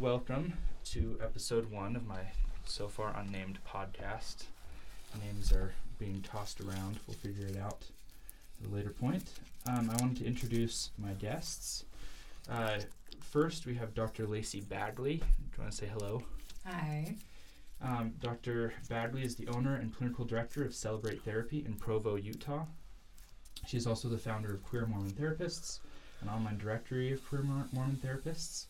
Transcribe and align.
welcome 0.00 0.52
to 0.84 1.18
episode 1.22 1.70
one 1.70 1.96
of 1.96 2.06
my 2.06 2.20
so 2.66 2.86
far 2.86 3.16
unnamed 3.16 3.58
podcast. 3.66 4.44
Names 5.24 5.52
are 5.52 5.72
being 5.98 6.20
tossed 6.20 6.60
around. 6.60 6.98
We'll 7.06 7.16
figure 7.16 7.46
it 7.46 7.56
out 7.56 7.82
at 8.60 8.70
a 8.70 8.74
later 8.74 8.90
point. 8.90 9.24
Um, 9.66 9.90
I 9.90 9.96
wanted 10.00 10.18
to 10.18 10.26
introduce 10.26 10.90
my 10.98 11.12
guests. 11.12 11.84
Uh, 12.50 12.80
first, 13.22 13.64
we 13.64 13.74
have 13.76 13.94
Dr. 13.94 14.26
Lacey 14.26 14.60
Bagley. 14.60 15.16
Do 15.16 15.24
you 15.56 15.62
want 15.62 15.70
to 15.70 15.76
say 15.76 15.86
hello? 15.86 16.22
Hi. 16.66 17.14
Um, 17.82 18.12
Dr. 18.20 18.74
Bagley 18.90 19.22
is 19.22 19.36
the 19.36 19.48
owner 19.48 19.76
and 19.76 19.96
clinical 19.96 20.26
director 20.26 20.62
of 20.64 20.74
Celebrate 20.74 21.22
Therapy 21.22 21.64
in 21.64 21.74
Provo, 21.74 22.16
Utah. 22.16 22.66
She 23.66 23.78
is 23.78 23.86
also 23.86 24.08
the 24.08 24.18
founder 24.18 24.52
of 24.52 24.62
Queer 24.62 24.86
Mormon 24.86 25.12
Therapists, 25.12 25.80
an 26.20 26.28
online 26.28 26.58
directory 26.58 27.12
of 27.12 27.26
queer 27.26 27.42
Mor- 27.42 27.68
Mormon 27.72 27.96
therapists. 27.96 28.66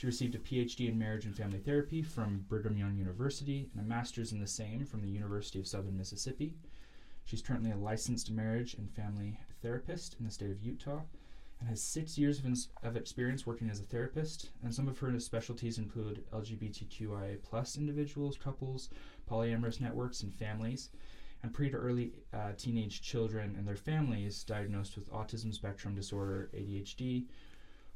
She 0.00 0.06
received 0.06 0.34
a 0.34 0.38
PhD 0.38 0.88
in 0.88 0.98
marriage 0.98 1.26
and 1.26 1.36
family 1.36 1.58
therapy 1.58 2.00
from 2.00 2.46
Brigham 2.48 2.78
Young 2.78 2.96
University 2.96 3.68
and 3.74 3.84
a 3.84 3.86
master's 3.86 4.32
in 4.32 4.40
the 4.40 4.46
same 4.46 4.86
from 4.86 5.02
the 5.02 5.10
University 5.10 5.58
of 5.58 5.66
Southern 5.66 5.98
Mississippi. 5.98 6.54
She's 7.26 7.42
currently 7.42 7.70
a 7.70 7.76
licensed 7.76 8.30
marriage 8.30 8.72
and 8.72 8.90
family 8.90 9.38
therapist 9.60 10.16
in 10.18 10.24
the 10.24 10.30
state 10.30 10.52
of 10.52 10.62
Utah 10.62 11.02
and 11.58 11.68
has 11.68 11.82
six 11.82 12.16
years 12.16 12.38
of, 12.38 12.46
ins- 12.46 12.70
of 12.82 12.96
experience 12.96 13.46
working 13.46 13.68
as 13.68 13.78
a 13.78 13.82
therapist. 13.82 14.48
And 14.62 14.74
some 14.74 14.88
of 14.88 14.98
her 15.00 15.20
specialties 15.20 15.76
include 15.76 16.24
LGBTQIA 16.32 17.42
plus 17.42 17.76
individuals, 17.76 18.38
couples, 18.38 18.88
polyamorous 19.30 19.82
networks, 19.82 20.22
and 20.22 20.32
families, 20.32 20.88
and 21.42 21.52
pre 21.52 21.68
to 21.68 21.76
early 21.76 22.14
uh, 22.32 22.52
teenage 22.56 23.02
children 23.02 23.54
and 23.54 23.68
their 23.68 23.76
families 23.76 24.44
diagnosed 24.44 24.96
with 24.96 25.12
autism 25.12 25.52
spectrum 25.52 25.94
disorder, 25.94 26.48
ADHD, 26.54 27.26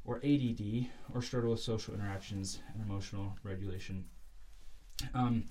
or 0.05 0.17
ADD, 0.17 0.87
or 1.13 1.21
struggle 1.21 1.51
with 1.51 1.59
social 1.59 1.93
interactions 1.93 2.59
and 2.73 2.83
emotional 2.83 3.35
regulation. 3.43 4.05
Um, 5.13 5.45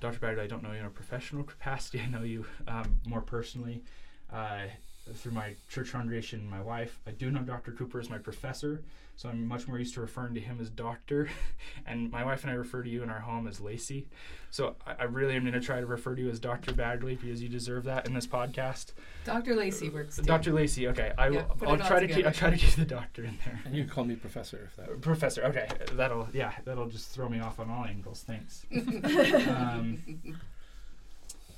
Dr. 0.00 0.18
Bagley, 0.18 0.42
I 0.42 0.46
don't 0.46 0.62
know 0.62 0.72
you 0.72 0.78
in 0.78 0.86
a 0.86 0.90
professional 0.90 1.44
capacity. 1.54 2.00
I 2.00 2.06
know 2.06 2.22
you 2.22 2.46
um, 2.66 3.00
more 3.06 3.20
personally 3.20 3.84
uh, 4.32 4.66
through 5.14 5.32
my 5.32 5.54
church 5.68 5.92
congregation 5.92 6.40
and 6.40 6.50
my 6.50 6.60
wife. 6.62 6.98
I 7.06 7.10
do 7.10 7.30
know 7.30 7.40
Dr. 7.40 7.72
Cooper 7.72 8.00
as 8.00 8.08
my 8.10 8.18
professor, 8.18 8.82
so 9.16 9.28
I'm 9.28 9.46
much 9.46 9.68
more 9.68 9.78
used 9.78 9.94
to 9.94 10.00
referring 10.00 10.34
to 10.34 10.40
him 10.40 10.58
as 10.60 10.70
doctor. 10.70 11.28
and 11.86 12.10
my 12.10 12.24
wife 12.24 12.42
and 12.42 12.50
I 12.50 12.54
refer 12.54 12.82
to 12.82 12.88
you 12.88 13.02
in 13.02 13.10
our 13.10 13.20
home 13.20 13.46
as 13.46 13.60
Lacey. 13.60 14.06
So 14.50 14.76
I, 14.86 14.94
I 15.00 15.02
really 15.04 15.36
am 15.36 15.42
going 15.42 15.52
to 15.54 15.60
try 15.60 15.80
to 15.80 15.86
refer 15.86 16.14
to 16.14 16.22
you 16.22 16.30
as 16.30 16.40
Dr. 16.40 16.72
Bagley 16.72 17.16
because 17.16 17.42
you 17.42 17.48
deserve 17.48 17.84
that 17.84 18.06
in 18.06 18.14
this 18.14 18.26
podcast. 18.26 18.92
Dr. 19.24 19.54
Lacey 19.54 19.88
works 19.90 20.16
too. 20.16 20.22
Dr. 20.22 20.52
Lacey, 20.52 20.88
okay. 20.88 21.12
I 21.18 21.28
Yeah, 21.28 21.46
will. 21.46 21.54
put 21.56 21.68
I'll 21.68 21.74
it 21.74 21.80
all 21.82 21.88
try 21.88 22.00
to 22.00 22.08
keep. 22.08 22.26
I'll 22.26 22.32
try 22.32 22.50
to 22.50 22.56
keep 22.56 22.74
the 22.74 22.84
doctor 22.84 23.24
in 23.24 23.38
there. 23.44 23.60
And 23.64 23.74
you 23.74 23.84
can 23.84 23.92
call 23.92 24.04
me 24.04 24.16
professor 24.16 24.60
if 24.64 24.76
that. 24.76 25.00
Professor, 25.02 25.44
okay, 25.44 25.68
that'll 25.92 26.28
yeah, 26.32 26.52
that'll 26.64 26.88
just 26.88 27.10
throw 27.10 27.28
me 27.28 27.40
off 27.40 27.60
on 27.60 27.70
all 27.70 27.84
angles. 27.84 28.24
Thanks. 28.26 28.64
um, 29.48 29.98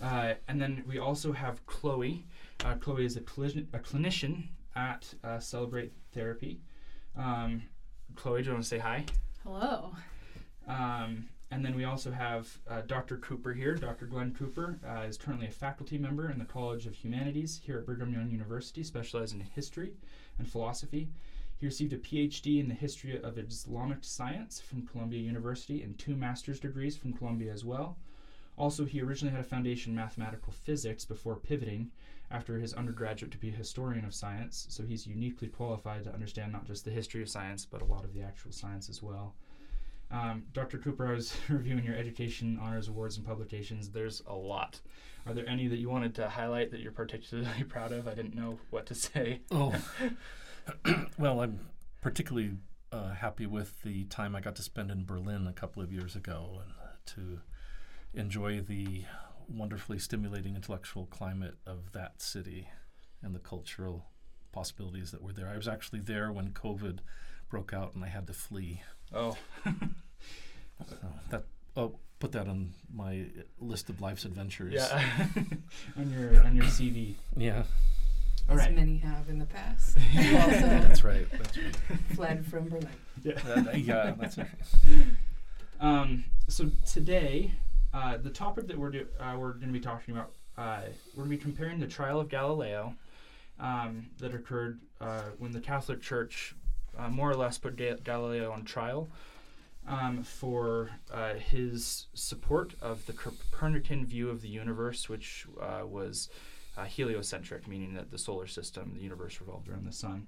uh, 0.03 0.35
and 0.49 0.61
then 0.61 0.83
we 0.89 0.99
also 0.99 1.33
have 1.33 1.65
Chloe. 1.67 2.25
Uh, 2.65 2.75
Chloe 2.75 3.05
is 3.05 3.17
a, 3.17 3.21
clinician 3.21 3.67
a 3.73 3.79
clinician 3.79 4.49
at 4.77 5.13
uh, 5.25 5.39
Celebrate 5.39 5.93
Therapy. 6.13 6.61
Um, 7.17 7.63
Chloe, 8.15 8.43
do 8.43 8.47
you 8.47 8.53
want 8.53 8.63
to 8.63 8.69
say 8.69 8.79
hi? 8.79 9.05
Hello. 9.43 9.95
Um, 10.69 11.29
and 11.51 11.65
then 11.65 11.75
we 11.75 11.85
also 11.85 12.11
have 12.11 12.49
uh, 12.71 12.81
Dr. 12.87 13.19
Cooper 13.19 13.53
here. 13.53 13.75
Dr. 13.75 14.07
Glen 14.07 14.35
Cooper 14.35 14.79
uh, 14.89 15.03
is 15.03 15.19
currently 15.19 15.49
a 15.49 15.51
faculty 15.51 15.99
member 15.99 16.31
in 16.31 16.39
the 16.39 16.45
College 16.45 16.87
of 16.87 16.95
Humanities 16.95 17.61
here 17.63 17.79
at 17.79 17.85
Brigham 17.85 18.13
Young 18.13 18.31
University, 18.31 18.83
specializing 18.83 19.41
in 19.41 19.47
history 19.47 19.93
and 20.39 20.49
philosophy. 20.49 21.09
He 21.59 21.67
received 21.67 21.93
a 21.93 21.99
PhD 21.99 22.59
in 22.59 22.69
the 22.69 22.75
history 22.75 23.21
of 23.23 23.39
Islamic 23.39 23.99
science 24.01 24.61
from 24.61 24.87
Columbia 24.87 25.21
University 25.21 25.83
and 25.83 25.99
two 25.99 26.17
master's 26.17 26.59
degrees 26.59 26.97
from 26.97 27.13
Columbia 27.13 27.53
as 27.53 27.65
well. 27.65 27.99
Also, 28.57 28.85
he 28.85 29.01
originally 29.01 29.35
had 29.35 29.45
a 29.45 29.49
foundation 29.49 29.93
in 29.93 29.97
mathematical 29.97 30.53
physics 30.53 31.05
before 31.05 31.37
pivoting 31.37 31.91
after 32.33 32.59
his 32.59 32.73
undergraduate 32.75 33.31
to 33.33 33.39
be 33.39 33.51
a 33.51 33.53
historian 33.53 34.05
of 34.05 34.15
science, 34.15 34.67
so 34.71 34.83
he's 34.83 35.07
uniquely 35.07 35.49
qualified 35.49 36.05
to 36.05 36.13
understand 36.13 36.53
not 36.53 36.65
just 36.65 36.85
the 36.85 36.91
history 36.91 37.23
of 37.23 37.29
science, 37.29 37.67
but 37.67 37.83
a 37.83 37.85
lot 37.85 38.05
of 38.05 38.15
the 38.15 38.23
actual 38.23 38.53
science 38.53 38.89
as 38.89 39.03
well. 39.03 39.35
Um, 40.11 40.45
Dr. 40.53 40.79
Cooper, 40.79 41.07
I 41.07 41.13
was 41.13 41.35
reviewing 41.49 41.85
your 41.85 41.97
education 41.97 42.59
honors 42.61 42.89
awards 42.89 43.17
and 43.17 43.27
publications. 43.27 43.91
There's 43.91 44.23
a 44.27 44.35
lot. 44.35 44.81
Are 45.27 45.35
there 45.35 45.49
any 45.49 45.69
that 45.69 45.79
you 45.79 45.89
wanted 45.89 46.15
to 46.17 46.29
highlight 46.29 46.71
that 46.73 46.81
you're 46.81 46.93
particularly 46.93 47.65
proud 47.69 47.93
of? 47.93 48.09
I 48.09 48.15
didn't 48.15 48.35
know 48.35 48.59
what 48.71 48.87
to 48.87 48.95
say. 48.95 49.41
Oh, 49.51 49.75
well, 51.19 51.41
I'm 51.41 51.61
particularly 52.01 52.53
uh, 52.91 53.15
happy 53.15 53.47
with 53.47 53.83
the 53.83 54.05
time 54.05 54.37
I 54.37 54.41
got 54.41 54.57
to 54.57 54.63
spend 54.63 54.91
in 54.91 55.05
Berlin 55.05 55.47
a 55.47 55.53
couple 55.53 55.83
of 55.83 55.93
years 55.93 56.15
ago 56.15 56.61
and 56.63 56.73
to 57.15 57.41
enjoy 58.15 58.61
the 58.61 59.05
wonderfully 59.49 59.99
stimulating 59.99 60.55
intellectual 60.57 61.07
climate 61.07 61.55
of 61.67 61.93
that 61.93 62.21
city 62.23 62.69
and 63.23 63.35
the 63.35 63.39
cultural 63.39 64.07
possibilities 64.53 65.11
that 65.13 65.23
were 65.23 65.33
there. 65.33 65.49
I 65.49 65.57
was 65.57 65.69
actually 65.69 66.01
there 66.01 66.31
when 66.33 66.51
COVID 66.51 66.99
broke 67.49 67.73
out 67.73 67.95
and 67.95 68.05
I 68.05 68.09
had 68.09 68.27
to 68.29 68.33
flee. 68.33 68.83
Oh, 69.15 69.37
So 70.89 70.97
that 71.31 71.45
oh, 71.77 71.95
put 72.19 72.33
that 72.33 72.49
on 72.49 72.73
my 72.93 73.27
list 73.61 73.89
of 73.89 74.01
life's 74.01 74.25
adventures. 74.25 74.75
yeah. 74.75 75.27
on 75.97 76.11
your 76.11 76.45
on 76.45 76.57
your 76.57 76.65
CV. 76.65 77.15
Yeah, 77.37 77.63
All 78.49 78.55
As 78.59 78.67
right. 78.67 78.75
many 78.75 78.97
have 78.99 79.29
in 79.29 79.39
the 79.39 79.47
past. 79.47 79.97
That's 80.15 81.05
right. 81.05 81.27
That's 81.31 81.57
right. 81.57 81.77
fled 82.15 82.45
from 82.47 82.69
Berlin. 82.69 82.89
Uh, 83.25 83.71
yeah, 83.77 84.15
that's 84.19 84.39
right. 84.39 84.49
Um, 85.81 86.25
so 86.49 86.71
today, 86.85 87.53
uh, 87.93 88.17
the 88.17 88.31
topic 88.31 88.67
that 88.69 88.79
we're 88.79 88.91
do, 88.91 89.07
uh, 89.21 89.35
we're 89.39 89.53
going 89.53 89.67
to 89.67 89.73
be 89.73 89.81
talking 89.81 90.15
about, 90.15 90.33
uh, 90.57 90.81
we're 91.15 91.25
going 91.25 91.37
to 91.37 91.37
be 91.37 91.43
comparing 91.43 91.79
the 91.79 91.87
trial 91.87 92.21
of 92.21 92.29
Galileo 92.29 92.95
um, 93.61 94.07
that 94.19 94.35
occurred 94.35 94.81
uh, 95.01 95.23
when 95.39 95.53
the 95.53 95.61
Catholic 95.61 96.01
Church 96.01 96.55
uh, 96.99 97.09
more 97.09 97.31
or 97.31 97.35
less 97.35 97.59
put 97.59 97.77
Ga- 97.77 97.99
Galileo 98.03 98.51
on 98.51 98.65
trial 98.65 99.09
um, 99.87 100.23
for 100.23 100.91
his 101.39 102.07
support 102.15 102.75
of 102.81 103.05
the 103.07 103.13
Copernican 103.13 104.07
view 104.07 104.31
of 104.31 104.41
the 104.43 104.49
universe, 104.49 105.09
which 105.09 105.47
was 105.85 106.29
heliocentric, 106.87 107.69
meaning 107.69 107.95
that 107.95 108.11
the 108.11 108.19
solar 108.19 108.47
system, 108.47 108.93
the 108.95 109.03
universe 109.03 109.41
revolved 109.41 109.69
around 109.69 109.87
the 109.87 109.93
sun. 109.93 110.27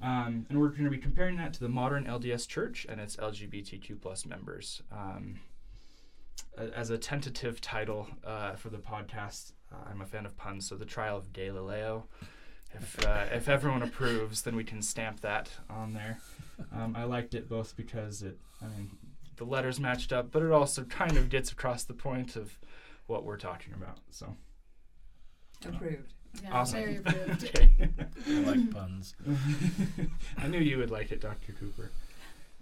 Um, 0.00 0.46
and 0.48 0.60
we're 0.60 0.68
going 0.68 0.84
to 0.84 0.90
be 0.90 0.98
comparing 0.98 1.36
that 1.38 1.52
to 1.54 1.60
the 1.60 1.68
modern 1.68 2.04
LDS 2.04 2.46
Church 2.46 2.86
and 2.88 3.00
its 3.00 3.16
LGBTQ 3.16 4.00
plus 4.00 4.24
members. 4.24 4.80
A- 6.56 6.76
as 6.76 6.90
a 6.90 6.98
tentative 6.98 7.60
title 7.60 8.08
uh, 8.24 8.52
for 8.54 8.70
the 8.70 8.78
podcast, 8.78 9.52
uh, 9.72 9.76
I'm 9.90 10.00
a 10.00 10.06
fan 10.06 10.26
of 10.26 10.36
puns, 10.36 10.68
so 10.68 10.76
the 10.76 10.84
trial 10.84 11.16
of 11.16 11.32
Gay-lileo. 11.32 12.04
If 12.74 13.04
uh, 13.06 13.24
if 13.32 13.48
everyone 13.48 13.82
approves, 13.82 14.42
then 14.42 14.54
we 14.54 14.62
can 14.64 14.82
stamp 14.82 15.20
that 15.20 15.50
on 15.70 15.94
there. 15.94 16.18
Um, 16.74 16.94
I 16.96 17.04
liked 17.04 17.34
it 17.34 17.48
both 17.48 17.74
because 17.76 18.22
it, 18.22 18.38
I 18.62 18.66
mean, 18.66 18.90
the 19.36 19.44
letters 19.44 19.80
matched 19.80 20.12
up, 20.12 20.30
but 20.30 20.42
it 20.42 20.52
also 20.52 20.84
kind 20.84 21.16
of 21.16 21.30
gets 21.30 21.50
across 21.50 21.84
the 21.84 21.94
point 21.94 22.36
of 22.36 22.58
what 23.06 23.24
we're 23.24 23.38
talking 23.38 23.72
about. 23.74 23.98
So 24.10 24.36
Approved. 25.66 26.12
Yeah, 26.42 26.52
awesome. 26.52 26.80
Very 26.80 26.96
approved. 27.04 27.44
okay. 27.44 27.70
I 28.28 28.32
like 28.40 28.70
puns. 28.70 29.14
I 30.38 30.46
knew 30.46 30.60
you 30.60 30.78
would 30.78 30.90
like 30.90 31.10
it, 31.10 31.20
Dr. 31.20 31.52
Cooper. 31.52 31.90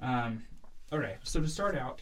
Um, 0.00 0.44
all 0.92 0.98
right, 1.00 1.16
so 1.24 1.40
to 1.40 1.48
start 1.48 1.76
out, 1.76 2.00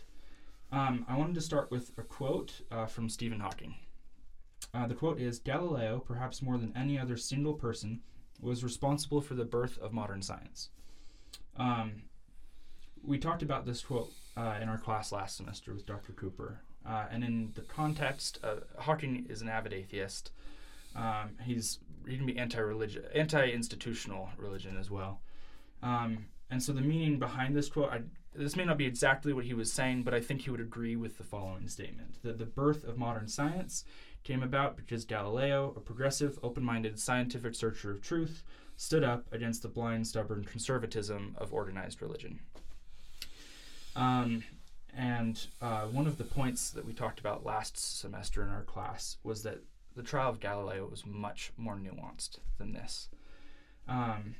um, 0.74 1.06
I 1.08 1.16
wanted 1.16 1.36
to 1.36 1.40
start 1.40 1.70
with 1.70 1.92
a 1.96 2.02
quote 2.02 2.60
uh, 2.70 2.86
from 2.86 3.08
Stephen 3.08 3.40
Hawking. 3.40 3.76
Uh, 4.72 4.88
the 4.88 4.94
quote 4.94 5.20
is 5.20 5.38
Galileo, 5.38 6.00
perhaps 6.00 6.42
more 6.42 6.58
than 6.58 6.72
any 6.76 6.98
other 6.98 7.16
single 7.16 7.54
person, 7.54 8.00
was 8.40 8.64
responsible 8.64 9.20
for 9.20 9.34
the 9.34 9.44
birth 9.44 9.78
of 9.78 9.92
modern 9.92 10.20
science. 10.20 10.70
Um, 11.56 12.02
we 13.04 13.18
talked 13.18 13.42
about 13.42 13.66
this 13.66 13.82
quote 13.82 14.10
uh, 14.36 14.58
in 14.60 14.68
our 14.68 14.78
class 14.78 15.12
last 15.12 15.36
semester 15.36 15.72
with 15.72 15.86
Dr. 15.86 16.12
Cooper. 16.12 16.60
Uh, 16.84 17.04
and 17.10 17.22
in 17.22 17.52
the 17.54 17.62
context, 17.62 18.40
uh, 18.42 18.56
Hawking 18.78 19.26
is 19.28 19.42
an 19.42 19.48
avid 19.48 19.72
atheist. 19.72 20.32
Um, 20.96 21.30
he's 21.44 21.78
he 22.06 22.16
can 22.16 22.26
be 22.26 22.36
anti-religion, 22.36 23.04
anti-institutional 23.14 24.28
religion 24.36 24.76
as 24.76 24.90
well. 24.90 25.22
Um, 25.82 26.26
and 26.50 26.62
so 26.62 26.72
the 26.72 26.82
meaning 26.82 27.18
behind 27.18 27.56
this 27.56 27.70
quote, 27.70 27.90
I, 27.90 28.00
this 28.34 28.56
may 28.56 28.64
not 28.64 28.78
be 28.78 28.86
exactly 28.86 29.32
what 29.32 29.44
he 29.44 29.54
was 29.54 29.72
saying, 29.72 30.02
but 30.02 30.14
I 30.14 30.20
think 30.20 30.42
he 30.42 30.50
would 30.50 30.60
agree 30.60 30.96
with 30.96 31.18
the 31.18 31.24
following 31.24 31.68
statement: 31.68 32.22
that 32.22 32.38
the 32.38 32.46
birth 32.46 32.84
of 32.84 32.98
modern 32.98 33.28
science 33.28 33.84
came 34.22 34.42
about 34.42 34.76
because 34.76 35.04
Galileo, 35.04 35.72
a 35.76 35.80
progressive, 35.80 36.38
open-minded 36.42 36.98
scientific 36.98 37.54
searcher 37.54 37.90
of 37.90 38.00
truth, 38.00 38.42
stood 38.76 39.04
up 39.04 39.26
against 39.32 39.62
the 39.62 39.68
blind, 39.68 40.06
stubborn 40.06 40.44
conservatism 40.44 41.34
of 41.38 41.52
organized 41.52 42.00
religion. 42.02 42.40
Um, 43.94 44.42
and 44.96 45.46
uh, 45.60 45.82
one 45.82 46.06
of 46.06 46.18
the 46.18 46.24
points 46.24 46.70
that 46.70 46.84
we 46.84 46.92
talked 46.92 47.20
about 47.20 47.44
last 47.44 47.76
semester 48.00 48.42
in 48.42 48.48
our 48.48 48.62
class 48.62 49.18
was 49.22 49.42
that 49.42 49.62
the 49.94 50.02
trial 50.02 50.30
of 50.30 50.40
Galileo 50.40 50.86
was 50.86 51.04
much 51.06 51.52
more 51.56 51.76
nuanced 51.76 52.38
than 52.58 52.72
this. 52.72 53.08
Um, 53.86 54.34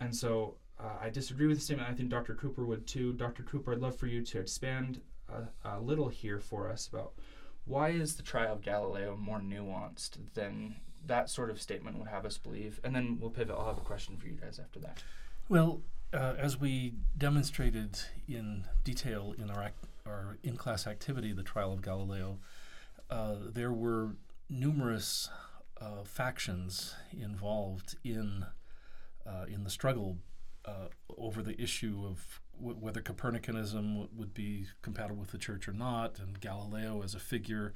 and 0.00 0.14
so 0.14 0.56
uh, 0.80 0.98
I 1.00 1.10
disagree 1.10 1.46
with 1.46 1.58
the 1.58 1.64
statement. 1.64 1.88
I 1.88 1.94
think 1.94 2.08
Dr. 2.08 2.34
Cooper 2.34 2.64
would 2.64 2.86
too. 2.86 3.12
Dr. 3.12 3.42
Cooper, 3.42 3.72
I'd 3.72 3.78
love 3.78 3.96
for 3.96 4.06
you 4.06 4.22
to 4.22 4.40
expand 4.40 5.00
a, 5.28 5.76
a 5.76 5.80
little 5.80 6.08
here 6.08 6.40
for 6.40 6.68
us 6.68 6.88
about 6.88 7.12
why 7.64 7.90
is 7.90 8.16
the 8.16 8.22
trial 8.22 8.54
of 8.54 8.62
Galileo 8.62 9.16
more 9.16 9.40
nuanced 9.40 10.18
than 10.34 10.76
that 11.06 11.30
sort 11.30 11.50
of 11.50 11.60
statement 11.60 11.98
would 11.98 12.08
have 12.08 12.26
us 12.26 12.38
believe? 12.38 12.80
And 12.82 12.94
then 12.94 13.18
we'll 13.20 13.30
pivot. 13.30 13.56
I'll 13.58 13.66
have 13.66 13.78
a 13.78 13.82
question 13.82 14.16
for 14.16 14.26
you 14.26 14.34
guys 14.34 14.58
after 14.58 14.80
that. 14.80 15.02
Well, 15.48 15.82
uh, 16.12 16.34
as 16.38 16.58
we 16.58 16.94
demonstrated 17.16 17.98
in 18.28 18.64
detail 18.82 19.34
in 19.38 19.50
our, 19.50 19.62
ac- 19.64 19.72
our 20.06 20.38
in 20.42 20.56
class 20.56 20.86
activity, 20.86 21.32
the 21.32 21.42
trial 21.42 21.72
of 21.72 21.82
Galileo, 21.82 22.38
uh, 23.10 23.36
there 23.52 23.72
were 23.72 24.16
numerous 24.50 25.30
uh, 25.80 26.04
factions 26.04 26.94
involved 27.12 27.96
in, 28.04 28.46
uh, 29.26 29.44
in 29.48 29.64
the 29.64 29.70
struggle 29.70 30.18
uh, 30.64 30.88
over 31.16 31.42
the 31.42 31.60
issue 31.60 32.04
of 32.06 32.40
w- 32.58 32.76
whether 32.78 33.00
Copernicanism 33.00 33.94
w- 33.94 34.08
would 34.16 34.34
be 34.34 34.66
compatible 34.82 35.20
with 35.20 35.32
the 35.32 35.38
church 35.38 35.68
or 35.68 35.72
not, 35.72 36.18
and 36.18 36.40
Galileo 36.40 37.02
as 37.02 37.14
a 37.14 37.20
figure. 37.20 37.74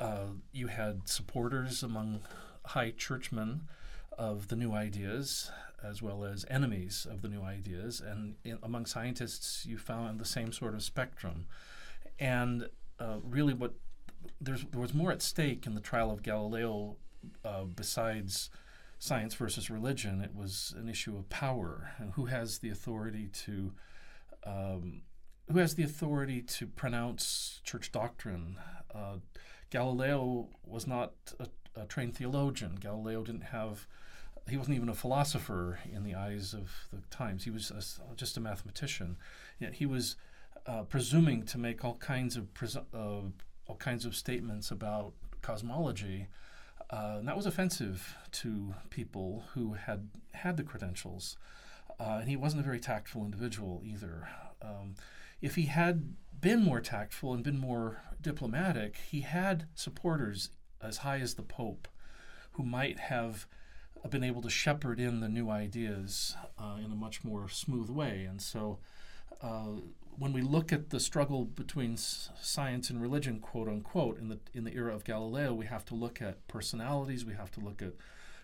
Uh, 0.00 0.26
you 0.52 0.66
had 0.66 1.08
supporters 1.08 1.82
among 1.82 2.20
high 2.66 2.90
churchmen 2.90 3.68
of 4.18 4.48
the 4.48 4.56
new 4.56 4.72
ideas, 4.72 5.50
as 5.82 6.02
well 6.02 6.24
as 6.24 6.44
enemies 6.50 7.06
of 7.10 7.22
the 7.22 7.28
new 7.28 7.42
ideas. 7.42 8.00
And 8.00 8.34
in, 8.44 8.58
among 8.62 8.86
scientists, 8.86 9.64
you 9.66 9.78
found 9.78 10.18
the 10.18 10.24
same 10.24 10.52
sort 10.52 10.74
of 10.74 10.82
spectrum. 10.82 11.46
And 12.18 12.68
uh, 12.98 13.18
really, 13.22 13.54
what 13.54 13.74
there 14.40 14.56
was 14.74 14.94
more 14.94 15.12
at 15.12 15.22
stake 15.22 15.66
in 15.66 15.74
the 15.74 15.80
trial 15.80 16.10
of 16.10 16.22
Galileo 16.22 16.96
uh, 17.44 17.64
besides 17.64 18.50
science 19.02 19.34
versus 19.34 19.68
religion. 19.68 20.20
It 20.20 20.32
was 20.32 20.72
an 20.78 20.88
issue 20.88 21.16
of 21.16 21.28
power 21.28 21.90
and 21.98 22.12
who 22.12 22.26
has 22.26 22.58
the 22.58 22.70
authority 22.70 23.28
to. 23.44 23.72
Um, 24.46 25.02
who 25.50 25.58
has 25.58 25.74
the 25.74 25.82
authority 25.82 26.40
to 26.40 26.68
pronounce 26.68 27.60
church 27.64 27.90
doctrine? 27.90 28.58
Uh, 28.94 29.16
Galileo 29.70 30.48
was 30.64 30.86
not 30.86 31.14
a, 31.40 31.48
a 31.74 31.84
trained 31.86 32.16
theologian. 32.16 32.76
Galileo 32.76 33.24
didn't 33.24 33.42
have 33.42 33.88
he 34.48 34.56
wasn't 34.56 34.76
even 34.76 34.88
a 34.88 34.94
philosopher 34.94 35.80
in 35.92 36.04
the 36.04 36.14
eyes 36.14 36.54
of 36.54 36.70
the 36.92 37.00
times. 37.10 37.42
He 37.42 37.50
was 37.50 37.70
a, 37.70 38.14
just 38.14 38.36
a 38.36 38.40
mathematician. 38.40 39.16
Yet 39.58 39.74
he 39.74 39.86
was 39.86 40.14
uh, 40.66 40.82
presuming 40.82 41.44
to 41.46 41.58
make 41.58 41.84
all 41.84 41.96
kinds 41.96 42.36
of 42.36 42.54
presu- 42.54 42.84
uh, 42.94 43.28
all 43.66 43.76
kinds 43.78 44.04
of 44.04 44.14
statements 44.14 44.70
about 44.70 45.12
cosmology. 45.42 46.28
Uh, 46.92 47.16
and 47.18 47.28
that 47.28 47.36
was 47.36 47.46
offensive 47.46 48.16
to 48.30 48.74
people 48.90 49.44
who 49.54 49.72
had 49.72 50.08
had 50.34 50.56
the 50.56 50.62
credentials. 50.62 51.38
Uh, 51.98 52.18
and 52.20 52.28
he 52.28 52.36
wasn't 52.36 52.60
a 52.60 52.64
very 52.64 52.80
tactful 52.80 53.24
individual 53.24 53.82
either. 53.84 54.28
Um, 54.60 54.94
if 55.40 55.54
he 55.54 55.66
had 55.66 56.14
been 56.40 56.62
more 56.62 56.80
tactful 56.80 57.32
and 57.32 57.42
been 57.42 57.58
more 57.58 58.02
diplomatic, 58.20 58.96
he 59.10 59.22
had 59.22 59.66
supporters 59.74 60.50
as 60.82 60.98
high 60.98 61.20
as 61.20 61.34
the 61.34 61.42
Pope 61.42 61.88
who 62.52 62.62
might 62.62 62.98
have 62.98 63.46
been 64.10 64.24
able 64.24 64.42
to 64.42 64.50
shepherd 64.50 64.98
in 65.00 65.20
the 65.20 65.28
new 65.28 65.48
ideas 65.48 66.36
uh, 66.58 66.76
in 66.84 66.90
a 66.90 66.96
much 66.96 67.24
more 67.24 67.48
smooth 67.48 67.88
way. 67.88 68.26
And 68.28 68.42
so 68.42 68.78
uh, 69.40 69.80
when 70.18 70.32
we 70.32 70.42
look 70.42 70.72
at 70.72 70.90
the 70.90 71.00
struggle 71.00 71.44
between 71.44 71.96
science 71.96 72.90
and 72.90 73.00
religion, 73.00 73.40
quote 73.40 73.68
unquote, 73.68 74.18
in 74.18 74.28
the, 74.28 74.38
in 74.54 74.64
the 74.64 74.74
era 74.74 74.94
of 74.94 75.04
Galileo, 75.04 75.54
we 75.54 75.66
have 75.66 75.84
to 75.86 75.94
look 75.94 76.20
at 76.20 76.46
personalities, 76.48 77.24
we 77.24 77.34
have 77.34 77.50
to 77.52 77.60
look 77.60 77.82
at 77.82 77.92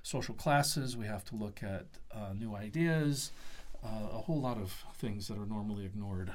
social 0.03 0.35
classes, 0.35 0.97
we 0.97 1.07
have 1.07 1.25
to 1.27 1.37
look 1.37 1.63
at 1.63 1.87
uh, 2.13 2.33
new 2.39 2.55
ideas, 2.55 3.33
uh, 3.85 4.09
a 4.13 4.19
whole 4.19 4.41
lot 4.41 4.57
of 4.57 4.85
things 4.97 5.29
that 5.29 5.39
are 5.39 5.47
normally 5.47 5.85
ignored. 5.85 6.33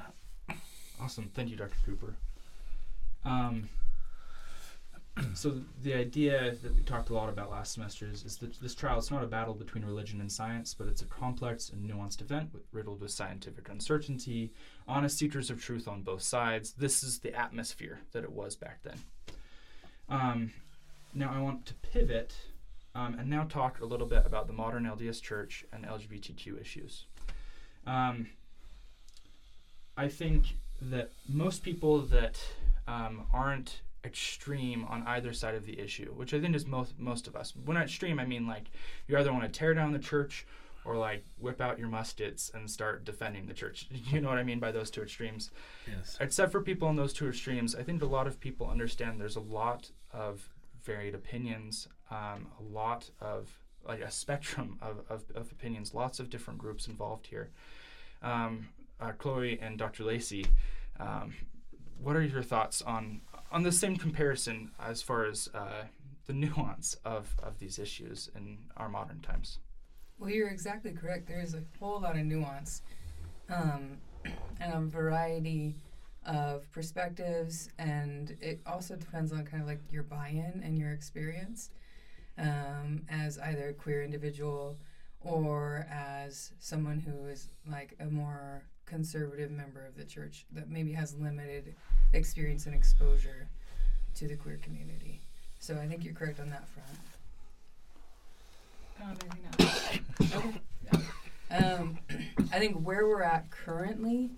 Awesome. 1.02 1.32
Thank 1.34 1.50
you, 1.50 1.56
Dr. 1.56 1.76
Cooper. 1.86 2.16
Um, 3.26 3.70
so 5.34 5.62
the 5.82 5.94
idea 5.94 6.56
that 6.62 6.76
we 6.76 6.82
talked 6.84 7.10
a 7.10 7.14
lot 7.14 7.30
about 7.30 7.52
last 7.52 7.74
semester 7.74 8.08
is, 8.12 8.24
is 8.24 8.38
that 8.38 8.60
this 8.62 8.74
trial 8.74 8.98
is 8.98 9.12
not 9.12 9.24
a 9.24 9.28
battle 9.28 9.54
between 9.54 9.86
religion 9.86 10.22
and 10.22 10.32
science, 10.32 10.74
but 10.74 10.88
it's 10.88 11.02
a 11.02 11.06
complex 11.06 11.70
and 11.70 11.88
nuanced 11.88 12.22
event 12.22 12.50
with, 12.54 12.64
riddled 12.72 13.02
with 13.02 13.12
scientific 13.12 13.70
uncertainty, 13.70 14.52
honest 14.88 15.18
seekers 15.18 15.50
of 15.50 15.62
truth 15.62 15.88
on 15.88 16.02
both 16.02 16.22
sides. 16.22 16.74
This 16.74 17.04
is 17.04 17.20
the 17.20 17.34
atmosphere 17.34 18.00
that 18.12 18.24
it 18.24 18.32
was 18.32 18.56
back 18.56 18.80
then. 18.84 18.98
Um, 20.10 20.52
now 21.14 21.32
I 21.34 21.40
want 21.40 21.66
to 21.68 21.74
pivot 21.76 22.34
um, 22.96 23.16
and 23.20 23.30
now 23.30 23.44
talk 23.44 23.82
a 23.82 23.86
little 23.86 24.08
bit 24.08 24.24
about 24.26 24.48
the 24.48 24.54
modern 24.54 24.84
LDS 24.84 25.22
Church 25.22 25.66
and 25.72 25.86
LGBTQ 25.86 26.60
issues. 26.60 27.06
Um, 27.86 28.28
I 29.98 30.08
think 30.08 30.58
that 30.82 31.12
most 31.28 31.64
people 31.64 32.00
that 32.02 32.40
um, 32.88 33.26
aren't 33.32 33.82
extreme 34.06 34.86
on 34.86 35.04
either 35.08 35.34
side 35.34 35.56
of 35.56 35.66
the 35.66 35.80
issue, 35.80 36.12
which 36.14 36.34
I 36.34 36.40
think 36.40 36.56
is 36.56 36.66
most 36.66 36.98
most 37.00 37.28
of 37.28 37.36
us. 37.36 37.54
When 37.66 37.78
I 37.78 37.84
extreme, 37.84 38.20
I 38.20 38.26
mean 38.26 38.48
like 38.48 38.72
you 39.08 39.18
either 39.18 39.32
want 39.32 39.44
to 39.44 39.60
tear 39.60 39.74
down 39.74 39.94
the 39.94 40.00
church 40.00 40.46
or 40.86 40.98
like 40.98 41.24
whip 41.38 41.62
out 41.62 41.80
your 41.80 41.88
muskets 41.88 42.52
and 42.54 42.70
start 42.70 43.06
defending 43.06 43.46
the 43.46 43.54
church. 43.54 43.88
You 44.12 44.22
know 44.22 44.30
what 44.30 44.38
I 44.38 44.44
mean 44.44 44.60
by 44.60 44.72
those 44.72 44.92
two 44.92 45.02
extremes. 45.02 45.50
Yes. 45.88 46.18
Except 46.20 46.52
for 46.52 46.62
people 46.62 46.90
in 46.90 46.96
those 46.96 47.14
two 47.14 47.28
extremes, 47.28 47.76
I 47.76 47.84
think 47.84 48.02
a 48.02 48.06
lot 48.06 48.28
of 48.28 48.40
people 48.40 48.70
understand 48.70 49.20
there's 49.20 49.38
a 49.38 49.42
lot 49.42 49.90
of 50.12 50.48
varied 50.84 51.16
opinions, 51.16 51.88
um, 52.12 52.48
a 52.60 52.64
lot 52.64 53.10
of 53.22 53.50
like 53.88 54.02
a 54.02 54.12
spectrum 54.12 54.78
of, 54.82 55.02
of, 55.10 55.24
of 55.36 55.52
opinions, 55.52 55.94
lots 55.94 56.20
of 56.20 56.30
different 56.30 56.60
groups 56.60 56.88
involved 56.88 57.28
here. 57.28 57.50
Um, 58.22 58.70
uh, 59.00 59.12
Chloe 59.14 59.60
and 59.62 59.78
Dr. 59.78 60.04
Lacey, 60.04 60.46
um, 61.00 61.34
what 62.02 62.16
are 62.16 62.22
your 62.22 62.44
thoughts 62.44 62.82
on 62.82 63.22
on 63.54 63.62
the 63.62 63.72
same 63.72 63.96
comparison 63.96 64.72
as 64.80 65.02
far 65.02 65.26
as 65.26 65.48
uh, 65.54 65.86
the 66.26 66.34
nuance 66.34 66.98
of, 67.06 67.34
of 67.42 67.60
these 67.60 67.80
issues 67.80 68.30
in 68.36 68.58
our 68.76 68.90
modern 68.90 69.22
times? 69.22 69.60
Well, 70.18 70.30
you're 70.30 70.50
exactly 70.50 70.92
correct. 70.92 71.28
There 71.28 71.42
is 71.42 71.54
a 71.54 71.64
whole 71.80 72.02
lot 72.02 72.18
of 72.18 72.26
nuance 72.26 72.82
um, 73.50 73.98
and 74.60 74.74
a 74.74 74.80
variety 74.82 75.76
of 76.26 76.70
perspectives, 76.72 77.70
and 77.78 78.36
it 78.42 78.62
also 78.66 78.96
depends 78.96 79.32
on 79.32 79.46
kind 79.46 79.62
of 79.62 79.68
like 79.68 79.82
your 79.92 80.04
buy 80.04 80.30
in 80.30 80.62
and 80.64 80.78
your 80.78 80.92
experience 80.92 81.70
um, 82.38 83.02
as 83.10 83.38
either 83.38 83.70
a 83.70 83.74
queer 83.74 84.02
individual 84.04 84.78
or 85.20 85.86
as 85.92 86.54
someone 86.60 87.00
who 87.00 87.28
is 87.28 87.50
like 87.70 87.96
a 88.00 88.06
more 88.06 88.64
conservative 88.98 89.50
member 89.50 89.84
of 89.88 89.96
the 89.98 90.04
church 90.04 90.46
that 90.52 90.70
maybe 90.70 90.94
has 90.94 91.16
limited 91.16 91.74
experience 92.14 92.68
and 92.68 92.76
exposure 92.76 93.48
to 94.14 94.28
the 94.28 94.36
queer 94.36 94.60
community. 94.62 95.20
So 95.60 95.80
I 95.82 95.88
think 95.88 96.04
you're 96.04 96.14
correct 96.14 96.40
on 96.40 96.52
that 96.52 96.66
front. 96.68 97.00
Maybe 99.00 99.42
not. 100.30 100.54
Um, 101.50 101.98
I 102.52 102.60
think 102.60 102.76
where 102.82 103.08
we're 103.08 103.24
at 103.24 103.50
currently, 103.50 104.30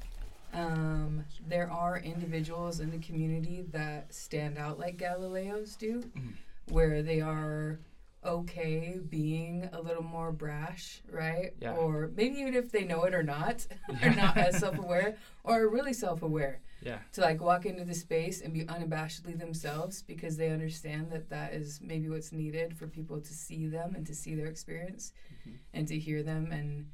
um, 0.54 1.26
there 1.48 1.70
are 1.70 2.00
individuals 2.00 2.80
in 2.80 2.92
the 2.92 2.98
community 3.00 3.66
that 3.74 4.14
stand 4.14 4.58
out 4.58 4.80
like 4.80 4.98
Galileos 4.98 5.78
do, 5.78 6.02
Mhm. 6.02 6.34
where 6.70 7.04
they 7.04 7.20
are 7.20 7.80
okay 8.26 9.00
being 9.10 9.70
a 9.74 9.82
little 9.82 10.04
more 10.04 10.32
brash, 10.32 11.02
right? 11.10 11.52
Yeah. 11.62 11.74
Or 11.76 12.12
maybe 12.16 12.38
even 12.40 12.56
if 12.56 12.72
they 12.72 12.84
know 12.84 13.04
it 13.04 13.14
or 13.14 13.24
not, 13.24 13.66
are 14.04 14.16
not 14.16 14.38
as 14.38 14.58
self 14.60 14.78
aware, 14.78 15.16
or 15.44 15.68
really 15.70 15.94
self 15.94 16.22
aware 16.24 16.60
Yeah. 16.82 17.00
to 17.14 17.22
like 17.22 17.42
walk 17.42 17.66
into 17.66 17.86
the 17.86 17.94
space 17.96 18.42
and 18.42 18.54
be 18.54 18.66
unabashedly 18.66 19.38
themselves 19.38 20.02
because 20.02 20.38
they 20.38 20.50
understand 20.50 21.12
that 21.12 21.30
that 21.30 21.54
is 21.54 21.80
maybe 21.82 22.10
what's 22.10 22.32
needed 22.32 22.78
for 22.78 22.88
people 22.88 23.20
to 23.22 23.34
see 23.34 23.68
them 23.68 23.96
and 23.96 24.06
to 24.08 24.16
see 24.16 24.36
their 24.36 24.48
experience 24.48 25.14
Mhm. 25.48 25.54
and 25.74 25.88
to 25.88 25.98
hear 25.98 26.24
them 26.24 26.52
and 26.52 26.90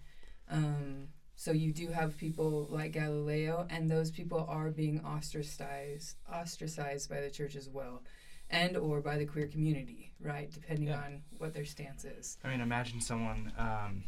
um, 0.49 1.07
so 1.35 1.51
you 1.51 1.71
do 1.73 1.87
have 1.87 2.17
people 2.17 2.67
like 2.69 2.91
Galileo 2.91 3.65
and 3.69 3.89
those 3.89 4.11
people 4.11 4.45
are 4.49 4.69
being 4.69 4.99
ostracized 5.05 6.17
ostracized 6.31 7.09
by 7.09 7.21
the 7.21 7.29
church 7.29 7.55
as 7.55 7.67
well 7.69 8.03
and 8.51 8.77
or 8.77 9.01
by 9.01 9.17
the 9.17 9.25
queer 9.25 9.47
community 9.47 10.11
right 10.19 10.51
depending 10.51 10.87
Yeah. 10.89 10.97
on 11.05 11.21
what 11.39 11.53
their 11.53 11.65
stance 11.65 12.05
is 12.05 12.37
I 12.43 12.49
mean, 12.49 12.61
imagine 12.61 13.01
someone. 13.01 13.51
Um, 13.57 14.03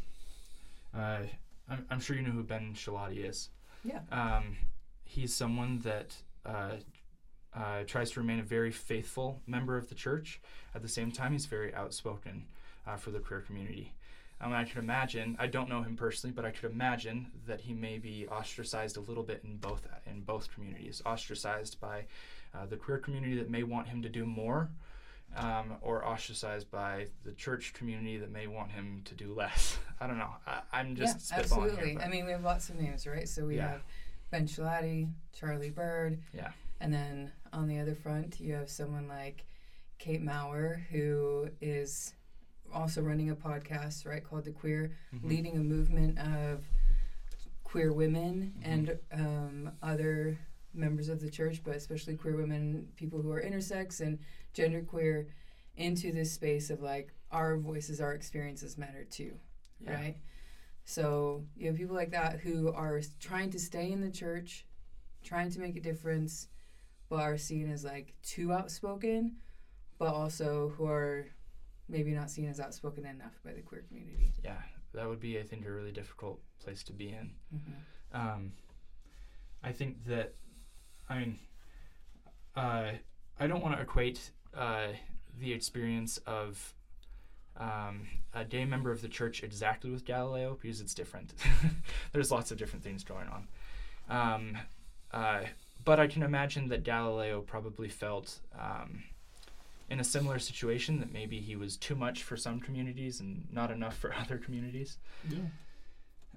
uh, 0.96 1.22
I'm, 1.70 1.86
I'm 1.90 2.00
sure 2.00 2.16
you 2.16 2.22
know 2.22 2.32
who 2.32 2.44
Ben 2.44 2.74
Schilaty 2.76 3.28
is. 3.28 3.50
yeah 3.84 4.00
Um, 4.12 4.58
he's 5.06 5.34
someone 5.36 5.80
that 5.80 6.16
uh, 6.46 6.76
uh, 7.56 7.84
tries 7.88 8.12
to 8.12 8.20
remain 8.20 8.40
a 8.40 8.44
very 8.44 8.72
faithful 8.72 9.42
member 9.48 9.78
of 9.78 9.88
the 9.90 9.96
church. 9.96 10.42
At 10.76 10.82
the 10.82 10.88
same 10.88 11.12
time, 11.12 11.32
he's 11.32 11.46
very 11.46 11.74
outspoken 11.74 12.46
uh, 12.86 12.98
for 12.98 13.12
the 13.12 13.20
queer 13.20 13.42
community. 13.42 13.94
Um, 14.42 14.52
I 14.54 14.66
could 14.66 14.78
imagine. 14.78 15.38
I 15.40 15.48
don't 15.48 15.70
know 15.70 15.82
him 15.82 15.96
personally, 15.96 16.34
but 16.34 16.44
I 16.44 16.52
could 16.52 16.70
imagine 16.70 17.28
that 17.48 17.62
he 17.62 17.74
may 17.74 17.98
be 17.98 18.28
ostracized 18.28 18.98
a 18.98 19.02
little 19.02 19.24
bit 19.24 19.42
in 19.44 19.58
both 19.58 19.88
in 20.06 20.22
both 20.22 20.54
communities. 20.54 21.02
Ostracized 21.06 21.80
by 21.80 22.06
uh, 22.54 22.66
the 22.66 22.76
queer 22.76 22.98
community 22.98 23.36
that 23.38 23.50
may 23.50 23.64
want 23.64 23.88
him 23.88 24.02
to 24.02 24.10
do 24.10 24.26
more, 24.26 24.70
um, 25.38 25.76
or 25.82 26.06
ostracized 26.06 26.70
by 26.70 27.08
the 27.24 27.32
church 27.34 27.74
community 27.74 28.18
that 28.18 28.32
may 28.32 28.48
want 28.48 28.70
him 28.72 29.02
to 29.06 29.16
do 29.16 29.34
less. 29.34 29.78
I 30.02 30.08
don't 30.08 30.18
know. 30.18 30.32
I, 30.46 30.62
I'm 30.74 30.96
just 30.96 31.32
yeah, 31.32 31.40
absolutely. 31.40 31.92
here. 31.92 32.00
I 32.02 32.08
mean, 32.10 32.26
we 32.26 32.32
have 32.32 32.44
lots 32.44 32.70
of 32.70 32.76
names, 32.76 33.08
right? 33.08 33.28
So 33.30 33.46
we 33.46 33.56
Yeah. 33.58 33.70
have 33.70 33.84
Ben 34.30 34.46
Schilaty, 34.48 35.10
Charlie 35.32 35.70
Bird, 35.70 36.20
yeah, 36.34 36.52
and 36.82 36.92
then 36.94 37.32
on 37.54 37.68
the 37.68 37.80
other 37.80 37.96
front, 37.96 38.40
you 38.42 38.54
have 38.56 38.70
someone 38.70 39.08
like 39.08 39.46
Kate 40.00 40.22
Maurer, 40.22 40.82
who 40.92 41.50
is 41.62 42.14
also 42.74 43.02
running 43.02 43.30
a 43.30 43.36
podcast, 43.36 44.06
right, 44.06 44.24
called 44.24 44.46
The 44.46 44.52
Queer, 44.52 44.92
Mhm. 45.14 45.24
leading 45.30 45.58
a 45.58 45.64
movement 45.64 46.20
of 46.20 46.66
queer 47.64 47.92
women 47.94 48.54
Mhm. 48.60 48.62
and 48.66 49.00
um, 49.12 49.72
other 49.82 50.38
members 50.74 51.10
of 51.10 51.22
the 51.22 51.30
church, 51.30 51.64
but 51.64 51.76
especially 51.76 52.16
queer 52.16 52.36
women, 52.36 52.92
people 52.96 53.22
who 53.22 53.32
are 53.32 53.42
intersex 53.42 54.00
and 54.02 54.20
genderqueer, 54.54 55.28
into 55.76 56.12
this 56.12 56.32
space 56.32 56.70
of 56.70 56.82
like 56.82 57.12
our 57.32 57.58
voices, 57.58 58.00
our 58.00 58.14
experiences 58.14 58.78
matter 58.78 59.04
too, 59.06 59.40
yeah. 59.80 59.94
right? 59.96 60.18
So 60.86 61.48
you 61.56 61.68
have 61.68 61.78
people 61.78 61.96
like 61.96 62.12
that 62.12 62.42
who 62.42 62.72
are 62.72 63.02
trying 63.20 63.50
to 63.52 63.60
stay 63.60 63.92
in 63.92 64.02
the 64.02 64.12
church, 64.12 64.68
trying 65.24 65.50
to 65.52 65.60
make 65.60 65.76
a 65.76 65.80
difference, 65.82 66.48
but 67.10 67.22
are 67.22 67.38
seen 67.38 67.72
as 67.72 67.84
like 67.84 68.14
too 68.22 68.52
outspoken, 68.54 69.38
but 69.98 70.14
also 70.14 70.70
who 70.70 70.86
are 70.86 71.28
maybe 71.90 72.12
not 72.12 72.30
seen 72.30 72.50
as 72.50 72.60
outspoken 72.60 73.06
enough 73.06 73.40
by 73.44 73.54
the 73.54 73.62
queer 73.62 73.84
community. 73.88 74.34
Yeah, 74.44 74.62
that 74.94 75.08
would 75.08 75.20
be, 75.20 75.40
I 75.40 75.44
think, 75.44 75.66
a 75.66 75.72
really 75.72 75.92
difficult 75.92 76.40
place 76.60 76.84
to 76.84 76.94
be 76.94 77.10
in. 77.10 77.32
Mm-hmm. 77.54 78.18
Um, 78.20 78.52
I 79.64 79.72
think 79.72 80.06
that, 80.06 80.34
I 81.10 81.20
mean, 81.20 81.40
uh, 82.56 82.92
I 83.40 83.48
don't 83.48 83.62
want 83.62 83.76
to 83.76 83.82
equate 83.82 84.32
uh, 84.56 84.88
the 85.40 85.52
experience 85.54 86.18
of 86.26 86.74
um, 87.58 88.08
a 88.34 88.46
gay 88.46 88.66
member 88.66 88.92
of 88.92 89.02
the 89.02 89.08
church 89.08 89.44
exactly 89.44 89.92
with 89.92 90.06
Galileo 90.06 90.58
because 90.60 90.82
it's 90.82 90.94
different. 90.94 91.34
There's 92.12 92.32
lots 92.32 92.52
of 92.52 92.58
different 92.58 92.84
things 92.84 93.04
going 93.04 93.28
on. 93.28 93.48
Um, 94.10 94.58
uh, 95.12 95.42
but 95.86 96.00
I 96.00 96.08
can 96.08 96.24
imagine 96.24 96.70
that 96.70 96.84
Galileo 96.84 97.42
probably 97.42 97.90
felt 97.90 98.40
um, 98.58 99.04
in 99.90 100.00
a 100.00 100.04
similar 100.04 100.40
situation 100.40 101.00
that 101.00 101.12
maybe 101.12 101.40
he 101.40 101.56
was 101.56 101.78
too 101.78 101.96
much 101.96 102.24
for 102.24 102.38
some 102.38 102.60
communities 102.60 103.20
and 103.20 103.48
not 103.52 103.72
enough 103.72 103.98
for 103.98 104.14
other 104.20 104.38
communities. 104.38 104.98
Yeah. 105.30 105.40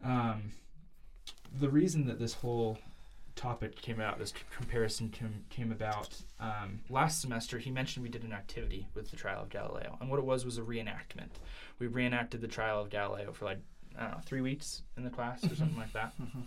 Um, 0.05 0.53
the 1.59 1.69
reason 1.69 2.07
that 2.07 2.19
this 2.19 2.35
whole 2.35 2.79
topic 3.35 3.77
came 3.77 4.01
out, 4.01 4.19
this 4.19 4.33
comparison 4.57 5.11
came, 5.11 5.45
came 5.51 5.71
about 5.71 6.09
um, 6.41 6.81
last 6.91 7.21
semester, 7.21 7.59
he 7.59 7.71
mentioned 7.71 8.03
we 8.03 8.11
did 8.11 8.25
an 8.25 8.33
activity 8.33 8.89
with 8.95 9.11
the 9.11 9.17
trial 9.17 9.43
of 9.43 9.51
Galileo. 9.51 9.97
And 10.01 10.11
what 10.11 10.19
it 10.19 10.25
was 10.25 10.45
was 10.45 10.59
a 10.59 10.63
reenactment. 10.63 11.31
We 11.79 11.87
reenacted 11.87 12.41
the 12.41 12.49
trial 12.49 12.81
of 12.81 12.91
Galileo 12.91 13.33
for 13.33 13.45
like, 13.45 13.59
I 13.99 14.03
don't 14.03 14.11
know, 14.13 14.21
three 14.25 14.41
weeks 14.41 14.83
in 14.97 15.05
the 15.05 15.11
class 15.11 15.45
or 15.45 15.55
something 15.55 15.77
like 15.77 15.93
that. 15.93 16.13
Mm-hmm. 16.21 16.41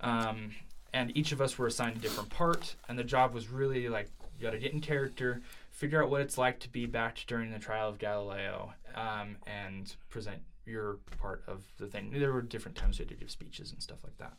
Um, 0.00 0.52
and 0.92 1.16
each 1.16 1.32
of 1.32 1.40
us 1.40 1.58
were 1.58 1.66
assigned 1.66 1.96
a 1.96 2.00
different 2.00 2.30
part, 2.30 2.76
and 2.88 2.98
the 2.98 3.04
job 3.04 3.32
was 3.32 3.48
really 3.48 3.88
like 3.88 4.10
you 4.38 4.44
got 4.44 4.50
to 4.52 4.58
get 4.58 4.72
in 4.72 4.80
character, 4.80 5.40
figure 5.82 6.00
out 6.00 6.10
what 6.10 6.20
it's 6.20 6.38
like 6.38 6.60
to 6.60 6.68
be 6.68 6.86
backed 6.86 7.26
during 7.26 7.50
the 7.50 7.58
trial 7.58 7.88
of 7.88 7.98
Galileo, 7.98 8.72
um, 8.94 9.34
and 9.48 9.96
present 10.10 10.40
your 10.64 10.98
part 11.18 11.42
of 11.48 11.64
the 11.78 11.88
thing. 11.88 12.12
There 12.12 12.32
were 12.32 12.40
different 12.40 12.76
times 12.76 13.00
we 13.00 13.02
had 13.02 13.08
to 13.08 13.16
give 13.16 13.32
speeches 13.32 13.72
and 13.72 13.82
stuff 13.82 13.98
like 14.04 14.16
that. 14.18 14.34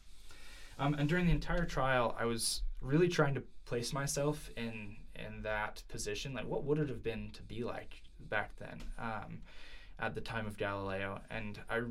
Um, 0.80 0.94
and 0.94 1.10
during 1.10 1.26
the 1.26 1.34
entire 1.34 1.66
trial, 1.66 2.16
I 2.18 2.24
was 2.24 2.62
really 2.80 3.10
trying 3.10 3.34
to 3.34 3.44
place 3.66 3.92
myself 3.92 4.50
in 4.56 4.96
in 5.16 5.42
that 5.42 5.84
position. 5.90 6.34
Like, 6.34 6.48
what 6.48 6.64
would 6.64 6.80
it 6.80 6.88
have 6.88 7.04
been 7.04 7.32
to 7.34 7.44
be 7.44 7.66
like 7.66 8.02
back 8.30 8.56
then, 8.56 8.82
um, 8.98 9.42
at 10.00 10.16
the 10.16 10.22
time 10.22 10.48
of 10.48 10.56
Galileo? 10.56 11.20
And 11.30 11.60
I, 11.70 11.82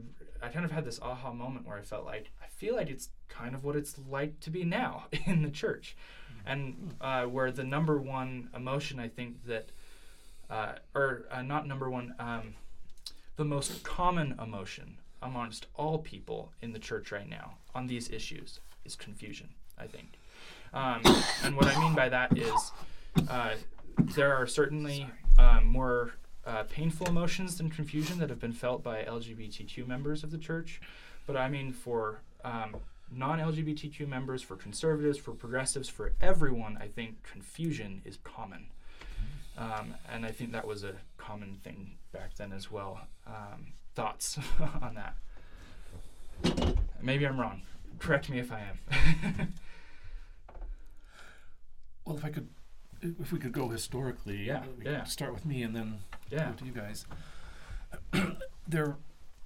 I 0.43 0.49
kind 0.49 0.65
of 0.65 0.71
had 0.71 0.87
this 0.87 0.99
aha 1.03 1.31
moment 1.35 1.67
where 1.67 1.77
I 1.77 1.83
felt 1.83 2.07
like 2.07 2.31
I 2.43 2.47
feel 2.47 2.75
like 2.75 2.89
it's 2.89 3.11
kind 3.29 3.55
of 3.55 3.65
what 3.65 3.77
it's 3.77 3.97
like 4.09 4.41
to 4.41 4.51
be 4.51 4.65
now 4.65 5.09
in 5.27 5.43
the 5.43 5.51
church, 5.51 5.95
and 6.47 6.95
uh, 7.01 7.25
where 7.25 7.51
the 7.51 7.65
number 7.65 7.99
one 7.99 8.49
emotion 8.55 8.99
I 8.99 9.09
think 9.09 9.45
that, 9.47 9.71
uh, 10.51 10.73
or 10.95 11.25
uh, 11.31 11.43
not 11.43 11.67
number 11.67 11.91
one, 11.91 12.15
um, 12.19 12.55
the 13.37 13.45
most 13.45 13.83
common 13.83 14.35
emotion 14.43 14.99
amongst 15.23 15.67
all 15.75 15.99
people 15.99 16.53
in 16.61 16.73
the 16.73 16.79
church 16.79 17.13
right 17.13 17.29
now 17.29 17.55
on 17.75 17.87
these 17.87 18.11
issues 18.11 18.61
is 18.85 18.97
confusion. 18.97 19.49
I 19.79 19.87
think, 19.87 20.19
um, 20.75 21.01
and 21.45 21.57
what 21.57 21.67
I 21.67 21.81
mean 21.81 21.95
by 21.95 22.09
that 22.09 22.37
is 22.37 22.73
uh, 23.29 23.55
there 23.99 24.35
are 24.35 24.47
certainly 24.47 25.09
um, 25.39 25.67
more 25.67 26.13
uh, 26.47 26.65
painful 26.65 27.07
emotions 27.09 27.57
than 27.57 27.71
confusion 27.71 28.19
that 28.19 28.29
have 28.29 28.41
been 28.41 28.53
felt 28.53 28.83
by 28.83 29.03
LGBTQ 29.05 29.87
members 29.87 30.23
of 30.23 30.31
the 30.31 30.39
church, 30.39 30.81
but 31.27 31.37
I 31.37 31.49
mean 31.49 31.73
for 31.73 32.21
um, 33.13 33.19
non-LGBTQ 33.19 34.07
members, 34.09 34.43
for 34.43 34.57
conservatives, 34.57 35.19
for 35.19 35.33
progressives, 35.33 35.89
for 35.89 36.13
everyone, 36.21 36.79
I 36.81 36.89
think 36.89 37.23
confusion 37.23 38.03
is 38.05 38.19
common. 38.25 38.67
Um, 39.59 39.95
and 40.11 40.25
I 40.25 40.31
think 40.31 40.53
that 40.53 40.67
was 40.67 40.83
a 40.85 40.95
common 41.19 41.59
thing 41.63 41.93
back 42.13 42.35
then 42.37 42.53
as 42.53 42.71
well. 42.71 43.01
Um, 43.27 43.73
thoughts 43.95 44.39
on 44.83 44.95
that? 44.95 45.15
Maybe 47.03 47.27
I'm 47.27 47.39
wrong. 47.39 47.63
Correct 47.99 48.31
me 48.31 48.39
if 48.39 48.51
I 48.53 48.61
am. 48.61 49.53
Well, 52.05 52.17
if 52.17 52.25
I 52.25 52.31
could, 52.31 52.49
if 53.01 53.31
we 53.33 53.39
could 53.39 53.53
go 53.53 53.69
historically, 53.69 54.39
Yeah, 54.45 54.65
yeah. 54.85 55.05
Start 55.05 55.33
with 55.33 55.47
me 55.47 55.63
and 55.63 55.75
then 55.75 55.99
yeah. 56.31 56.51
to 56.51 56.65
you 56.65 56.73
guys. 56.73 57.07
there, 58.67 58.97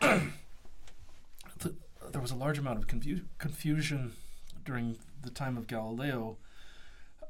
th- 0.00 0.23
there 2.13 2.21
was 2.21 2.31
a 2.31 2.37
large 2.37 2.59
amount 2.59 2.79
of 2.79 2.87
confu- 2.87 3.25
confusion 3.39 4.13
during 4.65 4.97
the 5.23 5.31
time 5.31 5.57
of 5.57 5.67
Galileo 5.67 6.37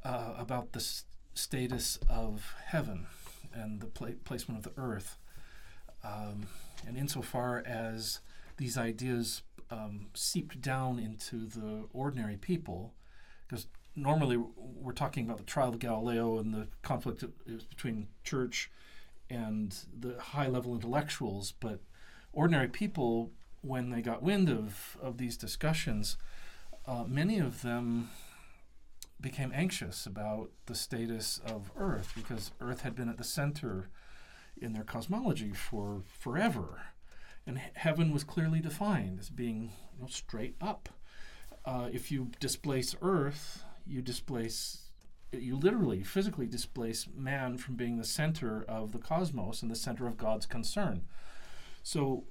uh, 0.04 0.35
about 0.37 0.73
the 0.73 0.80
s- 0.80 1.04
status 1.35 1.99
of 2.09 2.54
heaven 2.66 3.06
and 3.52 3.80
the 3.80 3.87
pla- 3.87 4.11
placement 4.25 4.64
of 4.64 4.75
the 4.75 4.80
earth. 4.80 5.18
Um, 6.04 6.47
and 6.87 6.97
insofar 6.97 7.62
as 7.66 8.21
these 8.59 8.78
ideas 8.78 9.42
um, 9.71 10.06
seeped 10.14 10.61
down 10.61 10.99
into 10.99 11.47
the 11.47 11.85
ordinary 11.92 12.37
people, 12.37 12.95
because 13.49 13.66
normally 13.97 14.37
we're 14.56 14.92
talking 14.92 15.25
about 15.25 15.38
the 15.38 15.45
trial 15.45 15.71
of 15.71 15.78
Galileo 15.78 16.38
and 16.38 16.54
the 16.54 16.68
conflict 16.83 17.25
between 17.68 18.09
church 18.25 18.71
and 19.28 19.75
the 19.99 20.21
high 20.21 20.47
level 20.47 20.75
intellectuals, 20.75 21.52
but 21.59 21.80
ordinary 22.33 22.68
people, 22.68 23.30
when 23.62 23.90
they 23.90 24.02
got 24.02 24.22
wind 24.22 24.48
of, 24.48 24.96
of 25.02 25.18
these 25.18 25.36
discussions, 25.36 26.16
uh, 26.86 27.04
many 27.06 27.38
of 27.38 27.62
them 27.62 28.10
became 29.20 29.52
anxious 29.54 30.06
about 30.06 30.50
the 30.66 30.75
status 30.75 31.40
of 31.44 31.70
Earth 31.76 32.12
because 32.14 32.52
Earth 32.60 32.82
had 32.82 32.94
been 32.94 33.08
at 33.08 33.18
the 33.18 33.25
center 33.25 33.88
in 34.56 34.72
their 34.72 34.84
cosmology 34.84 35.52
for 35.52 36.02
forever. 36.18 36.82
And 37.46 37.58
he- 37.58 37.70
heaven 37.75 38.12
was 38.12 38.25
clearly 38.25 38.60
defined 38.60 39.20
as 39.20 39.30
being 39.30 39.72
you 39.94 40.02
know, 40.02 40.06
straight 40.08 40.56
up. 40.60 40.88
Uh, 41.64 41.88
if 41.92 42.12
you 42.12 42.30
displace 42.40 42.94
Earth, 43.02 43.64
you 43.86 44.02
displace 44.02 44.82
you 45.32 45.56
literally 45.56 46.02
physically 46.02 46.46
displace 46.46 47.06
man 47.14 47.58
from 47.58 47.75
being 47.75 47.98
the 47.98 48.04
center 48.04 48.62
of 48.68 48.92
the 48.92 48.98
cosmos 48.98 49.60
and 49.60 49.70
the 49.70 49.76
center 49.76 50.06
of 50.06 50.16
God's 50.16 50.46
concern. 50.46 51.02
So 51.82 52.25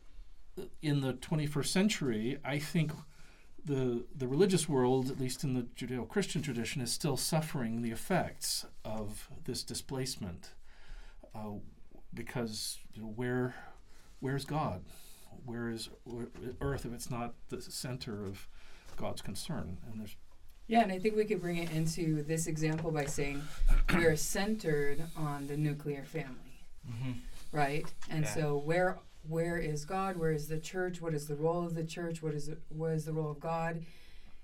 in 0.82 1.02
the 1.02 1.14
21st 1.14 1.66
century, 1.68 2.38
I 2.46 2.60
think 2.60 2.92
the 3.64 4.06
the 4.16 4.28
religious 4.28 4.70
world, 4.70 5.10
at 5.10 5.20
least 5.20 5.44
in 5.44 5.54
the 5.54 5.64
Judeo-Christian 5.64 6.42
tradition, 6.42 6.82
is 6.82 6.92
still 6.92 7.18
suffering 7.18 7.82
the 7.82 7.92
effects 7.92 8.66
of 8.84 9.28
this 9.46 9.64
displacement, 9.64 10.52
uh, 11.34 11.54
because 12.14 12.78
you 12.94 13.02
know, 13.02 13.08
where 13.08 13.56
where's 14.20 14.46
God? 14.46 14.84
Where 15.46 15.70
is 15.70 15.90
where, 16.04 16.28
Earth 16.62 16.86
if 16.86 16.94
it's 16.94 17.10
not 17.10 17.34
the 17.50 17.62
center 17.62 18.24
of 18.26 18.48
God's 18.98 19.22
concern? 19.22 19.78
And 19.90 20.00
there's 20.00 20.16
Yeah, 20.68 20.82
and 20.82 20.92
I 20.92 21.00
think 21.00 21.16
we 21.16 21.26
could 21.26 21.42
bring 21.42 21.58
it 21.58 21.72
into 21.72 22.24
this 22.24 22.48
example 22.48 22.92
by 22.92 23.06
saying 23.06 23.42
we're 23.94 24.16
centered 24.16 25.02
on 25.18 25.48
the 25.48 25.58
nuclear 25.58 26.04
family, 26.04 26.66
Mm-hmm. 26.88 27.12
right? 27.52 27.92
And 28.12 28.24
Yeah. 28.26 28.34
so 28.34 28.58
where 28.58 29.00
where 29.28 29.58
is 29.58 29.86
God? 29.86 30.18
Where 30.18 30.32
is 30.32 30.48
the 30.48 30.60
church? 30.60 31.02
What 31.02 31.14
is 31.14 31.28
the 31.28 31.36
role 31.36 31.66
of 31.66 31.76
the 31.76 31.84
church? 31.84 32.22
What 32.22 32.34
is 32.34 32.48
the, 32.48 32.58
what 32.70 32.92
is 32.92 33.06
the 33.06 33.14
role 33.14 33.32
of 33.32 33.40
God? 33.40 33.84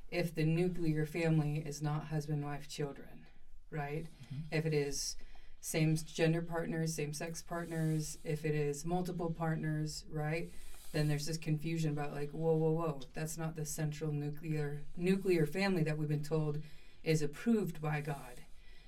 If 0.09 0.35
the 0.35 0.43
nuclear 0.43 1.05
family 1.05 1.63
is 1.65 1.81
not 1.81 2.07
husband, 2.07 2.43
wife, 2.43 2.67
children, 2.67 3.25
right? 3.69 4.05
Mm-hmm. 4.05 4.55
If 4.57 4.65
it 4.65 4.73
is 4.73 5.15
same 5.61 5.95
gender 5.95 6.41
partners, 6.41 6.93
same 6.95 7.13
sex 7.13 7.41
partners, 7.41 8.17
if 8.23 8.43
it 8.45 8.55
is 8.55 8.85
multiple 8.85 9.31
partners, 9.31 10.03
right? 10.11 10.49
Then 10.91 11.07
there's 11.07 11.27
this 11.27 11.37
confusion 11.37 11.91
about 11.91 12.13
like, 12.13 12.31
whoa, 12.31 12.55
whoa, 12.55 12.71
whoa, 12.71 12.99
that's 13.13 13.37
not 13.37 13.55
the 13.55 13.65
central 13.65 14.11
nuclear 14.11 14.81
nuclear 14.97 15.45
family 15.45 15.83
that 15.83 15.97
we've 15.97 16.09
been 16.09 16.23
told 16.23 16.61
is 17.03 17.21
approved 17.21 17.81
by 17.81 18.01
God 18.01 18.41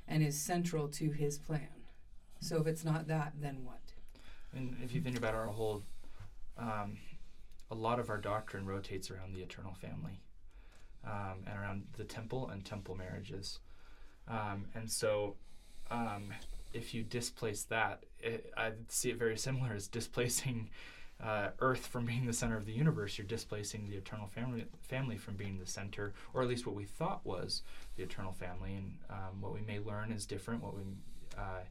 and 0.08 0.22
is 0.22 0.40
central 0.40 0.88
to 0.90 1.12
his 1.12 1.38
plan. 1.38 1.70
So 2.42 2.60
if 2.60 2.68
it's 2.68 2.84
not 2.84 3.08
that, 3.08 3.34
then 3.40 3.64
what? 3.64 3.83
And 4.56 4.78
if 4.84 4.94
you 4.94 5.02
think 5.02 5.18
about 5.18 5.34
our 5.34 5.48
whole, 5.48 5.84
um, 6.58 6.98
a 7.72 7.76
lot 7.76 8.00
of 8.00 8.10
our 8.10 8.18
doctrine 8.18 8.66
rotates 8.66 9.10
around 9.10 9.34
the 9.34 9.42
eternal 9.42 9.74
family, 9.74 10.20
um, 11.06 11.44
and 11.48 11.60
around 11.60 11.84
the 11.98 12.04
temple 12.04 12.50
and 12.50 12.64
temple 12.64 12.96
marriages, 12.96 13.60
um, 14.28 14.66
and 14.76 14.90
so, 14.90 15.36
um, 15.92 16.32
if 16.72 16.94
you 16.94 17.04
displace 17.04 17.64
that, 17.64 18.04
it, 18.20 18.52
I 18.58 18.72
see 18.88 19.10
it 19.10 19.18
very 19.18 19.38
similar 19.38 19.74
as 19.74 19.88
displacing 19.88 20.70
uh, 21.22 21.50
Earth 21.60 21.86
from 21.86 22.06
being 22.06 22.26
the 22.26 22.34
center 22.34 22.58
of 22.58 22.66
the 22.66 22.72
universe. 22.72 23.18
You're 23.18 23.28
displacing 23.28 23.90
the 23.90 23.96
eternal 23.96 24.28
family 24.28 24.66
family 24.82 25.18
from 25.18 25.36
being 25.36 25.60
the 25.60 25.66
center, 25.66 26.14
or 26.34 26.42
at 26.42 26.48
least 26.48 26.66
what 26.66 26.76
we 26.76 26.86
thought 26.86 27.26
was 27.26 27.64
the 27.96 28.04
eternal 28.04 28.34
family, 28.34 28.76
and 28.76 28.98
um, 29.10 29.42
what 29.42 29.54
we 29.54 29.62
may 29.62 29.80
learn 29.80 30.12
is 30.12 30.26
different. 30.26 30.64
What 30.64 30.76
we 30.76 30.84
uh, 31.38 31.64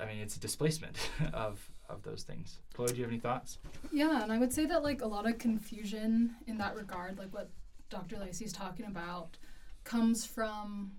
I 0.00 0.06
mean, 0.06 0.18
it's 0.18 0.36
a 0.36 0.40
displacement 0.40 0.96
of 1.32 1.68
of 1.92 2.02
those 2.02 2.22
things. 2.22 2.58
Chloe, 2.74 2.88
do 2.88 2.96
you 2.96 3.02
have 3.02 3.10
any 3.10 3.20
thoughts? 3.20 3.58
Yeah, 3.92 4.22
and 4.22 4.32
I 4.32 4.38
would 4.38 4.52
say 4.52 4.66
that 4.66 4.82
like 4.82 5.02
a 5.02 5.06
lot 5.06 5.28
of 5.28 5.38
confusion 5.38 6.36
in 6.46 6.58
that 6.58 6.74
regard, 6.74 7.18
like 7.18 7.32
what 7.32 7.50
Dr. 7.88 8.18
Lacey's 8.18 8.52
talking 8.52 8.86
about, 8.86 9.36
comes 9.84 10.24
from 10.24 10.92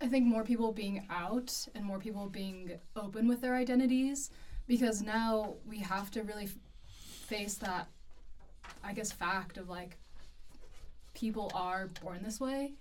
I 0.00 0.08
think 0.08 0.26
more 0.26 0.44
people 0.44 0.72
being 0.72 1.06
out 1.08 1.66
and 1.74 1.84
more 1.84 1.98
people 1.98 2.28
being 2.28 2.72
open 2.96 3.26
with 3.28 3.40
their 3.40 3.54
identities 3.54 4.30
because 4.66 5.00
now 5.00 5.54
we 5.66 5.78
have 5.78 6.10
to 6.10 6.22
really 6.22 6.44
f- 6.44 6.56
face 6.86 7.54
that 7.54 7.88
I 8.84 8.92
guess 8.92 9.10
fact 9.10 9.56
of 9.56 9.68
like 9.70 9.96
people 11.14 11.50
are 11.54 11.88
born 12.02 12.22
this 12.22 12.40
way. 12.40 12.74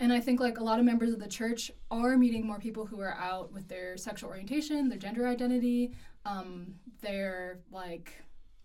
And 0.00 0.12
I 0.12 0.20
think 0.20 0.40
like 0.40 0.58
a 0.58 0.64
lot 0.64 0.78
of 0.78 0.84
members 0.84 1.12
of 1.12 1.20
the 1.20 1.28
church 1.28 1.70
are 1.90 2.16
meeting 2.16 2.46
more 2.46 2.58
people 2.58 2.84
who 2.84 3.00
are 3.00 3.14
out 3.14 3.52
with 3.52 3.68
their 3.68 3.96
sexual 3.96 4.30
orientation, 4.30 4.88
their 4.88 4.98
gender 4.98 5.26
identity, 5.26 5.92
um, 6.24 6.74
their 7.00 7.60
like 7.70 8.12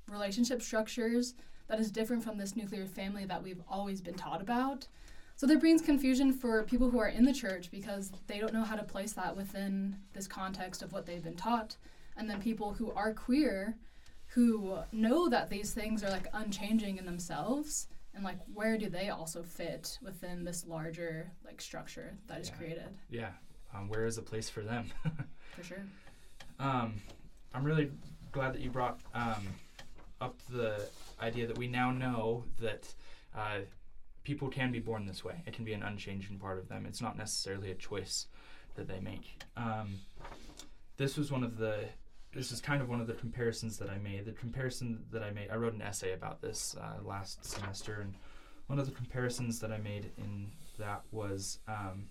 relationship 0.09 0.61
structures 0.61 1.35
that 1.67 1.79
is 1.79 1.91
different 1.91 2.23
from 2.23 2.37
this 2.37 2.55
nuclear 2.55 2.87
family 2.87 3.25
that 3.25 3.43
we've 3.43 3.61
always 3.69 4.01
been 4.01 4.15
taught 4.15 4.41
about. 4.41 4.87
So 5.35 5.45
there 5.45 5.59
brings 5.59 5.81
confusion 5.81 6.33
for 6.33 6.63
people 6.63 6.89
who 6.89 6.99
are 6.99 7.07
in 7.07 7.23
the 7.23 7.31
church 7.31 7.71
because 7.71 8.11
they 8.27 8.39
don't 8.39 8.53
know 8.53 8.63
how 8.63 8.75
to 8.75 8.83
place 8.83 9.13
that 9.13 9.37
within 9.37 9.95
this 10.13 10.27
context 10.27 10.81
of 10.81 10.91
what 10.91 11.05
they've 11.05 11.23
been 11.23 11.35
taught. 11.35 11.77
And 12.17 12.29
then 12.29 12.41
people 12.41 12.73
who 12.73 12.91
are 12.91 13.13
queer 13.13 13.77
who 14.25 14.79
know 14.91 15.29
that 15.29 15.49
these 15.49 15.73
things 15.73 16.03
are 16.03 16.09
like 16.09 16.27
unchanging 16.33 16.97
in 16.97 17.05
themselves 17.05 17.87
and 18.15 18.23
like 18.23 18.39
where 18.53 18.77
do 18.77 18.89
they 18.89 19.09
also 19.09 19.43
fit 19.43 19.97
within 20.01 20.43
this 20.43 20.65
larger 20.65 21.31
like 21.45 21.61
structure 21.61 22.17
that 22.27 22.39
is 22.41 22.49
Yeah. 22.49 22.55
created 22.55 22.89
Yeah. 23.09 23.29
Um, 23.73 23.87
where 23.87 24.05
is 24.05 24.17
a 24.17 24.21
place 24.23 24.49
for 24.49 24.61
them? 24.61 24.85
for 25.55 25.63
sure. 25.63 25.83
um, 26.59 26.95
I'm 27.53 27.63
really 27.63 27.91
glad 28.31 28.53
that 28.53 28.61
you 28.61 28.69
brought 28.71 28.99
um, 29.13 29.47
up 30.21 30.35
the 30.49 30.87
idea 31.21 31.45
that 31.47 31.57
we 31.57 31.67
now 31.67 31.91
know 31.91 32.45
that 32.59 32.91
uh, 33.35 33.59
people 34.23 34.47
can 34.49 34.71
be 34.71 34.79
born 34.79 35.05
this 35.05 35.23
way. 35.23 35.43
It 35.45 35.53
can 35.53 35.65
be 35.65 35.73
an 35.73 35.83
unchanging 35.83 36.39
part 36.39 36.57
of 36.57 36.67
them. 36.67 36.85
It's 36.87 37.01
not 37.01 37.15
necessarily 37.17 37.69
a 37.71 37.75
choice 37.75 38.25
that 38.75 38.87
they 38.87 38.99
make. 38.99 39.43
Um, 39.55 39.99
this 40.97 41.15
was 41.17 41.31
one 41.31 41.43
of 41.43 41.57
the. 41.57 41.85
This 42.31 42.51
is 42.51 42.61
kind 42.61 42.81
of 42.81 42.89
one 42.89 43.01
of 43.01 43.07
the 43.07 43.13
comparisons 43.13 43.77
that 43.79 43.89
I 43.89 43.97
made. 43.97 44.25
The 44.25 44.33
comparison 44.33 45.03
that 45.11 45.23
I 45.23 45.31
made, 45.31 45.49
I 45.49 45.55
wrote 45.55 45.73
an 45.73 45.81
essay 45.81 46.13
about 46.13 46.41
this 46.41 46.75
uh, 46.79 47.03
last 47.03 47.43
semester, 47.43 48.01
and 48.01 48.13
one 48.67 48.77
of 48.77 48.85
the 48.85 48.91
comparisons 48.91 49.59
that 49.59 49.71
I 49.71 49.79
made 49.79 50.11
in 50.17 50.51
that 50.77 51.01
was 51.11 51.57
um, 51.67 52.05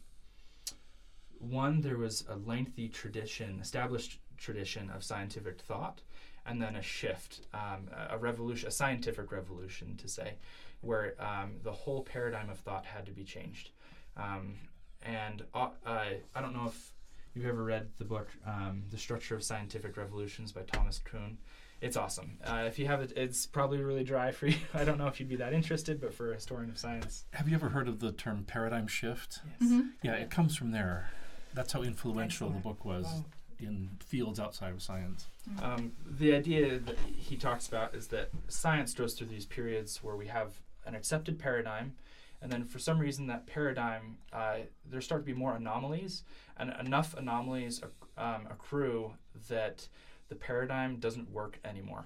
one, 1.38 1.80
there 1.80 1.98
was 1.98 2.24
a 2.28 2.36
lengthy 2.36 2.88
tradition, 2.88 3.58
established 3.60 4.18
tradition 4.36 4.90
of 4.90 5.04
scientific 5.04 5.60
thought, 5.60 6.00
and 6.46 6.60
then 6.60 6.76
a 6.76 6.82
shift, 6.82 7.42
um, 7.54 7.88
a 8.10 8.18
revolution, 8.18 8.68
a 8.68 8.72
scientific 8.72 9.30
revolution, 9.30 9.96
to 9.98 10.08
say, 10.08 10.34
where 10.80 11.14
um, 11.20 11.52
the 11.62 11.72
whole 11.72 12.02
paradigm 12.02 12.50
of 12.50 12.58
thought 12.58 12.84
had 12.84 13.06
to 13.06 13.12
be 13.12 13.24
changed. 13.24 13.70
Um, 14.16 14.54
and 15.02 15.44
uh, 15.54 15.68
I 15.86 16.16
I 16.34 16.40
don't 16.40 16.54
know 16.54 16.66
if 16.66 16.92
you've 17.38 17.46
ever 17.46 17.62
read 17.64 17.86
the 17.98 18.04
book 18.04 18.28
um, 18.46 18.82
"The 18.90 18.98
Structure 18.98 19.34
of 19.36 19.42
Scientific 19.44 19.96
Revolutions" 19.96 20.52
by 20.52 20.62
Thomas 20.62 20.98
Kuhn. 20.98 21.38
It's 21.80 21.96
awesome. 21.96 22.38
Uh, 22.44 22.64
if 22.66 22.76
you 22.80 22.86
have 22.88 23.00
it, 23.00 23.12
it's 23.16 23.46
probably 23.46 23.78
really 23.78 24.02
dry 24.02 24.32
for 24.32 24.48
you. 24.48 24.56
I 24.74 24.84
don't 24.84 24.98
know 24.98 25.06
if 25.06 25.20
you'd 25.20 25.28
be 25.28 25.36
that 25.36 25.52
interested, 25.52 26.00
but 26.00 26.12
for 26.12 26.32
a 26.32 26.34
historian 26.34 26.70
of 26.70 26.76
science, 26.78 27.24
Have 27.34 27.48
you 27.48 27.54
ever 27.54 27.68
heard 27.68 27.86
of 27.86 28.00
the 28.00 28.10
term 28.10 28.42
paradigm 28.44 28.88
shift? 28.88 29.38
yes. 29.60 29.70
hmm 29.70 29.80
Yeah, 30.02 30.14
it 30.14 30.28
comes 30.30 30.56
from 30.56 30.72
there. 30.72 31.10
That's 31.54 31.72
how 31.72 31.82
influential 31.82 32.50
the 32.50 32.58
book 32.58 32.84
was 32.84 33.04
Wow. 33.04 33.24
in 33.60 33.90
fields 34.04 34.40
outside 34.40 34.72
of 34.72 34.82
science. 34.82 35.26
Um, 35.62 35.92
the 36.18 36.32
idea 36.34 36.80
that 36.80 36.98
he 37.16 37.36
talks 37.36 37.68
about 37.68 37.94
is 37.94 38.08
that 38.08 38.30
science 38.48 38.92
goes 38.92 39.14
through 39.14 39.28
these 39.28 39.46
periods 39.46 40.02
where 40.02 40.16
we 40.16 40.26
have 40.26 40.58
an 40.84 40.96
accepted 40.96 41.38
paradigm, 41.38 41.94
and 42.40 42.50
then 42.50 42.64
for 42.64 42.78
some 42.78 42.98
reason 42.98 43.26
that 43.26 43.46
paradigm, 43.46 44.18
uh, 44.32 44.58
there 44.88 45.00
start 45.00 45.22
to 45.22 45.26
be 45.26 45.38
more 45.38 45.56
anomalies, 45.56 46.24
and 46.56 46.72
enough 46.80 47.14
anomalies 47.16 47.82
acc- 47.82 48.24
um, 48.24 48.46
accrue 48.50 49.12
that 49.48 49.88
the 50.28 50.34
paradigm 50.34 50.96
doesn't 50.96 51.30
work 51.30 51.58
anymore. 51.64 52.04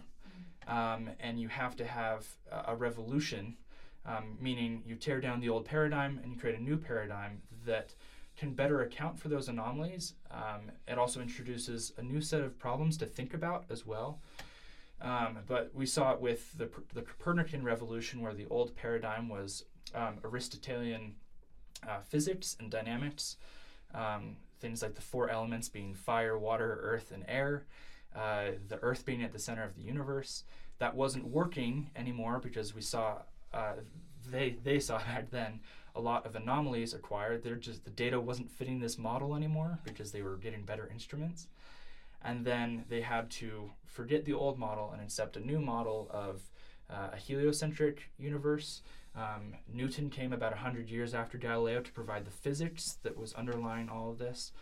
Um, 0.69 1.11
and 1.21 1.41
you 1.41 1.49
have 1.49 1.75
to 1.77 1.85
have 1.85 2.27
a, 2.51 2.73
a 2.73 2.77
revolution, 2.77 3.57
um, 4.07 4.39
meaning 4.41 4.83
you 4.87 4.95
tear 4.95 5.21
down 5.21 5.41
the 5.41 5.49
old 5.49 5.65
paradigm 5.65 6.21
and 6.23 6.33
you 6.33 6.39
create 6.39 6.59
a 6.59 6.63
new 6.63 6.77
paradigm 6.77 7.43
that 7.67 7.95
can 8.37 8.55
better 8.55 8.83
account 8.83 9.19
for 9.19 9.29
those 9.29 9.49
anomalies. 9.49 10.15
Um, 10.31 10.71
it 10.89 10.99
also 10.99 11.21
introduces 11.21 11.93
a 11.99 12.03
new 12.03 12.21
set 12.21 12.41
of 12.41 12.59
problems 12.59 12.97
to 12.99 13.07
think 13.07 13.35
about 13.35 13.65
as 13.71 13.85
well. 13.85 14.21
Um, 15.01 15.39
but 15.49 15.73
we 15.75 15.85
saw 15.85 16.13
it 16.13 16.21
with 16.21 16.57
the, 16.57 16.71
the 16.95 17.03
Copernican 17.03 17.65
revolution, 17.65 18.21
where 18.21 18.35
the 18.35 18.47
old 18.49 18.77
paradigm 18.77 19.29
was 19.29 19.65
um, 19.95 20.19
Aristotelian 20.25 21.15
uh, 21.89 22.01
physics 22.01 22.57
and 22.61 22.71
dynamics, 22.71 23.37
um, 23.95 24.37
things 24.61 24.83
like 24.83 24.95
the 24.95 25.03
four 25.03 25.29
elements 25.29 25.69
being 25.69 25.95
fire, 25.95 26.39
water, 26.39 26.79
earth, 26.83 27.13
and 27.13 27.25
air, 27.29 27.65
uh, 28.15 28.53
the 28.69 28.79
earth 28.83 29.05
being 29.05 29.23
at 29.23 29.33
the 29.33 29.39
center 29.39 29.65
of 29.65 29.75
the 29.75 29.83
universe. 29.83 30.45
That 30.79 30.95
wasn't 30.95 31.27
working 31.27 31.91
anymore 31.95 32.41
because 32.43 32.75
we 32.75 32.81
saw 32.81 33.19
uh, 33.53 33.75
they 34.31 34.57
they 34.63 34.79
saw 34.79 34.99
back 35.07 35.31
then 35.31 35.61
a 35.95 36.01
lot 36.01 36.25
of 36.27 36.37
anomalies 36.37 36.95
acquired. 36.95 37.43
They're 37.43 37.57
just 37.57 37.85
the 37.85 37.91
data 37.91 38.19
wasn't 38.21 38.51
fitting 38.51 38.81
this 38.81 38.99
model 38.99 39.35
anymore 39.35 39.79
because 39.85 40.13
they 40.13 40.23
were 40.23 40.37
getting 40.37 40.63
better 40.63 40.89
instruments, 40.91 41.49
and 42.23 42.45
then 42.45 42.85
they 42.89 43.03
had 43.03 43.31
to 43.33 43.71
forget 43.85 44.25
the 44.25 44.33
old 44.33 44.59
model 44.59 44.91
and 44.93 45.03
accept 45.03 45.37
a 45.37 45.41
new 45.41 45.61
model 45.61 46.09
of 46.11 46.43
uh, 46.91 47.11
a 47.13 47.17
heliocentric 47.17 48.11
universe. 48.19 48.83
Um, 49.15 49.55
Newton 49.73 50.09
came 50.11 50.33
about 50.33 50.53
100 50.53 50.89
years 50.89 51.15
after 51.15 51.37
Galileo 51.39 51.81
to 51.81 51.93
provide 51.93 52.25
the 52.25 52.31
physics 52.31 52.99
that 53.03 53.17
was 53.17 53.35
underlying 53.35 53.89
all 53.89 54.11
of 54.11 54.19
this. 54.19 54.53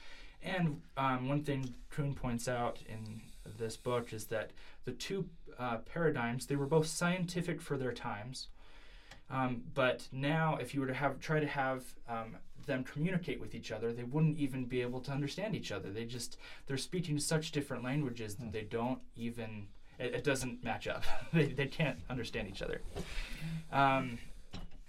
And 0.42 0.80
um, 0.96 1.28
one 1.28 1.42
thing 1.42 1.74
Kuhn 1.90 2.14
points 2.14 2.48
out 2.48 2.78
in 2.88 3.20
this 3.58 3.76
book 3.76 4.12
is 4.12 4.26
that 4.26 4.50
the 4.84 4.92
two 4.92 5.28
uh, 5.58 5.78
paradigms, 5.78 6.46
they 6.46 6.56
were 6.56 6.66
both 6.66 6.86
scientific 6.86 7.60
for 7.60 7.76
their 7.76 7.92
times, 7.92 8.48
um, 9.30 9.62
but 9.74 10.08
now, 10.10 10.56
if 10.60 10.74
you 10.74 10.80
were 10.80 10.88
to 10.88 10.94
have 10.94 11.20
try 11.20 11.38
to 11.38 11.46
have 11.46 11.84
um, 12.08 12.36
them 12.66 12.82
communicate 12.82 13.40
with 13.40 13.54
each 13.54 13.70
other, 13.70 13.92
they 13.92 14.02
wouldn't 14.02 14.38
even 14.38 14.64
be 14.64 14.82
able 14.82 15.00
to 15.00 15.12
understand 15.12 15.54
each 15.54 15.70
other. 15.70 15.90
They 15.90 16.04
just 16.04 16.36
they're 16.66 16.76
speaking 16.76 17.18
such 17.18 17.52
different 17.52 17.84
languages 17.84 18.34
that 18.36 18.52
they 18.52 18.62
don't 18.62 18.98
even 19.14 19.68
it, 19.98 20.14
it 20.14 20.24
doesn't 20.24 20.64
match 20.64 20.88
up. 20.88 21.04
they 21.32 21.46
they 21.46 21.66
can't 21.66 22.00
understand 22.10 22.48
each 22.48 22.60
other. 22.60 22.80
Um, 23.70 24.18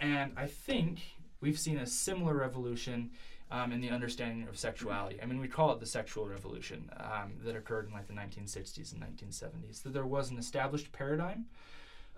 and 0.01 0.33
I 0.35 0.47
think 0.47 0.99
we've 1.39 1.59
seen 1.59 1.77
a 1.77 1.85
similar 1.85 2.33
revolution 2.33 3.11
um, 3.51 3.71
in 3.71 3.81
the 3.81 3.89
understanding 3.89 4.47
of 4.47 4.57
sexuality. 4.57 5.19
I 5.21 5.25
mean, 5.25 5.39
we 5.39 5.47
call 5.47 5.71
it 5.73 5.79
the 5.79 5.85
sexual 5.85 6.27
revolution 6.27 6.89
um, 6.97 7.33
that 7.43 7.55
occurred 7.55 7.87
in 7.87 7.93
like 7.93 8.07
the 8.07 8.13
1960s 8.13 8.93
and 8.93 9.01
1970s. 9.01 9.83
That 9.83 9.93
there 9.93 10.05
was 10.05 10.31
an 10.31 10.37
established 10.37 10.91
paradigm 10.91 11.45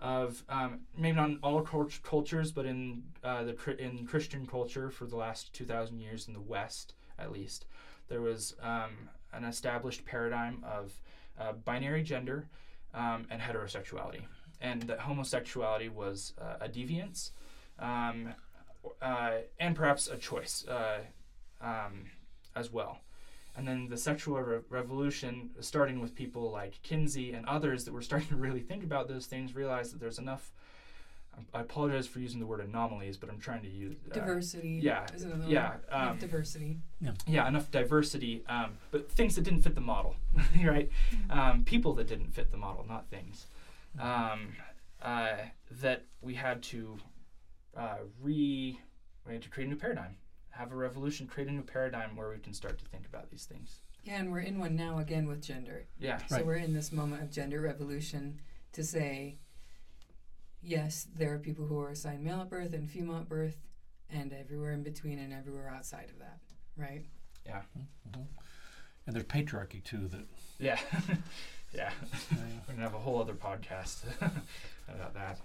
of 0.00 0.42
um, 0.48 0.80
maybe 0.96 1.16
not 1.16 1.28
in 1.30 1.38
all 1.42 1.62
cult- 1.62 2.00
cultures, 2.02 2.52
but 2.52 2.66
in 2.66 3.02
uh, 3.22 3.44
the 3.44 3.76
in 3.78 4.06
Christian 4.06 4.46
culture 4.46 4.90
for 4.90 5.06
the 5.06 5.16
last 5.16 5.52
2,000 5.54 6.00
years 6.00 6.28
in 6.28 6.34
the 6.34 6.40
West, 6.40 6.94
at 7.18 7.32
least, 7.32 7.66
there 8.08 8.20
was 8.20 8.54
um, 8.62 9.08
an 9.32 9.44
established 9.44 10.04
paradigm 10.04 10.64
of 10.64 10.92
uh, 11.40 11.52
binary 11.52 12.02
gender 12.02 12.46
um, 12.92 13.26
and 13.30 13.40
heterosexuality, 13.40 14.22
and 14.60 14.82
that 14.82 15.00
homosexuality 15.00 15.88
was 15.88 16.32
uh, 16.40 16.56
a 16.60 16.68
deviance, 16.68 17.30
um, 17.78 18.34
uh, 19.00 19.30
and 19.58 19.74
perhaps 19.76 20.08
a 20.08 20.16
choice 20.16 20.66
uh, 20.68 20.98
um, 21.60 22.04
as 22.54 22.72
well. 22.72 22.98
And 23.56 23.66
then 23.68 23.88
the 23.88 23.96
sexual 23.96 24.40
re- 24.40 24.60
revolution, 24.68 25.50
starting 25.60 26.00
with 26.00 26.14
people 26.14 26.50
like 26.50 26.82
Kinsey 26.82 27.32
and 27.32 27.46
others 27.46 27.84
that 27.84 27.92
were 27.92 28.02
starting 28.10 28.28
to 28.28 28.36
really 28.36 28.60
think 28.60 28.82
about 28.84 29.08
those 29.08 29.26
things, 29.26 29.54
realized 29.54 29.92
that 29.92 30.00
there's 30.00 30.18
enough 30.18 30.52
I 31.52 31.62
apologize 31.62 32.06
for 32.06 32.20
using 32.20 32.38
the 32.38 32.46
word 32.46 32.60
anomalies, 32.60 33.16
but 33.16 33.28
I'm 33.28 33.40
trying 33.40 33.62
to 33.62 33.68
use 33.68 33.96
uh, 34.08 34.14
Diversity. 34.14 34.78
yeah, 34.80 35.04
Is 35.12 35.24
another 35.24 35.44
yeah, 35.48 35.70
one. 35.70 35.78
um, 35.90 36.02
Enough 36.02 36.18
diversity. 36.20 36.78
yeah, 37.26 37.48
enough 37.48 37.70
diversity, 37.72 38.44
um, 38.48 38.78
but 38.92 39.10
things 39.10 39.34
that 39.34 39.42
didn't 39.42 39.62
fit 39.62 39.74
the 39.74 39.80
model, 39.80 40.14
right? 40.64 40.88
Um, 41.30 41.64
people 41.64 41.92
that 41.94 42.06
didn't 42.06 42.32
fit 42.32 42.52
the 42.52 42.56
model, 42.56 42.86
not 42.88 43.08
things. 43.10 43.46
Um, 43.98 44.54
uh, 45.02 45.32
that 45.80 46.04
we 46.22 46.34
had 46.34 46.62
to 46.64 46.98
uh, 47.76 47.96
re, 48.20 48.78
we 49.26 49.32
need 49.32 49.42
to 49.42 49.48
create 49.50 49.66
a 49.66 49.70
new 49.70 49.76
paradigm, 49.76 50.16
have 50.50 50.72
a 50.72 50.76
revolution, 50.76 51.26
create 51.26 51.48
a 51.48 51.52
new 51.52 51.62
paradigm 51.62 52.16
where 52.16 52.30
we 52.30 52.38
can 52.38 52.52
start 52.54 52.78
to 52.78 52.84
think 52.86 53.06
about 53.06 53.30
these 53.30 53.44
things. 53.44 53.80
Yeah, 54.04 54.20
and 54.20 54.30
we're 54.30 54.40
in 54.40 54.58
one 54.58 54.76
now 54.76 54.98
again 54.98 55.26
with 55.26 55.40
gender. 55.42 55.86
Yeah, 55.98 56.18
So 56.26 56.36
Right. 56.36 56.46
we're 56.46 56.56
in 56.56 56.74
this 56.74 56.92
moment 56.92 57.22
of 57.22 57.30
gender 57.30 57.60
revolution 57.60 58.40
to 58.72 58.84
say, 58.84 59.38
yes, 60.62 61.06
there 61.16 61.32
are 61.34 61.38
people 61.38 61.66
who 61.66 61.78
are 61.80 61.90
assigned 61.90 62.22
male 62.24 62.40
at 62.42 62.50
birth 62.50 62.72
and 62.74 62.90
female 62.90 63.16
at 63.16 63.28
birth, 63.28 63.56
and 64.10 64.32
everywhere 64.32 64.72
in 64.72 64.82
between 64.82 65.18
and 65.18 65.32
everywhere 65.32 65.68
outside 65.70 66.10
of 66.10 66.18
that, 66.18 66.38
right? 66.76 67.04
Mhm. 67.46 68.26
And 69.06 69.14
there's 69.14 69.24
patriarchy 69.26 69.82
too. 69.84 70.08
That 70.08 70.26
yeah, 70.58 70.78
yeah. 71.74 71.92
We're 72.32 72.74
gonna 72.74 72.82
have 72.82 72.94
a 72.94 72.98
whole 72.98 73.20
other 73.20 73.34
podcast 73.34 74.04
about 74.88 75.14
that. 75.14 75.40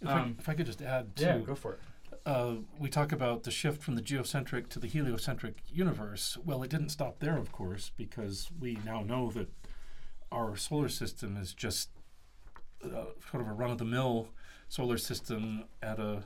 If, 0.00 0.08
Um, 0.08 0.36
I, 0.38 0.40
if 0.40 0.48
I 0.48 0.54
could 0.54 0.66
just 0.66 0.82
add 0.82 1.12
Yeah, 1.16 1.38
go 1.38 1.54
for 1.54 1.74
it. 1.74 1.80
uh, 2.24 2.56
we 2.78 2.88
talk 2.88 3.12
about 3.12 3.42
the 3.44 3.50
shift 3.50 3.82
from 3.82 3.94
the 3.94 4.02
geocentric 4.02 4.68
to 4.70 4.78
the 4.78 4.86
heliocentric 4.88 5.56
universe. 5.68 6.36
Well, 6.44 6.62
it 6.62 6.70
didn't 6.70 6.90
stop 6.90 7.18
there, 7.20 7.36
of 7.36 7.52
course, 7.52 7.90
because 7.96 8.50
we 8.58 8.78
now 8.84 9.02
know 9.02 9.30
that 9.32 9.48
our 10.32 10.56
solar 10.56 10.88
system 10.88 11.36
is 11.36 11.52
just 11.54 11.90
uh, 12.84 13.06
sort 13.30 13.42
of 13.42 13.48
a 13.48 13.52
run 13.52 13.70
of 13.70 13.78
the 13.78 13.84
mill 13.84 14.28
solar 14.68 14.98
system 14.98 15.64
at 15.82 15.98
a, 15.98 16.24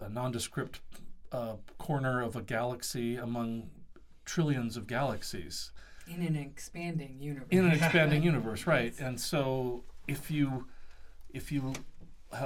a 0.00 0.08
nondescript 0.08 0.80
uh, 1.32 1.56
corner 1.78 2.22
of 2.22 2.34
a 2.36 2.42
galaxy 2.42 3.16
among 3.16 3.70
trillions 4.24 4.76
of 4.76 4.86
galaxies 4.86 5.70
In 6.08 6.22
an 6.22 6.34
expanding 6.36 7.18
universe. 7.20 7.48
in 7.50 7.64
an 7.66 7.72
expanding 7.72 8.22
universe, 8.32 8.66
right? 8.66 8.94
And 8.98 9.20
so 9.20 9.84
if 10.08 10.30
you 10.30 10.66
if 11.32 11.52
you 11.52 11.60
ha- 11.60 11.74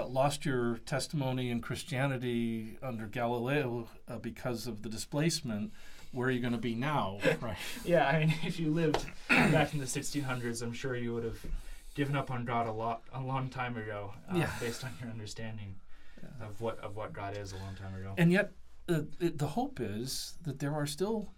lost 0.09 0.45
your 0.45 0.79
testimony 0.79 1.51
in 1.51 1.61
Christianity 1.61 2.79
under 2.83 3.07
Galileo 3.07 3.89
uh, 4.09 4.19
because 4.19 4.67
of 4.67 4.83
the 4.83 4.89
displacement, 4.89 5.73
where 6.13 6.29
are 6.29 6.31
you 6.31 6.41
going 6.41 6.53
to 6.53 6.59
be 6.59 6.75
now, 6.75 7.19
right? 7.41 7.57
Yeah, 7.85 8.07
I 8.07 8.19
mean, 8.21 8.35
if 8.45 8.59
you 8.61 8.71
lived 8.71 9.05
back 9.29 9.73
in 9.73 9.81
the 9.81 9.87
1600s, 9.87 10.63
I'm 10.63 10.73
sure 10.73 10.97
you 10.97 11.15
would 11.15 11.25
have 11.25 11.39
given 11.95 12.17
up 12.17 12.31
on 12.31 12.45
God 12.45 12.67
a 12.67 12.73
lot, 12.73 13.03
a 13.13 13.21
long 13.21 13.49
time 13.49 13.77
ago, 13.77 14.13
uh, 14.31 14.37
Yeah. 14.37 14.51
based 14.61 14.85
on 14.85 14.91
your 15.01 15.11
understanding 15.11 15.77
of 16.41 16.61
what 16.61 16.79
of 16.81 16.97
what 16.97 17.13
God 17.13 17.37
is 17.37 17.53
a 17.53 17.57
long 17.57 17.75
time 17.75 17.95
ago. 17.95 18.15
And 18.17 18.31
yet, 18.33 18.53
uh, 18.89 19.03
it, 19.19 19.39
the 19.39 19.49
hope 19.49 19.81
is 19.81 20.35
that 20.45 20.59
there 20.59 20.75
are 20.75 20.87
still 20.87 21.33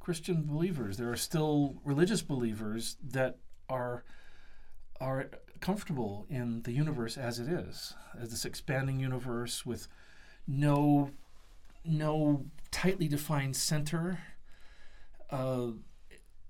Christian 0.00 0.44
believers. 0.46 0.96
There 0.96 1.10
are 1.10 1.16
still 1.16 1.76
religious 1.84 2.22
believers 2.22 2.96
that 3.02 3.38
are 3.68 4.04
are 5.02 5.30
comfortable 5.60 6.26
in 6.30 6.62
the 6.62 6.72
universe 6.72 7.18
as 7.18 7.38
it 7.40 7.48
is, 7.48 7.94
as 8.18 8.30
this 8.30 8.44
expanding 8.44 9.00
universe 9.00 9.66
with 9.66 9.88
no 10.46 11.10
no 11.84 12.44
tightly 12.70 13.08
defined 13.08 13.56
center. 13.56 14.20
Uh, 15.30 15.72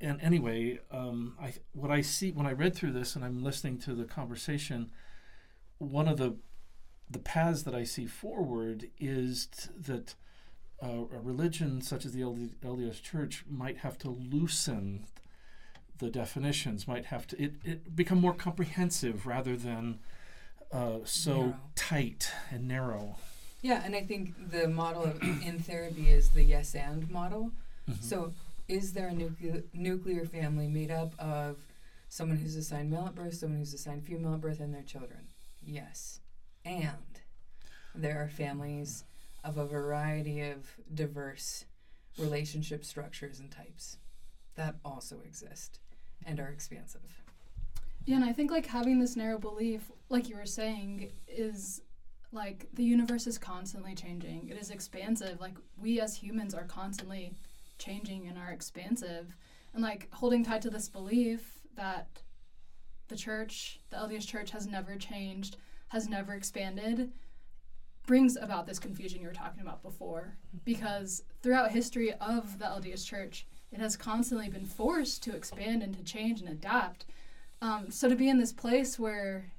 and 0.01 0.21
anyway, 0.21 0.79
um, 0.91 1.35
I 1.41 1.55
what 1.73 1.91
I 1.91 2.03
see 2.03 2.31
when 2.31 2.47
I 2.47 2.53
read 2.53 2.75
through 2.75 2.93
this 2.93 3.17
and 3.17 3.25
I'm 3.25 3.43
listening 3.43 3.79
to 3.81 3.95
the 3.95 4.05
conversation, 4.05 4.91
one 5.79 6.07
of 6.07 6.19
the 6.19 6.37
the 7.11 7.19
paths 7.19 7.63
that 7.63 7.75
I 7.75 7.85
see 7.85 8.07
forward 8.07 8.91
is 8.99 9.47
t- 9.47 9.69
that 9.87 10.15
uh, 10.83 11.05
a 11.15 11.21
religion 11.21 11.81
such 11.81 12.05
as 12.05 12.13
the 12.13 12.25
LD- 12.25 12.61
LDS 12.63 13.03
Church 13.03 13.45
might 13.49 13.79
have 13.79 13.97
to 13.99 14.11
loosen 14.11 15.07
the 16.03 16.11
definitions, 16.11 16.89
might 16.89 17.07
have 17.07 17.27
to 17.29 17.41
it, 17.43 17.53
it 17.65 17.97
become 17.97 18.21
more 18.21 18.35
comprehensive 18.35 19.25
rather 19.27 19.57
than 19.57 20.01
uh, 20.73 20.99
so 21.05 21.35
Narrow. 21.37 21.57
tight 21.77 22.31
and 22.51 22.67
narrow. 22.67 23.17
Yeah, 23.63 23.83
and 23.85 23.95
I 23.95 24.03
think 24.03 24.51
the 24.51 24.67
model 24.67 25.05
of, 25.05 25.23
in 25.23 25.61
therapy 25.61 26.09
is 26.11 26.31
the 26.31 26.43
yes 26.43 26.75
and 26.75 27.09
model. 27.11 27.53
Mhm. 27.89 28.03
So, 28.03 28.33
is 28.69 28.93
there 28.93 29.09
a 29.09 29.15
nuclear 29.15 29.63
nuclear 29.73 30.25
family 30.25 30.67
made 30.67 30.91
up 30.91 31.15
of 31.21 31.59
someone 32.09 32.39
who's 32.39 32.57
assigned 32.57 32.91
male 32.91 33.07
at 33.07 33.15
birth, 33.15 33.35
someone 33.35 33.59
who's 33.61 33.75
assigned 33.75 34.05
female 34.05 34.35
at 34.35 34.41
birth, 34.41 34.59
and 34.61 34.75
their 34.75 34.83
children? 34.83 35.29
Yes. 35.65 36.21
And 36.65 37.21
there 37.95 38.21
are 38.23 38.29
families 38.29 39.05
of 39.45 39.57
a 39.57 39.67
variety 39.67 40.41
of 40.41 40.59
diverse 40.93 41.65
relationship 42.19 42.85
structures 42.85 43.39
and 43.41 43.51
types 43.51 43.99
that 44.55 44.77
also 44.85 45.21
exist 45.25 45.79
and 46.27 46.41
are 46.41 46.49
expansive. 46.49 47.23
Yeah, 48.05 48.17
and 48.17 48.25
I 48.25 48.33
think 48.33 48.51
like 48.51 48.67
having 48.67 48.99
this 48.99 49.17
narrow 49.17 49.39
belief, 49.39 49.91
like 50.09 50.29
you 50.29 50.37
were 50.37 50.47
saying, 50.47 51.11
is 51.29 51.83
like 52.33 52.67
the 52.73 52.85
universe 52.85 53.27
is 53.27 53.39
constantly 53.39 53.95
changing. 53.95 54.49
It 54.49 54.57
is 54.59 54.71
expansive. 54.71 55.41
Like 55.41 55.57
we 55.77 56.01
as 56.01 56.17
humans 56.17 56.55
are 56.55 56.65
constantly 56.65 57.33
changing 57.79 58.27
and 58.29 58.39
are 58.39 58.51
expansive. 58.51 59.37
And 59.75 59.83
like 59.83 60.09
holding 60.13 60.45
tight 60.45 60.63
to 60.63 60.71
this 60.71 60.89
belief 60.89 61.61
that 61.77 62.23
the 63.09 63.17
church, 63.17 63.81
the 63.91 63.97
LDS 63.97 64.27
church 64.27 64.51
has 64.51 64.67
never 64.67 64.97
changed, 64.97 65.57
has 65.89 66.09
never 66.09 66.35
expanded, 66.35 67.13
brings 68.07 68.37
about 68.37 68.67
this 68.67 68.79
confusion 68.79 69.21
you 69.21 69.29
were 69.29 69.35
talking 69.35 69.63
about 69.63 69.83
before. 69.83 70.39
Mm-hmm. 70.49 70.59
Because 70.65 71.23
throughout 71.43 71.71
history 71.71 72.13
of 72.15 72.59
the 72.59 72.65
LDS 72.65 73.07
church, 73.07 73.47
it 73.73 73.81
has 73.81 73.97
constantly 73.97 74.49
been 74.49 74.67
forced 74.67 75.23
to 75.25 75.35
expand 75.35 75.83
and 75.83 75.97
to 75.97 76.05
change 76.05 76.41
and 76.41 76.49
adapt. 76.49 77.07
Um, 77.61 77.91
so 77.91 78.09
to 78.09 78.17
be 78.17 78.29
in 78.29 78.39
this 78.39 78.53
place 78.53 78.99
where 78.99 79.53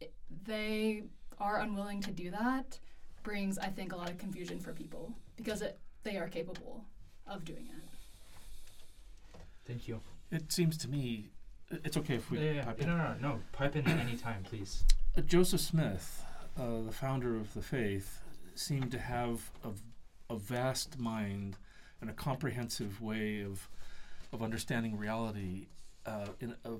it, 0.00 0.12
they 0.44 1.02
are 1.38 1.60
unwilling 1.60 2.00
to 2.02 2.10
do 2.10 2.30
that 2.30 2.78
brings, 3.22 3.58
I 3.58 3.68
think, 3.68 3.92
a 3.92 3.96
lot 3.96 4.10
of 4.10 4.18
confusion 4.18 4.58
for 4.58 4.72
people 4.72 5.12
because 5.36 5.62
it, 5.62 5.78
they 6.02 6.16
are 6.16 6.28
capable 6.28 6.84
of 7.26 7.44
doing 7.44 7.68
it. 7.68 9.38
Thank 9.64 9.86
you. 9.88 10.00
It 10.30 10.50
seems 10.50 10.76
to 10.78 10.88
me 10.88 11.30
it's 11.70 11.96
okay 11.96 12.16
if 12.16 12.30
we 12.30 12.38
Yeah, 12.38 12.52
yeah, 12.52 12.64
pipe 12.64 12.76
yeah. 12.78 12.84
in. 12.84 12.90
No, 12.90 12.96
no, 12.96 13.14
no, 13.20 13.28
no. 13.34 13.40
Pipe 13.52 13.76
in 13.76 13.86
any 13.88 14.16
time, 14.16 14.42
please. 14.42 14.84
Uh, 15.16 15.20
Joseph 15.22 15.60
Smith, 15.60 16.24
uh, 16.58 16.82
the 16.82 16.92
founder 16.92 17.36
of 17.36 17.54
the 17.54 17.62
faith, 17.62 18.20
seemed 18.54 18.90
to 18.92 18.98
have 18.98 19.50
a, 19.64 19.70
a 20.32 20.36
vast 20.36 20.98
mind 20.98 21.56
and 22.02 22.10
a 22.10 22.12
comprehensive 22.12 23.00
way 23.00 23.40
of 23.40 23.70
of 24.32 24.42
understanding 24.42 24.98
reality. 24.98 25.68
Uh, 26.04 26.28
in 26.40 26.54
a, 26.64 26.72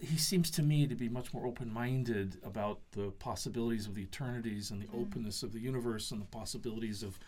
he 0.00 0.16
seems 0.18 0.50
to 0.50 0.62
me 0.62 0.86
to 0.86 0.94
be 0.94 1.08
much 1.08 1.32
more 1.32 1.46
open-minded 1.46 2.36
about 2.44 2.80
the 2.92 3.10
possibilities 3.18 3.86
of 3.86 3.94
the 3.94 4.02
eternities 4.02 4.70
and 4.70 4.82
the 4.82 4.86
Mm. 4.86 5.02
openness 5.02 5.42
of 5.42 5.52
the 5.52 5.60
universe 5.60 6.10
and 6.10 6.20
the 6.20 6.26
possibilities 6.26 7.02
of 7.02 7.18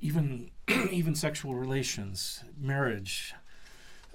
even 0.00 0.50
even 0.92 1.14
sexual 1.14 1.54
relations, 1.54 2.44
marriage, 2.56 3.34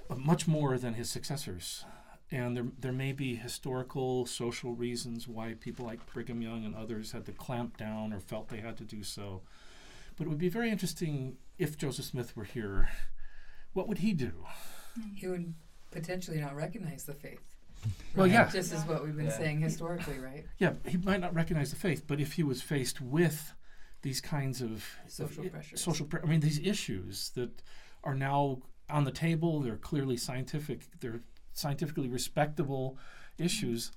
uh, 0.08 0.14
much 0.14 0.46
more 0.46 0.78
than 0.78 0.94
his 0.94 1.10
successors 1.10 1.84
and 2.30 2.56
there 2.56 2.66
there 2.80 2.92
may 2.92 3.12
be 3.12 3.36
historical, 3.36 4.26
social 4.26 4.72
reasons 4.74 5.28
why 5.28 5.54
people 5.60 5.84
like 5.84 6.04
Brigham 6.12 6.42
Young 6.42 6.64
and 6.64 6.74
others 6.74 7.12
had 7.12 7.26
to 7.26 7.32
clamp 7.32 7.76
down 7.76 8.12
or 8.12 8.20
felt 8.20 8.48
they 8.48 8.60
had 8.60 8.76
to 8.78 8.84
do 8.84 9.02
so. 9.02 9.42
But 10.16 10.26
it 10.26 10.30
would 10.30 10.38
be 10.38 10.48
very 10.48 10.70
interesting 10.70 11.36
if 11.58 11.76
Joseph 11.78 12.04
Smith 12.06 12.36
were 12.36 12.44
here. 12.44 12.88
What 13.72 13.88
would 13.88 13.98
he 13.98 14.12
do? 14.12 14.32
He 15.14 15.26
would 15.26 15.54
potentially 15.90 16.40
not 16.40 16.54
recognize 16.54 17.04
the 17.04 17.14
faith. 17.14 17.40
Well, 18.16 18.26
yeah. 18.26 18.48
Just 18.50 18.72
as 18.72 18.84
what 18.86 19.04
we've 19.04 19.16
been 19.16 19.26
Yeah. 19.26 19.36
saying 19.36 19.60
historically, 19.60 20.18
right? 20.18 20.46
Yeah, 20.58 20.74
he 20.86 20.96
might 20.96 21.20
not 21.20 21.34
recognize 21.34 21.70
the 21.70 21.76
faith, 21.76 22.04
but 22.06 22.20
if 22.20 22.34
he 22.34 22.42
was 22.42 22.62
faced 22.62 23.00
with 23.00 23.52
these 24.02 24.20
kinds 24.20 24.60
of 24.62 24.84
Social 25.08 25.40
of 25.40 25.46
i- 25.46 25.50
pressures. 25.50 25.80
social, 25.80 26.06
pre- 26.06 26.20
I 26.22 26.26
mean, 26.26 26.40
these 26.40 26.58
issues 26.60 27.30
that 27.30 27.62
are 28.02 28.14
now 28.14 28.62
on 28.88 29.04
the 29.04 29.10
table, 29.12 29.60
they're 29.60 29.76
clearly 29.76 30.16
scientific, 30.16 30.80
they're 31.00 31.20
scientifically 31.52 32.08
respectable 32.08 32.98
issues. 33.38 33.92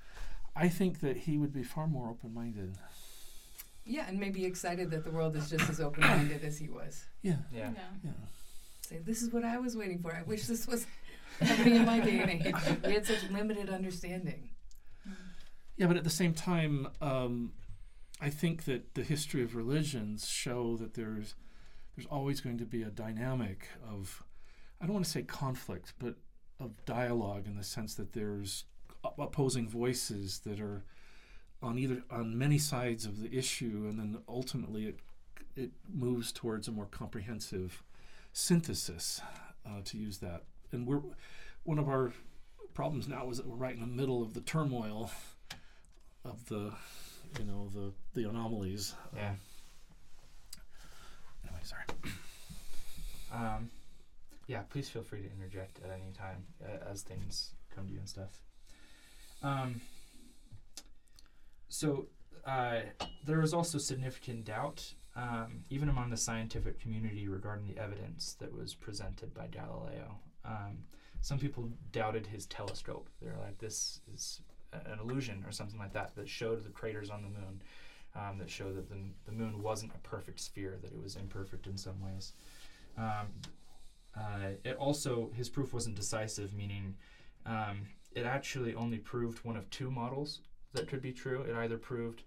I 0.56 0.70
think 0.70 1.00
that 1.02 1.18
he 1.18 1.38
would 1.38 1.54
be 1.54 1.64
far 1.64 1.88
more 1.88 2.10
open-minded. 2.10 2.78
Yeah, 3.88 4.06
and 4.08 4.20
maybe 4.20 4.46
excited 4.46 4.92
that 4.92 5.04
the 5.04 5.12
world 5.12 5.36
is 5.36 5.50
just 5.50 5.70
as 5.70 5.80
open 5.80 6.02
minded 6.04 6.44
as 6.44 6.58
he 6.58 6.68
was. 6.70 7.06
Yeah, 7.22 7.38
Yeah. 7.54 7.72
yeah. 8.04 8.12
Say, 8.82 9.00
this 9.00 9.22
is 9.22 9.32
what 9.34 9.44
I 9.44 9.58
was 9.58 9.76
waiting 9.76 10.00
for. 10.02 10.14
I 10.14 10.24
wish 10.24 10.46
this 10.46 10.68
was 10.68 10.86
happening 11.42 11.76
in 11.76 11.86
my 11.86 12.00
day 12.00 12.20
and 12.20 12.30
age. 12.32 12.56
We 12.86 12.94
had 12.94 13.06
such 13.06 13.24
limited 13.30 13.70
understanding. 13.70 14.50
Yeah, 15.78 15.88
but 15.88 15.98
at 15.98 16.04
the 16.04 16.10
same 16.10 16.34
time, 16.34 16.88
um, 17.02 17.54
I 18.22 18.30
think 18.30 18.66
that 18.66 18.96
the 18.96 19.04
history 19.04 19.44
of 19.44 19.56
religions 19.56 20.28
show 20.28 20.76
that 20.78 20.94
there's 20.94 21.36
there's 21.96 22.08
always 22.08 22.42
going 22.42 22.58
to 22.60 22.66
be 22.66 22.82
a 22.84 22.90
dynamic 22.90 23.68
of 23.88 24.24
I 24.82 24.86
don't 24.86 24.94
want 24.94 25.06
to 25.06 25.12
say 25.12 25.24
conflict, 25.24 25.94
but 26.00 26.16
of 26.60 26.84
dialogue 26.86 27.46
in 27.46 27.58
the 27.58 27.64
sense 27.64 27.94
that 27.96 28.14
there's 28.14 28.66
opposing 29.20 29.68
voices 29.68 30.40
that 30.40 30.60
are 30.60 30.84
on 31.62 31.78
either 31.78 32.04
on 32.12 32.38
many 32.38 32.58
sides 32.58 33.06
of 33.06 33.22
the 33.22 33.36
issue, 33.36 33.88
and 33.90 34.00
then 34.00 34.18
ultimately 34.28 34.86
it 34.88 35.00
it 35.56 35.72
moves 35.92 36.32
towards 36.32 36.68
a 36.68 36.72
more 36.72 36.86
comprehensive 36.86 37.84
synthesis, 38.32 39.22
uh, 39.66 39.82
to 39.84 39.98
use 39.98 40.20
that. 40.20 40.44
And 40.72 40.86
we're 40.86 41.02
one 41.64 41.80
of 41.80 41.88
our 41.90 42.14
problems 42.74 43.08
now 43.08 43.30
is 43.30 43.38
that 43.38 43.48
we're 43.48 43.56
right 43.56 43.74
in 43.74 43.82
the 43.82 43.88
middle 43.88 44.22
of 44.22 44.34
the 44.34 44.42
turmoil 44.42 45.10
of 46.24 46.48
the 46.48 46.72
you 47.40 47.46
know 47.46 47.70
the 47.74 47.92
the 48.14 48.30
anomalies. 48.30 48.94
Yeah. 49.16 49.34
Anyway, 51.44 51.62
sorry. 51.64 51.84
Um, 53.34 53.70
yeah, 54.48 54.62
please 54.70 54.90
feel 54.90 55.04
free 55.04 55.22
to 55.22 55.30
interject 55.32 55.80
at 55.84 55.92
any 55.92 56.12
time 56.14 56.46
uh, 56.64 56.90
as 56.90 57.02
things 57.02 57.52
come 57.76 57.88
to 57.88 57.94
you 57.94 58.00
and 58.00 58.08
stuff. 58.08 58.40
Um, 59.44 59.82
so 61.70 62.08
uh, 62.46 62.80
there 63.26 63.40
was 63.40 63.54
also 63.54 63.78
significant 63.78 64.46
doubt, 64.46 64.94
um, 65.16 65.64
even 65.70 65.90
among 65.90 66.10
the 66.10 66.18
scientific 66.18 66.80
community, 66.80 67.28
regarding 67.28 67.68
the 67.68 67.78
evidence 67.82 68.36
that 68.40 68.54
was 68.54 68.74
presented 68.74 69.34
by 69.34 69.48
Galileo. 69.48 70.20
Um, 70.46 70.78
some 71.22 71.40
people 71.40 71.70
doubted 71.92 72.26
his 72.26 72.46
telescope. 72.46 73.10
They're 73.22 73.38
like, 73.42 73.58
this 73.58 74.00
is 74.14 74.42
an 74.74 75.00
illusion 75.00 75.44
or 75.46 75.52
something 75.52 75.80
like 75.80 75.94
that 75.94 76.16
that 76.16 76.30
showed 76.30 76.64
the 76.64 76.70
craters 76.70 77.10
on 77.10 77.22
the 77.22 77.30
moon, 77.30 77.62
um, 78.16 78.38
that 78.38 78.50
showed 78.50 78.76
that 78.76 78.90
the, 78.90 78.98
the 79.26 79.32
moon 79.32 79.62
wasn't 79.62 79.92
a 79.94 79.98
perfect 80.00 80.40
sphere, 80.40 80.78
that 80.82 80.92
it 80.92 81.02
was 81.02 81.16
imperfect 81.16 81.68
in 81.68 81.78
some 81.78 82.00
ways. 82.02 82.34
Um, 82.98 83.28
uh, 84.16 84.50
it 84.64 84.76
also 84.78 85.30
his 85.36 85.50
proof 85.50 85.74
wasn't 85.74 85.96
decisive, 85.96 86.54
meaning 86.54 86.96
um, 87.46 87.82
it 88.16 88.26
actually 88.26 88.74
only 88.74 88.98
proved 88.98 89.44
one 89.46 89.56
of 89.56 89.70
two 89.70 89.92
models 89.92 90.40
that 90.78 90.88
could 90.88 91.02
be 91.02 91.12
true. 91.12 91.42
It 91.42 91.56
either 91.56 91.78
proved 91.78 92.24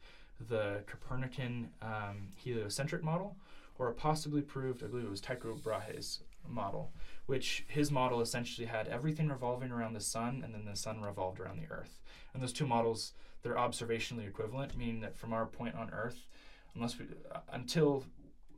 the 0.49 0.83
Copernican 0.87 1.71
um, 1.83 2.29
heliocentric 2.37 3.03
model, 3.03 3.37
or 3.79 3.89
it 3.91 3.97
possibly 3.97 4.43
proved, 4.43 4.83
I 4.83 4.87
believe 4.87 5.07
it 5.07 5.11
was 5.11 5.21
Tycho 5.21 5.55
Brahe's 5.55 6.21
model, 6.49 6.93
which 7.27 7.65
his 7.69 7.91
model 7.91 8.21
essentially 8.21 8.67
had 8.67 8.89
everything 8.89 9.29
revolving 9.29 9.71
around 9.71 9.95
the 9.95 10.01
sun, 10.01 10.43
and 10.45 10.55
then 10.55 10.65
the 10.65 10.77
sun 10.77 11.01
revolved 11.01 11.41
around 11.41 11.59
the 11.61 11.71
Earth. 11.71 12.01
And 12.33 12.43
those 12.43 12.53
two 12.53 12.67
models, 12.67 13.13
they're 13.43 13.55
observationally 13.55 14.27
equivalent, 14.27 14.77
meaning 14.77 15.01
that 15.01 15.17
from 15.17 15.33
our 15.33 15.47
point 15.47 15.75
on 15.75 15.91
Earth, 15.91 16.27
unless 16.75 16.99
we, 16.99 17.07
uh, 17.35 17.41
until 17.53 18.05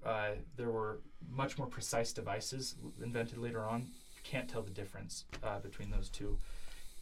uh, 0.04 0.30
there 0.56 0.70
were 0.70 1.00
much 1.30 1.58
more 1.58 1.66
precise 1.66 2.12
devices 2.12 2.74
invented 3.02 3.38
later 3.38 3.64
on. 3.64 3.82
You 3.82 4.20
can't 4.24 4.48
tell 4.48 4.62
the 4.62 4.70
difference 4.70 5.24
uh, 5.42 5.60
between 5.60 5.90
those 5.90 6.08
two, 6.08 6.38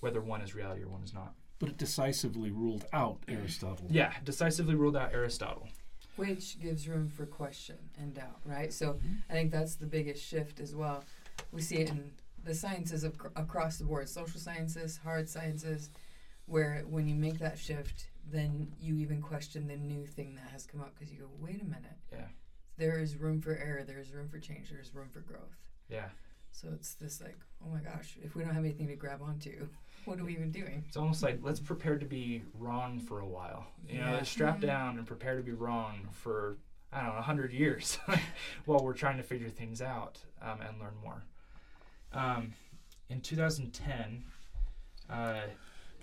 whether 0.01 0.21
one 0.21 0.41
is 0.41 0.55
reality 0.55 0.83
or 0.83 0.89
one 0.89 1.03
is 1.03 1.15
not. 1.15 1.35
But 1.61 1.69
it 1.69 1.77
decisively 1.79 2.51
ruled 2.51 2.87
out 2.93 3.19
Aristotle. 3.29 3.87
Yeah, 3.91 4.13
decisively 4.25 4.75
ruled 4.75 4.97
out 4.97 5.13
Aristotle. 5.13 5.69
Which 6.17 6.59
gives 6.61 6.89
room 6.89 7.09
for 7.09 7.27
question 7.27 7.77
and 7.99 8.15
doubt, 8.15 8.41
right? 8.45 8.73
So 8.73 8.99
I 9.29 9.35
think 9.35 9.53
that's 9.53 9.77
the 9.77 9.87
biggest 9.87 10.27
shift 10.27 10.59
as 10.59 10.75
well. 10.75 11.05
We 11.53 11.61
see 11.63 11.77
it 11.77 11.91
in 11.91 12.11
the 12.45 12.55
sciences 12.55 13.05
of, 13.05 13.15
across 13.37 13.77
the 13.77 13.85
board 13.85 14.09
social 14.09 14.41
sciences, 14.41 14.99
hard 15.05 15.29
sciences, 15.29 15.91
where 16.47 16.83
when 16.89 17.07
you 17.07 17.15
make 17.15 17.39
that 17.39 17.59
shift, 17.59 18.07
then 18.31 18.73
you 18.81 18.97
even 18.97 19.21
question 19.21 19.69
the 19.69 19.77
new 19.77 20.07
thing 20.07 20.35
that 20.37 20.51
has 20.51 20.67
come 20.67 20.81
up 20.81 20.95
because 20.99 21.13
you 21.13 21.19
go, 21.21 21.29
wait 21.39 21.61
a 21.61 21.65
minute, 21.65 21.99
Yeah, 22.13 22.27
there 22.79 22.99
is 22.99 23.17
room 23.17 23.41
for 23.41 23.57
error, 23.57 23.83
there 23.85 23.99
is 23.99 24.13
room 24.13 24.29
for 24.29 24.39
change, 24.39 24.71
there 24.71 24.81
is 24.81 24.95
room 24.95 25.09
for 25.13 25.21
growth. 25.21 25.57
yeah. 25.91 26.09
So 26.53 26.69
it's 26.75 26.95
this 26.95 27.21
like, 27.21 27.39
oh 27.65 27.69
my 27.71 27.79
gosh, 27.81 28.17
if 28.25 28.35
we 28.35 28.43
don't 28.43 28.55
have 28.55 28.65
anything 28.65 28.89
to 28.89 28.97
grab 28.97 29.23
onto, 29.23 29.69
what 30.05 30.19
are 30.19 30.25
we 30.25 30.33
even 30.33 30.51
doing? 30.51 30.85
It's 30.89 30.97
almost 30.97 31.23
like 31.23 31.39
let's 31.43 31.61
prepare 31.61 31.99
to 31.99 32.07
be 32.07 32.43
wrong 32.59 32.99
for 32.99 33.21
a 33.21 33.27
while. 33.27 33.67
You 33.89 33.99
know, 34.01 34.13
let's 34.13 34.31
strap 34.31 34.59
Mhm. 34.59 34.63
down 34.63 34.99
and 34.99 35.07
prepare 35.07 35.37
to 35.37 35.43
be 35.43 35.53
wrong 35.53 36.09
for 36.13 36.57
I 36.93 37.03
don't 37.07 37.15
know, 37.15 37.23
hundred 37.23 37.53
years, 37.53 37.99
while 38.65 38.83
we're 38.85 38.95
trying 38.95 39.17
to 39.19 39.23
figure 39.23 39.49
things 39.49 39.81
out 39.81 40.19
um, 40.43 40.61
and 40.61 40.81
learn 40.81 40.95
more. 41.05 41.23
Um, 42.13 42.55
in 43.09 43.21
2010, 43.21 44.25
uh, 45.09 45.43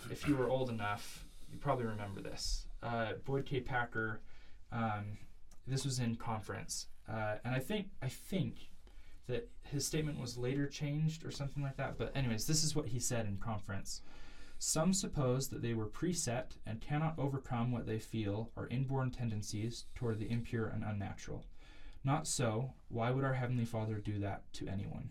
if 0.10 0.26
you 0.30 0.38
were 0.38 0.48
old 0.50 0.70
enough, 0.70 1.26
you 1.52 1.58
probably 1.58 1.86
remember 1.86 2.22
this. 2.22 2.68
Uh, 2.82 3.14
Boyd 3.26 3.46
K. 3.46 3.60
Packer. 3.60 4.22
Um, 4.72 5.18
this 5.66 5.84
was 5.84 6.00
in 6.00 6.16
conference, 6.16 6.88
uh, 7.10 7.36
and 7.44 7.54
I 7.54 7.60
think 7.60 7.88
I 8.02 8.08
think 8.08 8.70
that 9.28 9.50
his 9.64 9.86
statement 9.86 10.20
was 10.20 10.38
later 10.38 10.68
changed 10.68 11.26
or 11.26 11.32
something 11.32 11.62
like 11.62 11.78
that. 11.78 11.98
But 11.98 12.16
anyways, 12.16 12.48
this 12.48 12.64
is 12.64 12.76
what 12.76 12.88
he 12.88 13.00
said 13.00 13.26
in 13.26 13.38
conference. 13.38 14.02
Some 14.60 14.94
suppose 14.94 15.50
that 15.50 15.62
they 15.62 15.74
were 15.74 15.86
preset 15.86 16.58
and 16.66 16.82
cannot 16.82 17.20
overcome 17.20 17.72
what 17.72 17.86
they 17.86 18.00
feel 18.00 18.52
are 18.58 18.68
inborn 18.68 19.12
tendencies 19.12 19.86
toward 19.94 20.20
the 20.20 20.32
impure 20.32 20.68
and 20.68 20.84
unnatural. 20.84 21.46
Not 22.04 22.26
so. 22.26 22.74
Why 22.88 23.12
would 23.12 23.24
our 23.24 23.34
Heavenly 23.34 23.66
Father 23.66 23.96
do 23.96 24.18
that 24.20 24.42
to 24.54 24.68
anyone? 24.68 25.10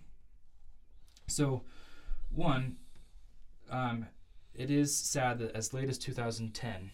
So, 1.29 1.63
one, 2.31 2.77
um, 3.71 4.07
it 4.55 4.71
is 4.71 4.97
sad 4.97 5.39
that 5.39 5.55
as 5.55 5.75
late 5.75 5.89
as 5.89 5.99
2010, 5.99 6.91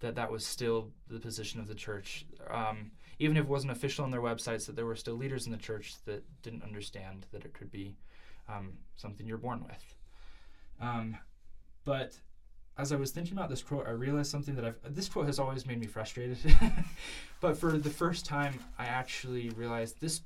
that 0.00 0.14
that 0.14 0.30
was 0.30 0.46
still 0.46 0.90
the 1.08 1.20
position 1.20 1.60
of 1.60 1.68
the 1.68 1.74
church. 1.74 2.26
Um, 2.48 2.92
even 3.20 3.36
if 3.36 3.44
it 3.44 3.48
wasn't 3.48 3.70
official 3.70 4.04
on 4.04 4.10
their 4.10 4.22
websites, 4.22 4.66
that 4.66 4.74
there 4.74 4.86
were 4.86 4.96
still 4.96 5.14
leaders 5.14 5.46
in 5.46 5.52
the 5.52 5.58
church 5.58 5.94
that 6.06 6.24
didn't 6.42 6.64
understand 6.64 7.26
that 7.32 7.44
it 7.44 7.52
could 7.52 7.70
be 7.70 7.94
um, 8.48 8.72
something 8.96 9.26
you're 9.26 9.36
born 9.36 9.62
with. 9.62 9.94
Um, 10.80 11.16
but 11.84 12.14
as 12.78 12.92
I 12.92 12.96
was 12.96 13.10
thinking 13.10 13.34
about 13.34 13.50
this 13.50 13.62
quote, 13.62 13.86
I 13.86 13.90
realized 13.90 14.30
something 14.30 14.54
that 14.56 14.64
I've. 14.64 14.76
This 14.94 15.08
quote 15.08 15.26
has 15.26 15.38
always 15.38 15.66
made 15.66 15.78
me 15.78 15.86
frustrated, 15.86 16.38
but 17.42 17.58
for 17.58 17.76
the 17.76 17.90
first 17.90 18.24
time, 18.24 18.58
I 18.78 18.86
actually 18.86 19.50
realized 19.50 20.00
this 20.00 20.22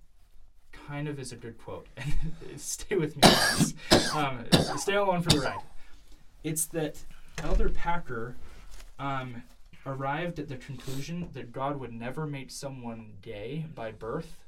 kind 0.71 1.09
of 1.09 1.19
is 1.19 1.33
a 1.33 1.37
good 1.37 1.59
quote. 1.59 1.89
And 1.97 2.15
stay 2.61 2.95
with 2.95 3.17
me, 3.17 3.23
guys. 3.23 3.75
Um, 4.15 4.45
stay 4.79 4.95
along 4.95 5.23
for 5.23 5.31
the 5.31 5.41
ride. 5.41 5.63
It's 6.45 6.67
that 6.67 7.03
Elder 7.43 7.71
Packer 7.71 8.37
um, 9.01 9.43
arrived 9.87 10.38
at 10.38 10.49
the 10.49 10.57
conclusion 10.57 11.29
that 11.33 11.53
God 11.53 11.79
would 11.79 11.92
never 11.92 12.27
make 12.27 12.51
someone 12.51 13.14
gay 13.23 13.66
by 13.75 13.90
birth 13.92 14.38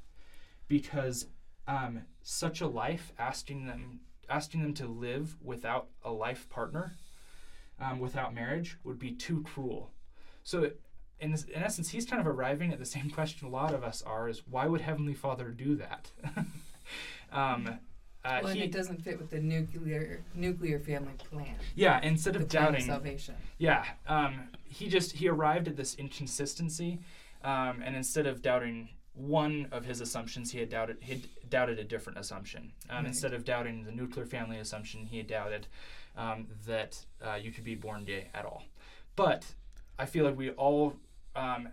because 0.67 1.27
um, 1.67 2.01
such 2.21 2.61
a 2.61 2.67
life, 2.67 3.11
asking 3.17 3.65
them 3.67 3.99
asking 4.29 4.61
them 4.61 4.73
to 4.73 4.85
live 4.87 5.35
without 5.41 5.87
a 6.03 6.11
life 6.11 6.49
partner, 6.49 6.93
um, 7.79 7.99
without 7.99 8.33
marriage, 8.35 8.77
would 8.83 8.99
be 8.99 9.11
too 9.11 9.41
cruel. 9.43 9.91
So, 10.43 10.71
in, 11.21 11.31
this, 11.31 11.43
in 11.45 11.63
essence, 11.63 11.89
he's 11.89 12.05
kind 12.05 12.19
of 12.19 12.27
arriving 12.27 12.73
at 12.73 12.79
the 12.79 12.85
same 12.85 13.09
question 13.09 13.47
a 13.47 13.51
lot 13.51 13.73
of 13.73 13.83
us 13.83 14.01
are: 14.01 14.27
is 14.27 14.43
why 14.49 14.65
would 14.67 14.81
Heavenly 14.81 15.13
Father 15.13 15.49
do 15.49 15.75
that? 15.77 16.11
um, 17.31 17.67
uh, 18.25 18.39
well, 18.41 18.47
and 18.47 18.57
he- 18.57 18.63
it 18.65 18.71
doesn't 18.71 19.01
fit 19.01 19.17
with 19.17 19.29
the 19.29 19.39
nuclear 19.39 20.21
nuclear 20.35 20.79
family 20.79 21.13
plan. 21.29 21.55
yeah, 21.75 22.01
instead 22.01 22.33
The 22.33 22.39
of 22.39 22.49
plan 22.49 22.63
of 22.67 22.71
doubting, 22.71 22.85
salvation. 22.87 23.35
yeah, 23.57 23.85
um, 24.07 24.49
he 24.69 24.87
just 24.87 25.13
he 25.13 25.27
arrived 25.27 25.67
at 25.67 25.75
this 25.75 25.95
inconsistency, 25.95 26.99
um, 27.43 27.81
and 27.83 27.95
instead 27.95 28.27
of 28.27 28.41
doubting 28.41 28.89
one 29.13 29.67
of 29.71 29.85
his 29.85 30.01
assumptions, 30.01 30.51
he 30.51 30.59
had 30.59 30.69
doubted 30.69 30.97
he 31.01 31.13
had 31.13 31.49
doubted 31.49 31.79
a 31.79 31.83
different 31.83 32.19
assumption. 32.19 32.71
Um, 32.89 32.97
Right. 32.97 33.07
Instead 33.07 33.33
of 33.33 33.45
doubting 33.45 33.83
the 33.83 33.91
nuclear 33.91 34.25
family 34.25 34.57
assumption, 34.59 35.05
he 35.05 35.17
had 35.17 35.27
doubted 35.27 35.67
um, 36.15 36.47
that 36.65 37.05
uh, 37.25 37.35
you 37.35 37.51
could 37.51 37.63
be 37.63 37.75
born 37.75 38.05
gay 38.05 38.29
at 38.33 38.45
all. 38.45 38.63
But 39.15 39.45
I 39.97 40.05
feel 40.05 40.25
like 40.25 40.37
we 40.37 40.51
all 40.51 40.93
um, 41.35 41.69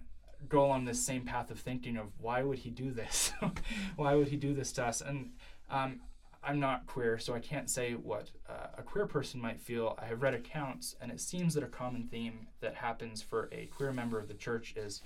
go 0.49 0.71
on 0.71 0.85
this 0.85 1.05
same 1.05 1.25
path 1.25 1.51
of 1.51 1.59
thinking 1.59 1.97
of 1.97 2.09
why 2.21 2.43
would 2.43 2.59
he 2.59 2.71
do 2.71 2.91
this? 2.91 3.33
why 3.97 4.15
would 4.15 4.29
he 4.29 4.37
do 4.37 4.55
this 4.55 4.73
to 4.73 4.85
us? 4.85 5.01
And 5.01 5.33
um, 5.71 6.01
I'm 6.47 6.61
not 6.61 6.87
queer, 6.87 7.19
so 7.19 7.35
I 7.35 7.41
can't 7.41 7.71
say 7.71 7.93
what 7.93 8.31
uh, 8.49 8.69
a 8.79 8.83
queer 8.83 9.07
person 9.07 9.41
might 9.41 9.61
feel. 9.61 9.99
I 10.01 10.07
have 10.07 10.23
read 10.23 10.35
accounts, 10.35 10.97
and 11.01 11.11
it 11.11 11.21
seems 11.21 11.55
that 11.55 11.63
a 11.63 11.69
common 11.69 12.09
theme 12.09 12.47
that 12.61 12.75
happens 12.75 13.23
for 13.23 13.49
a 13.53 13.67
queer 13.67 13.93
member 13.93 14.19
of 14.19 14.29
the 14.29 14.35
church 14.35 14.75
is 14.77 15.03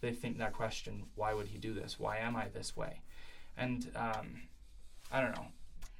they 0.00 0.12
think 0.12 0.38
that 0.38 0.52
question, 0.52 1.04
why 1.14 1.34
would 1.34 1.48
he 1.48 1.58
do 1.58 1.74
this? 1.74 1.98
Why 1.98 2.18
am 2.18 2.36
I 2.36 2.48
this 2.48 2.76
way? 2.76 3.00
And 3.56 3.90
um, 3.94 4.42
I 5.12 5.20
don't 5.20 5.36
know. 5.36 5.46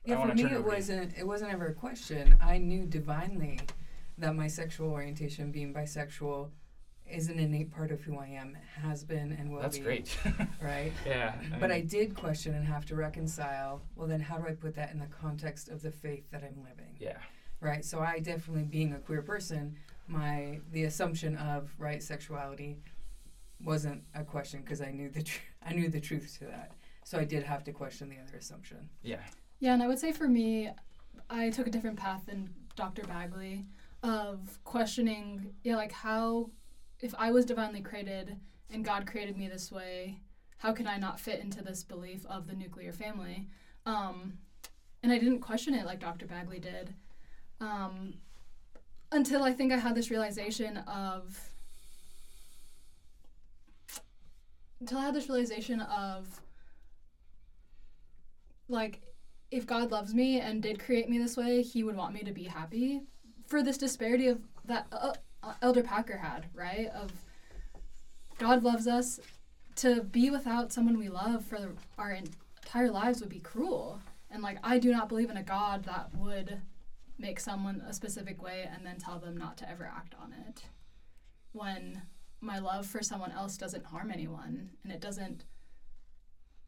I 0.08 0.10
Yeah, 0.10 0.16
for 0.22 0.34
me 0.34 0.44
it 0.44 0.52
it 0.52 0.54
over 0.54 0.70
to 0.70 0.70
you. 0.70 0.76
wasn't 0.76 1.18
it 1.18 1.26
wasn't 1.26 1.52
ever 1.52 1.66
a 1.66 1.74
question. 1.74 2.36
I 2.40 2.58
knew 2.58 2.86
divinely 2.86 3.60
that 4.18 4.34
my 4.34 4.46
sexual 4.48 4.90
orientation, 4.90 5.50
being 5.50 5.74
bisexual, 5.74 6.50
is 7.10 7.28
an 7.28 7.38
innate 7.38 7.70
part 7.70 7.90
of 7.90 8.00
who 8.00 8.18
I 8.18 8.26
am, 8.26 8.56
has 8.82 9.04
been 9.04 9.32
and 9.32 9.52
will 9.52 9.60
That's 9.60 9.78
be. 9.78 9.84
That's 9.84 10.16
great. 10.16 10.48
Right? 10.62 10.92
yeah. 11.06 11.34
But 11.58 11.70
I 11.70 11.78
mean, 11.78 11.86
did 11.86 12.14
question 12.14 12.54
and 12.54 12.66
have 12.66 12.84
to 12.86 12.94
reconcile, 12.94 13.82
well 13.96 14.06
then 14.06 14.20
how 14.20 14.38
do 14.38 14.46
I 14.46 14.52
put 14.52 14.74
that 14.76 14.92
in 14.92 14.98
the 14.98 15.06
context 15.06 15.68
of 15.68 15.82
the 15.82 15.90
faith 15.90 16.24
that 16.30 16.42
I'm 16.42 16.62
living? 16.62 16.96
Yeah. 16.98 17.18
Right? 17.60 17.84
So 17.84 18.00
I 18.00 18.20
definitely 18.20 18.64
being 18.64 18.92
a 18.94 18.98
queer 18.98 19.22
person, 19.22 19.76
my 20.06 20.60
the 20.72 20.84
assumption 20.84 21.36
of 21.36 21.70
right 21.78 22.02
sexuality 22.02 22.78
wasn't 23.62 24.02
a 24.14 24.24
question 24.24 24.60
because 24.62 24.80
I 24.80 24.90
knew 24.90 25.10
the 25.10 25.22
tr- 25.22 25.40
I 25.66 25.72
knew 25.74 25.88
the 25.88 26.00
truth 26.00 26.36
to 26.38 26.46
that. 26.46 26.72
So 27.04 27.18
I 27.18 27.24
did 27.24 27.42
have 27.42 27.64
to 27.64 27.72
question 27.72 28.08
the 28.08 28.16
other 28.18 28.38
assumption. 28.38 28.88
Yeah. 29.02 29.20
Yeah, 29.58 29.74
and 29.74 29.82
I 29.82 29.88
would 29.88 29.98
say 29.98 30.12
for 30.12 30.28
me, 30.28 30.70
I 31.28 31.50
took 31.50 31.66
a 31.66 31.70
different 31.70 31.98
path 31.98 32.22
than 32.26 32.48
Dr. 32.76 33.02
Bagley 33.02 33.66
of 34.02 34.58
questioning, 34.64 35.52
yeah, 35.62 35.76
like 35.76 35.92
how 35.92 36.50
if 37.02 37.14
I 37.18 37.30
was 37.30 37.44
divinely 37.44 37.80
created 37.80 38.36
and 38.70 38.84
God 38.84 39.06
created 39.06 39.36
me 39.36 39.48
this 39.48 39.72
way, 39.72 40.20
how 40.58 40.72
can 40.72 40.86
I 40.86 40.98
not 40.98 41.18
fit 41.18 41.40
into 41.40 41.62
this 41.62 41.82
belief 41.82 42.26
of 42.26 42.46
the 42.46 42.54
nuclear 42.54 42.92
family? 42.92 43.48
Um, 43.86 44.34
and 45.02 45.10
I 45.10 45.18
didn't 45.18 45.40
question 45.40 45.74
it 45.74 45.86
like 45.86 46.00
Dr. 46.00 46.26
Bagley 46.26 46.58
did 46.58 46.94
um, 47.60 48.14
until 49.12 49.42
I 49.42 49.52
think 49.52 49.72
I 49.72 49.76
had 49.76 49.94
this 49.94 50.10
realization 50.10 50.78
of 50.78 51.38
until 54.80 54.98
I 54.98 55.04
had 55.06 55.14
this 55.14 55.28
realization 55.28 55.80
of 55.80 56.40
like 58.68 59.00
if 59.50 59.66
God 59.66 59.90
loves 59.90 60.14
me 60.14 60.40
and 60.40 60.62
did 60.62 60.78
create 60.78 61.08
me 61.08 61.18
this 61.18 61.36
way, 61.36 61.60
He 61.62 61.82
would 61.82 61.96
want 61.96 62.14
me 62.14 62.20
to 62.20 62.32
be 62.32 62.44
happy 62.44 63.02
for 63.46 63.62
this 63.62 63.76
disparity 63.76 64.28
of 64.28 64.40
that 64.64 64.86
uh, 64.92 65.12
Uh, 65.42 65.54
Elder 65.62 65.82
Packer 65.82 66.18
had, 66.18 66.46
right? 66.54 66.88
Of 66.88 67.12
God 68.38 68.62
loves 68.62 68.86
us 68.86 69.20
to 69.76 70.02
be 70.02 70.30
without 70.30 70.72
someone 70.72 70.98
we 70.98 71.08
love 71.08 71.44
for 71.44 71.74
our 71.98 72.12
entire 72.12 72.90
lives 72.90 73.20
would 73.20 73.30
be 73.30 73.38
cruel. 73.38 74.00
And 74.30 74.42
like 74.42 74.58
I 74.62 74.78
do 74.78 74.90
not 74.92 75.08
believe 75.08 75.30
in 75.30 75.36
a 75.36 75.42
God 75.42 75.84
that 75.84 76.14
would 76.16 76.60
make 77.18 77.40
someone 77.40 77.82
a 77.86 77.92
specific 77.92 78.42
way 78.42 78.68
and 78.72 78.84
then 78.84 78.98
tell 78.98 79.18
them 79.18 79.36
not 79.36 79.56
to 79.58 79.70
ever 79.70 79.84
act 79.84 80.14
on 80.20 80.34
it. 80.48 80.62
When 81.52 82.02
my 82.40 82.58
love 82.58 82.86
for 82.86 83.02
someone 83.02 83.32
else 83.32 83.56
doesn't 83.56 83.84
harm 83.84 84.10
anyone 84.10 84.70
and 84.82 84.92
it 84.92 85.00
doesn't 85.00 85.44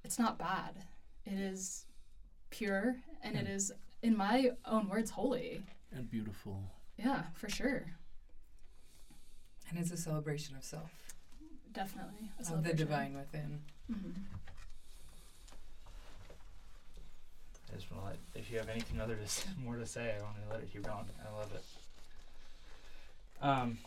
it's 0.04 0.18
not 0.18 0.38
bad. 0.38 0.84
It 1.24 1.38
is 1.38 1.86
pure 2.50 2.96
and 3.22 3.36
it 3.36 3.46
is 3.46 3.72
in 4.02 4.16
my 4.16 4.50
own 4.66 4.88
words 4.88 5.10
holy. 5.10 5.62
And 5.92 6.10
beautiful. 6.10 6.62
Yeah, 6.96 7.22
for 7.34 7.48
sure. 7.48 7.86
And 9.72 9.80
it's 9.80 9.90
a 9.90 9.96
celebration 9.96 10.54
of 10.54 10.62
self, 10.64 10.90
Definitely. 11.72 12.28
A 12.46 12.52
of 12.52 12.62
the 12.62 12.74
divine 12.74 13.14
within. 13.16 13.62
Mhm. 13.90 14.12
I 17.72 17.76
just 17.76 17.90
want 17.90 18.02
to 18.04 18.10
let, 18.10 18.18
if 18.34 18.50
you 18.50 18.58
have 18.58 18.68
anything 18.68 19.00
other 19.00 19.16
to 19.16 19.22
s- 19.22 19.46
more 19.56 19.76
to 19.76 19.86
say, 19.86 20.14
I 20.18 20.22
want 20.22 20.36
to 20.44 20.50
let 20.52 20.60
it 20.62 20.70
keep 20.70 20.82
going. 20.82 21.06
I 21.26 21.32
love 21.32 21.50
it. 21.54 21.64
Um, 23.40 23.78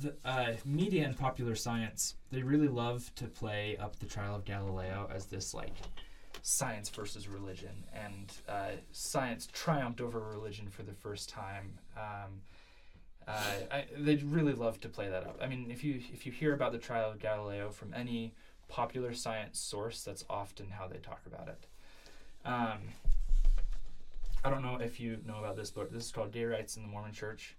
the 0.00 0.14
uh, 0.24 0.54
media 0.64 1.04
and 1.06 1.16
popular 1.16 1.54
science, 1.54 2.16
they 2.32 2.42
really 2.42 2.66
love 2.68 3.12
to 3.14 3.26
play 3.28 3.76
up 3.76 3.96
the 4.00 4.06
trial 4.06 4.34
of 4.34 4.44
Galileo 4.44 5.08
as 5.14 5.26
this 5.26 5.54
like 5.54 5.72
science 6.42 6.88
versus 6.90 7.28
religion, 7.28 7.84
and 7.94 8.32
uh, 8.48 8.70
science 8.90 9.48
triumphed 9.52 10.00
over 10.00 10.18
religion 10.20 10.68
for 10.68 10.82
the 10.82 10.92
first 10.92 11.28
time. 11.28 11.78
Um, 11.96 12.42
uh, 13.28 13.32
I, 13.70 13.84
they 13.96 14.16
really 14.16 14.52
love 14.52 14.80
to 14.80 14.88
play 14.88 15.08
that 15.08 15.22
up. 15.24 15.38
I 15.40 15.46
mean, 15.46 15.70
if 15.70 15.84
you 15.84 16.00
if 16.12 16.26
you 16.26 16.32
hear 16.32 16.52
about 16.52 16.72
the 16.72 16.78
trial 16.78 17.10
of 17.12 17.20
Galileo 17.20 17.70
from 17.70 17.94
any 17.94 18.34
popular 18.68 19.14
science 19.14 19.60
source, 19.60 20.02
that's 20.02 20.24
often 20.28 20.70
how 20.70 20.88
they 20.88 20.98
talk 20.98 21.20
about 21.26 21.48
it. 21.48 21.66
Um, 22.44 22.78
I 24.44 24.50
don't 24.50 24.62
know 24.62 24.76
if 24.80 24.98
you 24.98 25.18
know 25.24 25.36
about 25.36 25.56
this 25.56 25.70
book. 25.70 25.92
This 25.92 26.06
is 26.06 26.10
called 26.10 26.32
Gay 26.32 26.44
Rights 26.44 26.76
in 26.76 26.82
the 26.82 26.88
Mormon 26.88 27.12
Church. 27.12 27.54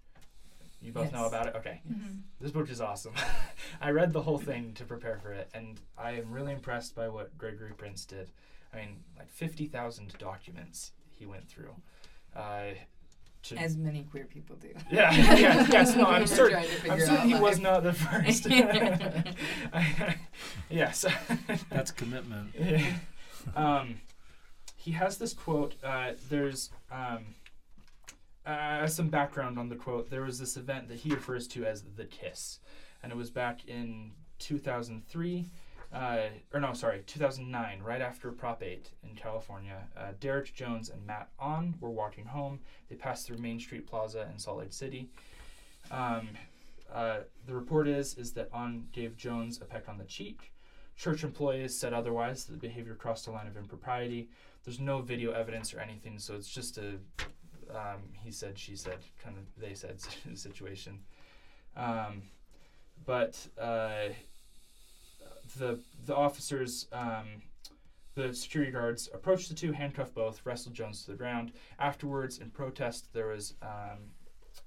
You 0.82 0.92
both 0.92 1.14
know 1.14 1.26
about 1.26 1.48
it? 1.48 1.56
Okay. 1.56 1.80
Mhm. 1.90 2.20
This 2.42 2.52
book 2.52 2.70
is 2.70 2.82
awesome. 2.82 3.14
I 3.82 3.92
read 3.92 4.12
the 4.12 4.22
whole 4.22 4.38
thing 4.38 4.74
to 4.74 4.84
prepare 4.84 5.18
for 5.20 5.32
it, 5.32 5.50
and 5.54 5.80
I 5.98 6.12
am 6.12 6.30
really 6.30 6.52
impressed 6.52 6.94
by 6.94 7.08
what 7.08 7.38
Gregory 7.38 7.72
Prince 7.72 8.04
did. 8.04 8.30
I 8.74 8.78
mean, 8.78 9.04
like 9.18 9.30
50,000 9.30 10.16
documents 10.18 10.92
he 11.12 11.26
went 11.26 11.48
through. 11.48 11.76
Uh, 12.36 12.74
to 13.44 13.58
As 13.58 13.76
many 13.78 14.04
queer 14.04 14.26
people 14.26 14.56
do. 14.56 14.70
yeah, 14.90 15.12
yes, 15.12 15.70
yes, 15.72 15.96
no, 15.96 16.06
I'm 16.08 16.22
We're 16.22 16.28
certain. 16.28 16.58
I'm 16.60 16.64
figure 16.64 17.00
certain 17.00 17.16
out 17.18 17.28
he 17.28 17.36
was 17.36 17.60
not 17.60 17.84
the 17.84 17.92
first. 17.94 18.46
yes. 20.70 21.06
That's 21.70 21.92
commitment. 21.92 22.52
Yeah. 22.58 22.86
um, 23.56 23.96
he 24.78 24.92
has 24.92 25.18
this 25.18 25.34
quote. 25.34 25.76
Uh, 25.84 26.14
there's 26.30 26.70
um, 26.90 27.36
uh, 28.46 28.88
some 28.88 29.10
background 29.10 29.60
on 29.60 29.70
the 29.70 29.76
quote. 29.76 30.10
There 30.10 30.24
was 30.24 30.40
this 30.40 30.56
event 30.58 30.88
that 30.88 31.00
he 31.00 31.14
refers 31.14 31.48
to 31.50 31.66
as 31.66 31.84
the 31.84 32.06
Kiss, 32.06 32.60
and 33.02 33.12
it 33.12 33.16
was 33.16 33.30
back 33.30 33.66
in 33.68 34.12
2003. 34.40 35.50
Uh, 35.94 36.30
or 36.52 36.60
no, 36.60 36.74
sorry, 36.74 37.04
2009, 37.06 37.82
right 37.84 38.02
after 38.02 38.32
Prop 38.32 38.64
8 38.64 38.90
in 39.04 39.16
California. 39.16 39.88
Uh, 39.96 40.14
Derek 40.20 40.52
Jones 40.54 40.90
and 40.90 41.06
Matt 41.06 41.30
Aune 41.40 41.76
were 41.80 41.92
walking 41.92 42.26
home. 42.26 42.60
They 42.90 42.96
passed 42.96 43.28
through 43.28 43.38
Main 43.38 43.60
Street 43.60 43.86
Plaza 43.86 44.28
in 44.32 44.40
Salt 44.40 44.60
Lake 44.60 44.74
City. 44.74 45.10
Um, 45.92 46.30
uh, 46.92 47.20
the 47.46 47.54
report 47.54 47.88
is 47.88 48.16
is 48.18 48.34
that 48.34 48.50
Aune 48.54 48.88
gave 48.92 49.18
Jones 49.18 49.62
a 49.62 49.66
peck 49.66 49.88
on 49.88 49.98
the 49.98 50.04
cheek. 50.06 50.52
Church 50.96 51.24
employees 51.24 51.78
said 51.78 51.94
otherwise. 51.94 52.46
The 52.46 52.58
behavior 52.58 52.96
crossed 52.96 53.28
a 53.28 53.32
line 53.32 53.48
of 53.48 53.56
impropriety. 53.56 54.30
There's 54.64 54.80
no 54.80 55.02
video 55.02 55.32
evidence 55.32 55.74
or 55.74 55.80
anything, 55.80 56.18
so 56.18 56.36
it's 56.36 56.50
just 56.50 56.78
a 56.78 56.98
um, 57.70 58.02
he 58.22 58.32
said, 58.32 58.58
she 58.58 58.76
said, 58.76 59.00
kind 59.24 59.38
of 59.38 59.44
they 59.62 59.74
said 59.74 60.00
situation. 60.36 61.00
Um, 61.76 62.24
but 63.06 63.48
uh, 63.60 64.10
the 65.58 65.80
the 66.06 66.16
officers, 66.16 66.88
um, 66.92 67.42
the 68.16 68.34
security 68.34 68.72
guards 68.72 69.10
approached 69.14 69.50
the 69.50 69.56
two, 69.56 69.72
handcuffed 69.72 70.14
both, 70.14 70.42
wrestled 70.46 70.76
Jones 70.76 71.04
to 71.06 71.12
the 71.12 71.18
ground. 71.18 71.52
Afterwards, 71.80 72.40
in 72.40 72.50
protest, 72.50 73.12
there 73.14 73.28
was 73.28 73.56
um, 73.62 74.00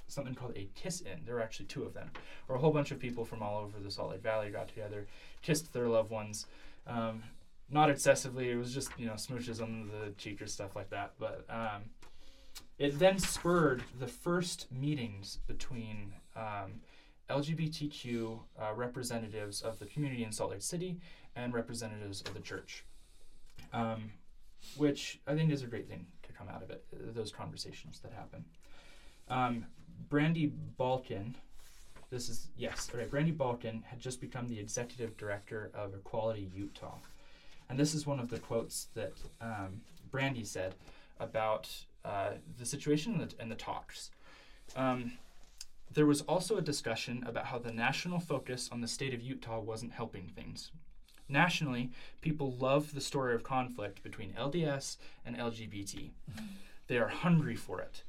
something 0.09 0.35
called 0.35 0.57
a 0.57 0.68
kiss 0.75 1.01
in. 1.01 1.25
There 1.25 1.35
were 1.35 1.42
actually 1.42 1.66
two 1.66 1.85
of 1.85 1.94
them, 1.94 2.11
or 2.49 2.57
a 2.57 2.59
whole 2.59 2.72
bunch 2.72 2.90
of 2.90 2.99
people 2.99 3.25
from 3.25 3.42
all 3.42 3.61
over 3.61 3.79
the 3.79 3.90
Salt 3.90 4.11
Lake 4.11 4.22
Valley 4.22 4.51
got 4.51 4.68
together, 4.68 5.07
kissed 5.42 5.72
their 5.72 5.88
loved 5.88 6.11
ones. 6.11 6.46
Um, 6.87 7.22
not 7.70 7.90
excessively. 7.90 8.51
It 8.51 8.57
was 8.57 8.72
just 8.72 8.90
you 8.99 9.07
know 9.07 9.14
smooches 9.14 9.61
on 9.62 9.88
the 9.88 10.12
cheek 10.12 10.40
or 10.40 10.46
stuff 10.46 10.77
like 10.77 10.90
that. 10.90 11.12
But 11.18 11.44
um, 11.49 11.90
it 12.79 12.99
then 12.99 13.18
spurred 13.18 13.83
the 13.99 14.07
first 14.07 14.70
meetings 14.70 15.38
between 15.46 16.12
um, 16.37 16.81
LGBTQ 17.40 18.38
uh, 18.61 18.72
representatives 18.75 19.61
of 19.62 19.79
the 19.79 19.87
community 19.87 20.25
in 20.25 20.33
Salt 20.33 20.51
Lake 20.53 20.62
City 20.62 20.99
and 21.35 21.53
representatives 21.53 22.22
of 22.22 22.33
the 22.35 22.40
church, 22.40 22.85
um, 23.72 24.11
which 24.77 25.20
I 25.27 25.35
think 25.35 25.53
is 25.53 25.62
a 25.62 25.66
great 25.66 25.88
thing 25.88 26.07
to 26.22 26.33
come 26.33 26.49
out 26.49 26.62
of 26.62 26.70
it. 26.70 26.85
uh, 26.94 27.12
Those 27.12 27.31
conversations 27.33 28.01
that 28.01 28.12
happen. 28.12 28.44
Um, 29.29 29.66
Brandie 30.09 30.53
Balken, 30.79 31.37
this 32.11 32.29
is 32.29 32.49
yes, 32.57 32.88
all 32.92 33.01
right. 33.01 33.11
Brandie 33.11 33.33
Balken 33.33 33.83
had 33.87 34.01
just 34.01 34.20
become 34.20 34.49
the 34.49 34.59
executive 34.59 35.16
director 35.16 35.70
of 35.75 35.94
Equality 35.94 36.49
Utah, 36.55 36.96
and 37.68 37.79
this 37.79 37.94
is 37.94 38.07
one 38.07 38.20
of 38.20 38.31
the 38.31 38.38
quotes 38.38 38.87
that 38.94 39.12
um, 39.40 39.81
Brandie 40.11 40.44
said 40.44 40.75
about 41.20 41.68
uh, 42.05 42.31
the 42.59 42.64
situation 42.64 43.14
and 43.14 43.29
the, 43.29 43.35
and 43.40 43.51
the 43.51 43.57
talks. 43.57 44.11
Um, 44.75 45.12
there 45.92 46.07
was 46.07 46.22
also 46.22 46.57
a 46.57 46.62
discussion 46.62 47.25
about 47.27 47.46
how 47.46 47.59
the 47.59 47.72
national 47.72 48.20
focus 48.20 48.68
on 48.70 48.81
the 48.81 48.88
state 48.88 49.14
of 49.14 49.22
Utah 49.22 49.61
wasn't 49.61 49.92
helping 49.92 50.29
things. 50.29 50.70
Nationally, 51.29 51.90
people 52.20 52.53
love 52.53 52.94
the 52.94 53.01
story 53.01 53.35
of 53.35 53.42
conflict 53.42 54.03
between 54.03 54.33
LDS 54.35 54.96
and 55.25 55.37
LGBT. 55.37 56.11
They 56.87 56.99
are 56.99 57.09
hungry 57.09 57.57
for 57.57 57.81
it. 57.81 58.03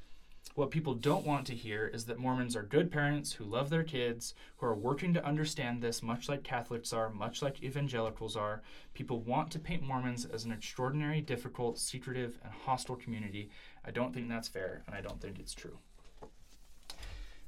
What 0.58 0.72
people 0.72 0.96
don't 0.96 1.26
want 1.26 1.46
to 1.48 1.56
hear 1.56 1.86
is 1.88 2.06
that 2.06 2.18
Mormons 2.18 2.56
are 2.56 2.64
good 2.64 2.92
parents 2.92 3.34
who 3.34 3.44
love 3.44 3.70
their 3.70 3.84
kids, 3.84 4.34
who 4.58 4.66
are 4.66 4.74
working 4.74 5.14
to 5.14 5.24
understand 5.24 5.82
this, 5.82 6.02
much 6.02 6.28
like 6.28 6.44
Catholics 6.44 6.92
are, 6.92 7.12
much 7.12 7.44
like 7.44 7.62
evangelicals 7.62 8.36
are. 8.36 8.64
People 8.96 9.20
want 9.20 9.52
to 9.52 9.60
paint 9.60 9.84
Mormons 9.84 10.26
as 10.26 10.46
an 10.46 10.52
extraordinary, 10.52 11.22
difficult, 11.22 11.78
secretive, 11.78 12.40
and 12.44 12.52
hostile 12.52 12.96
community. 12.96 13.52
I 13.86 13.92
don't 13.92 14.14
think 14.16 14.30
that's 14.30 14.48
fair, 14.48 14.82
and 14.88 14.96
I 14.96 15.02
don't 15.02 15.22
think 15.22 15.38
it's 15.38 15.54
true. 15.54 15.78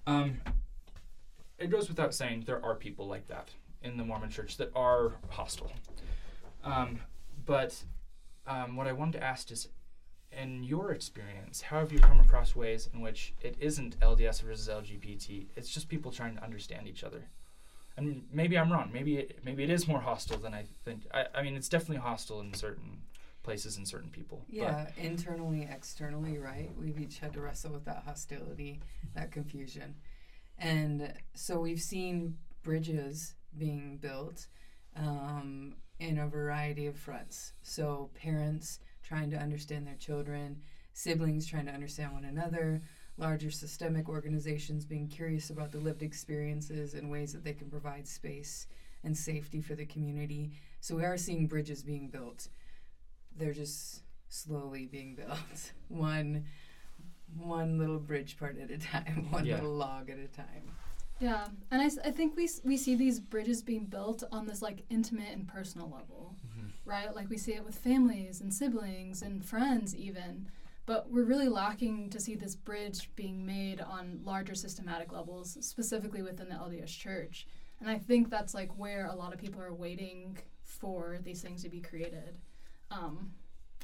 Um, 0.10 0.41
it 1.60 1.69
goes 1.69 1.88
without 1.88 2.15
saying 2.15 2.45
there 2.48 2.63
are 2.65 2.74
people 2.74 3.08
like 3.08 3.28
that 3.28 3.50
in 3.84 3.95
the 3.95 4.04
Mormon 4.04 4.30
church 4.32 4.58
that 4.58 4.72
are 4.76 5.13
hostile. 5.30 5.72
Um, 6.63 7.00
but 7.45 7.84
um, 8.48 8.76
what 8.76 8.88
I 8.88 8.91
wanted 8.91 9.19
to 9.19 9.24
ask 9.24 9.52
is 9.52 9.67
in 10.32 10.63
your 10.63 10.91
experience, 10.91 11.62
how 11.62 11.80
have 11.80 11.92
you 11.92 12.00
come 12.00 12.19
across 12.19 12.56
ways 12.56 12.90
in 12.92 13.02
which 13.02 13.33
it 13.42 13.56
isn't 13.60 14.00
LDS 14.00 14.42
versus 14.42 14.67
LGBT? 14.67 15.46
It's 15.56 15.69
just 15.69 15.90
people 15.90 16.12
trying 16.12 16.36
to 16.38 16.44
understand 16.44 16.88
each 16.88 17.04
other. 17.04 17.25
And 17.96 18.23
maybe 18.31 18.58
I'm 18.58 18.71
wrong. 18.71 18.90
Maybe 18.92 19.17
it, 19.17 19.40
maybe 19.44 19.63
it 19.63 19.69
is 19.69 19.88
more 19.88 20.00
hostile 20.00 20.38
than 20.38 20.54
I 20.56 20.65
think. 20.86 21.04
I, 21.13 21.25
I 21.36 21.42
mean, 21.44 21.56
it's 21.56 21.69
definitely 21.69 21.98
hostile 21.98 22.40
in 22.40 22.54
certain 22.54 23.02
places 23.44 23.77
and 23.77 23.88
certain 23.88 24.10
people. 24.10 24.46
Yeah, 24.48 24.88
internally, 24.98 25.67
externally, 25.69 26.38
right? 26.38 26.69
We've 26.79 27.00
each 27.00 27.19
had 27.19 27.33
to 27.33 27.42
wrestle 27.42 27.71
with 27.71 27.86
that 27.86 28.04
hostility, 28.06 28.79
that 29.15 29.31
confusion. 29.31 29.96
And 30.60 31.13
so 31.35 31.60
we've 31.60 31.81
seen 31.81 32.37
bridges 32.63 33.35
being 33.57 33.97
built 34.01 34.47
um, 34.95 35.75
in 35.99 36.19
a 36.19 36.27
variety 36.27 36.87
of 36.87 36.97
fronts. 36.97 37.53
So 37.63 38.10
parents 38.13 38.79
trying 39.03 39.31
to 39.31 39.37
understand 39.37 39.87
their 39.87 39.95
children, 39.95 40.62
siblings 40.93 41.47
trying 41.47 41.65
to 41.65 41.71
understand 41.71 42.13
one 42.13 42.25
another, 42.25 42.81
larger 43.17 43.51
systemic 43.51 44.07
organizations 44.07 44.85
being 44.85 45.07
curious 45.07 45.49
about 45.49 45.71
the 45.71 45.79
lived 45.79 46.03
experiences 46.03 46.93
and 46.93 47.10
ways 47.10 47.33
that 47.33 47.43
they 47.43 47.53
can 47.53 47.69
provide 47.69 48.07
space 48.07 48.67
and 49.03 49.15
safety 49.17 49.62
for 49.62 49.75
the 49.75 49.85
community. 49.85 50.51
So 50.81 50.95
we 50.95 51.05
are 51.05 51.17
seeing 51.17 51.47
bridges 51.47 51.83
being 51.83 52.10
built. 52.10 52.49
They're 53.35 53.53
just 53.53 54.03
slowly 54.29 54.85
being 54.85 55.15
built, 55.15 55.73
one 55.87 56.45
one 57.38 57.77
little 57.77 58.00
bridge 58.00 58.38
part 58.38 58.60
at 58.60 58.71
a 58.71 58.77
time, 58.77 59.27
one 59.32 59.46
Yeah. 59.46 59.56
little 59.56 59.75
log 59.75 60.10
at 60.10 60.17
a 60.19 60.27
time. 60.27 60.71
Yeah, 61.19 61.48
and 61.69 61.82
I, 61.82 61.86
I 62.08 62.12
think 62.12 62.38
we 62.38 62.50
we 62.63 62.77
see 62.77 62.96
these 62.96 63.19
bridges 63.19 63.62
being 63.62 63.86
built 63.86 64.23
on 64.32 64.46
this 64.48 64.62
like 64.62 64.84
intimate 64.90 65.34
and 65.34 65.48
personal 65.48 65.90
level, 65.90 66.36
Mhm. 66.48 66.69
right? 66.86 67.13
Like 67.13 67.30
we 67.30 67.38
see 67.38 67.54
it 67.54 67.65
with 67.65 67.75
families 67.75 68.40
and 68.40 68.54
siblings 68.54 69.21
and 69.21 69.44
friends 69.44 69.94
even, 69.96 70.48
but 70.86 71.12
we're 71.12 71.25
really 71.25 71.50
lacking 71.50 72.10
to 72.12 72.19
see 72.21 72.36
this 72.36 72.56
bridge 72.56 73.13
being 73.17 73.46
made 73.46 73.82
on 73.82 74.21
larger 74.23 74.56
systematic 74.56 75.12
levels, 75.12 75.58
specifically 75.60 76.21
within 76.21 76.48
the 76.48 76.56
LDS 76.56 76.92
Church. 76.98 77.48
And 77.82 77.90
I 77.90 77.98
think 77.98 78.30
that's 78.30 78.54
like 78.54 78.71
where 78.77 79.06
a 79.08 79.15
lot 79.15 79.34
of 79.34 79.40
people 79.40 79.62
are 79.62 79.73
waiting 79.73 80.38
for 80.63 81.19
these 81.21 81.42
things 81.42 81.63
to 81.63 81.69
be 81.69 81.82
created. 81.82 82.38
Um, 82.92 83.34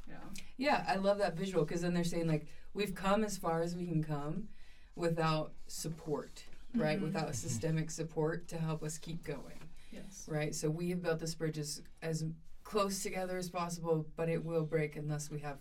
yeah. 0.07 0.15
Yeah, 0.57 0.85
I 0.87 0.95
love 0.95 1.17
that 1.17 1.35
visual 1.35 1.65
because 1.65 1.81
then 1.81 1.93
they're 1.93 2.03
saying 2.05 2.27
like 2.27 2.45
we've 2.75 2.93
come 2.93 3.23
as 3.23 3.37
far 3.37 3.61
as 3.61 3.75
we 3.75 3.87
can 3.87 4.03
come 4.03 4.49
without 4.95 5.53
support, 5.67 6.43
right? 6.75 6.99
Mhm. 6.99 7.03
Without 7.03 7.33
systemic 7.35 7.89
support 7.89 8.47
to 8.49 8.57
help 8.57 8.83
us 8.83 8.97
keep 8.97 9.23
going, 9.23 9.59
Yes. 9.91 10.27
right? 10.27 10.53
So 10.53 10.69
we 10.69 10.89
have 10.91 11.01
built 11.01 11.19
this 11.19 11.33
bridge 11.33 11.57
as, 11.57 11.81
as 12.01 12.23
close 12.63 13.01
together 13.01 13.37
as 13.37 13.49
possible, 13.49 14.05
but 14.15 14.29
it 14.29 14.43
will 14.43 14.65
break 14.65 14.95
unless 14.95 15.31
we 15.31 15.39
have 15.39 15.57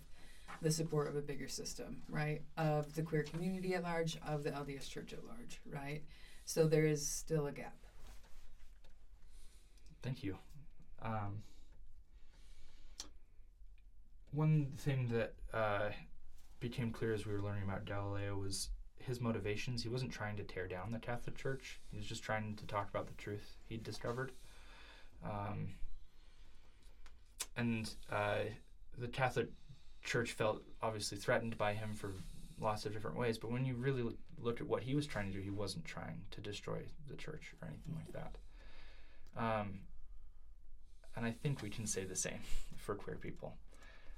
the 0.60 0.70
support 0.70 1.08
of 1.08 1.16
a 1.16 1.22
bigger 1.22 1.48
system, 1.48 2.02
right? 2.08 2.42
Of 2.56 2.92
the 2.94 3.02
queer 3.02 3.22
community 3.22 3.74
at 3.74 3.82
large, 3.82 4.16
of 4.18 4.42
the 4.42 4.50
LDS 4.50 4.88
Church 4.88 5.12
at 5.12 5.24
large, 5.24 5.60
right? 5.66 6.02
So 6.44 6.66
there 6.66 6.84
is 6.84 7.06
still 7.06 7.46
a 7.46 7.52
gap. 7.52 7.76
Thank 10.02 10.22
you. 10.22 10.38
Um, 11.00 11.42
one 14.32 14.72
thing 14.76 15.08
that 15.08 15.34
uh, 15.52 15.90
became 16.68 16.90
clear 16.90 17.12
as 17.12 17.26
we 17.26 17.32
were 17.34 17.42
learning 17.42 17.64
about 17.64 17.84
Galileo 17.84 18.38
was 18.38 18.70
his 18.96 19.20
motivations. 19.20 19.82
He 19.82 19.90
wasn't 19.90 20.10
trying 20.10 20.34
to 20.38 20.42
tear 20.42 20.66
down 20.66 20.92
the 20.92 20.98
Catholic 20.98 21.36
Church. 21.36 21.78
He 21.90 21.98
was 21.98 22.06
just 22.06 22.22
trying 22.22 22.56
to 22.56 22.66
talk 22.66 22.88
about 22.88 23.06
the 23.06 23.12
truth 23.14 23.56
he'd 23.66 23.82
discovered. 23.82 24.32
Um, 25.22 25.74
and 27.58 27.90
uh, 28.10 28.44
the 28.96 29.08
Catholic 29.08 29.48
Church 30.02 30.32
felt 30.32 30.62
obviously 30.82 31.18
threatened 31.18 31.58
by 31.58 31.74
him 31.74 31.92
for 31.92 32.12
lots 32.58 32.86
of 32.86 32.94
different 32.94 33.18
ways. 33.18 33.36
But 33.36 33.50
when 33.50 33.66
you 33.66 33.74
really 33.74 34.16
look, 34.40 34.62
at 34.62 34.66
what 34.66 34.82
he 34.82 34.94
was 34.94 35.06
trying 35.06 35.30
to 35.30 35.36
do, 35.36 35.42
he 35.42 35.50
wasn't 35.50 35.84
trying 35.84 36.22
to 36.30 36.40
destroy 36.40 36.78
the 37.10 37.16
church 37.16 37.52
or 37.60 37.68
anything 37.68 37.94
like 37.94 38.12
that. 38.14 38.36
Um, 39.36 39.80
and 41.14 41.26
I 41.26 41.30
think 41.30 41.60
we 41.60 41.68
can 41.68 41.86
say 41.86 42.04
the 42.04 42.16
same 42.16 42.40
for 42.78 42.94
queer 42.94 43.16
people, 43.16 43.54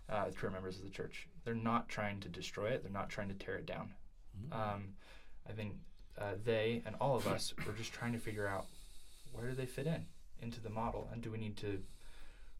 uh, 0.08 0.26
queer 0.38 0.52
members 0.52 0.76
of 0.76 0.84
the 0.84 0.90
church. 0.90 1.26
They're 1.46 1.54
not 1.54 1.88
trying 1.88 2.18
to 2.20 2.28
destroy 2.28 2.70
it. 2.70 2.82
They're 2.82 2.92
not 2.92 3.08
trying 3.08 3.28
to 3.28 3.34
tear 3.34 3.54
it 3.54 3.66
down. 3.66 3.94
Um, 4.50 4.88
I 5.48 5.52
think 5.52 5.74
uh, 6.20 6.32
they 6.44 6.82
and 6.84 6.96
all 7.00 7.14
of 7.14 7.28
us 7.28 7.54
were 7.64 7.72
just 7.72 7.92
trying 7.92 8.12
to 8.14 8.18
figure 8.18 8.48
out 8.48 8.66
where 9.32 9.48
do 9.48 9.54
they 9.54 9.64
fit 9.64 9.86
in 9.86 10.06
into 10.42 10.60
the 10.60 10.68
model, 10.68 11.08
and 11.12 11.22
do 11.22 11.30
we 11.30 11.38
need 11.38 11.56
to 11.58 11.80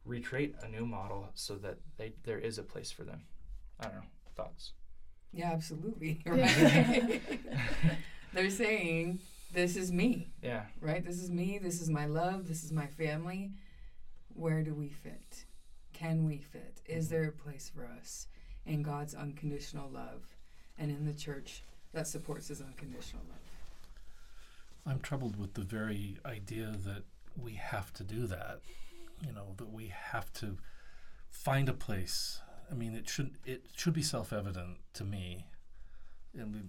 recreate 0.04 0.54
a 0.62 0.68
new 0.68 0.86
model 0.86 1.28
so 1.34 1.56
that 1.56 1.78
they 1.96 2.12
there 2.22 2.38
is 2.38 2.58
a 2.58 2.62
place 2.62 2.92
for 2.92 3.02
them? 3.02 3.22
I 3.80 3.86
don't 3.86 3.96
know. 3.96 4.02
Thoughts? 4.36 4.72
Yeah, 5.32 5.50
absolutely. 5.52 6.22
Right? 6.26 7.20
they're 8.32 8.50
saying, 8.50 9.18
this 9.52 9.76
is 9.76 9.90
me. 9.90 10.28
Yeah. 10.42 10.62
right? 10.80 11.04
This 11.04 11.20
is 11.20 11.30
me. 11.30 11.58
This 11.58 11.80
is 11.80 11.90
my 11.90 12.06
love. 12.06 12.46
This 12.46 12.62
is 12.62 12.70
my 12.70 12.86
family. 12.86 13.50
Where 14.28 14.62
do 14.62 14.74
we 14.74 14.90
fit? 14.90 15.44
Can 15.92 16.24
we 16.24 16.38
fit? 16.38 16.82
Is 16.86 17.08
there 17.08 17.24
a 17.24 17.32
place 17.32 17.70
for 17.74 17.88
us 17.98 18.28
in 18.66 18.82
God's 18.82 19.14
unconditional 19.14 19.88
love 19.90 20.36
and 20.78 20.90
in 20.90 21.06
the 21.06 21.14
church 21.14 21.62
that 21.92 22.06
supports 22.06 22.48
his 22.48 22.60
unconditional 22.60 23.22
love? 23.28 23.40
I'm 24.86 25.00
troubled 25.00 25.36
with 25.36 25.54
the 25.54 25.62
very 25.62 26.18
idea 26.24 26.74
that 26.84 27.04
we 27.36 27.54
have 27.54 27.92
to 27.94 28.04
do 28.04 28.26
that. 28.26 28.60
You 29.26 29.32
know, 29.32 29.54
that 29.56 29.72
we 29.72 29.92
have 30.12 30.32
to 30.34 30.58
find 31.30 31.68
a 31.68 31.72
place. 31.72 32.40
I 32.70 32.74
mean, 32.74 32.94
it 32.94 33.08
should 33.08 33.36
it 33.44 33.66
should 33.74 33.94
be 33.94 34.02
self-evident 34.02 34.78
to 34.94 35.04
me. 35.04 35.46
And 36.38 36.54
we, 36.54 36.60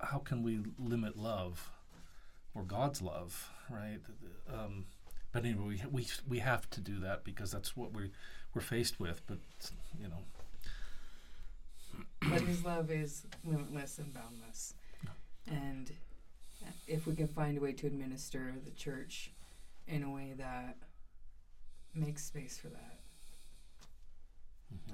how 0.00 0.18
can 0.18 0.42
we 0.42 0.60
limit 0.78 1.16
love 1.16 1.70
or 2.54 2.62
God's 2.62 3.00
love, 3.00 3.50
right? 3.70 4.00
Um, 4.52 4.84
but 5.32 5.44
anyway, 5.44 5.80
we, 5.90 6.02
we 6.02 6.06
we 6.28 6.38
have 6.40 6.68
to 6.70 6.80
do 6.80 7.00
that 7.00 7.24
because 7.24 7.50
that's 7.50 7.76
what 7.76 7.92
we 7.92 8.10
we're 8.54 8.60
faced 8.60 9.00
with. 9.00 9.22
But 9.26 9.38
you 9.98 10.08
know, 10.08 10.24
But 12.30 12.42
his 12.42 12.64
love 12.64 12.90
is 12.90 13.22
limitless 13.44 13.98
and 13.98 14.12
boundless. 14.12 14.74
And 15.46 15.90
if 16.86 17.06
we 17.06 17.14
can 17.14 17.28
find 17.28 17.56
a 17.56 17.60
way 17.60 17.72
to 17.72 17.86
administer 17.86 18.54
the 18.64 18.70
church 18.72 19.30
in 19.86 20.02
a 20.02 20.10
way 20.10 20.34
that 20.36 20.76
makes 21.94 22.24
space 22.24 22.58
for 22.58 22.68
that, 22.68 22.98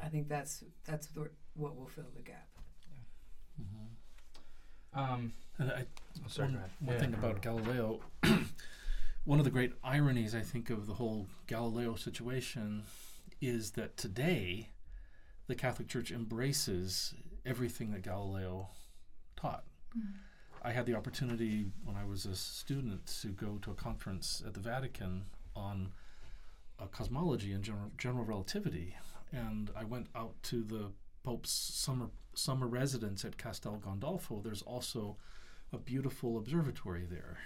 I 0.03 0.09
think 0.09 0.29
that's 0.29 0.63
that's 0.85 1.07
the, 1.09 1.29
what 1.55 1.77
will 1.77 1.87
fill 1.89 2.05
the 2.15 2.23
gap. 2.23 2.49
mhm. 3.61 4.99
Um. 4.99 5.33
and 5.59 5.71
I, 5.73 5.87
Oh, 6.25 6.29
sorry. 6.29 6.49
one, 6.51 6.61
one 6.81 6.95
Yeah, 6.95 7.01
thing 7.01 7.11
no, 7.11 7.19
about 7.19 7.35
no. 7.37 7.41
Galileo, 7.41 8.01
one 9.25 9.39
of 9.41 9.45
the 9.45 9.51
great 9.51 9.73
ironies 9.83 10.35
I 10.35 10.41
think 10.41 10.71
of 10.71 10.87
the 10.87 10.95
whole 10.95 11.27
Galileo 11.49 11.97
situation 11.97 12.85
is 13.41 13.73
that 13.73 13.97
today 13.97 14.69
the 15.47 15.55
Catholic 15.55 15.89
Church 15.89 16.11
embraces 16.11 17.15
everything 17.45 17.93
that 17.93 18.03
Galileo 18.03 18.69
taught. 19.37 19.65
I 20.63 20.73
had 20.73 20.87
the 20.87 20.95
opportunity 20.95 21.67
when 21.85 21.97
I 21.97 22.05
was 22.05 22.25
a 22.25 22.35
student 22.35 23.07
to 23.21 23.29
go 23.29 23.59
to 23.63 23.71
a 23.71 23.75
conference 23.75 24.43
at 24.47 24.55
the 24.55 24.61
Vatican 24.61 25.27
on 25.55 25.93
uh, 26.81 26.87
cosmology 26.87 27.53
and 27.53 27.63
general, 27.63 27.91
general 27.99 28.25
relativity, 28.25 28.97
and 29.31 29.71
I 29.77 29.85
went 29.85 30.09
out 30.15 30.35
to 30.45 30.63
the 30.63 30.91
Pope's 31.23 31.51
summer 31.51 32.09
summer 32.35 32.67
residence 32.67 33.25
at 33.25 33.39
Castel 33.39 33.81
Gandolfo. 33.85 34.43
There's 34.43 34.63
also 34.63 35.17
a 35.73 35.79
beautiful 35.79 36.39
observatory 36.39 37.07
there, 37.09 37.39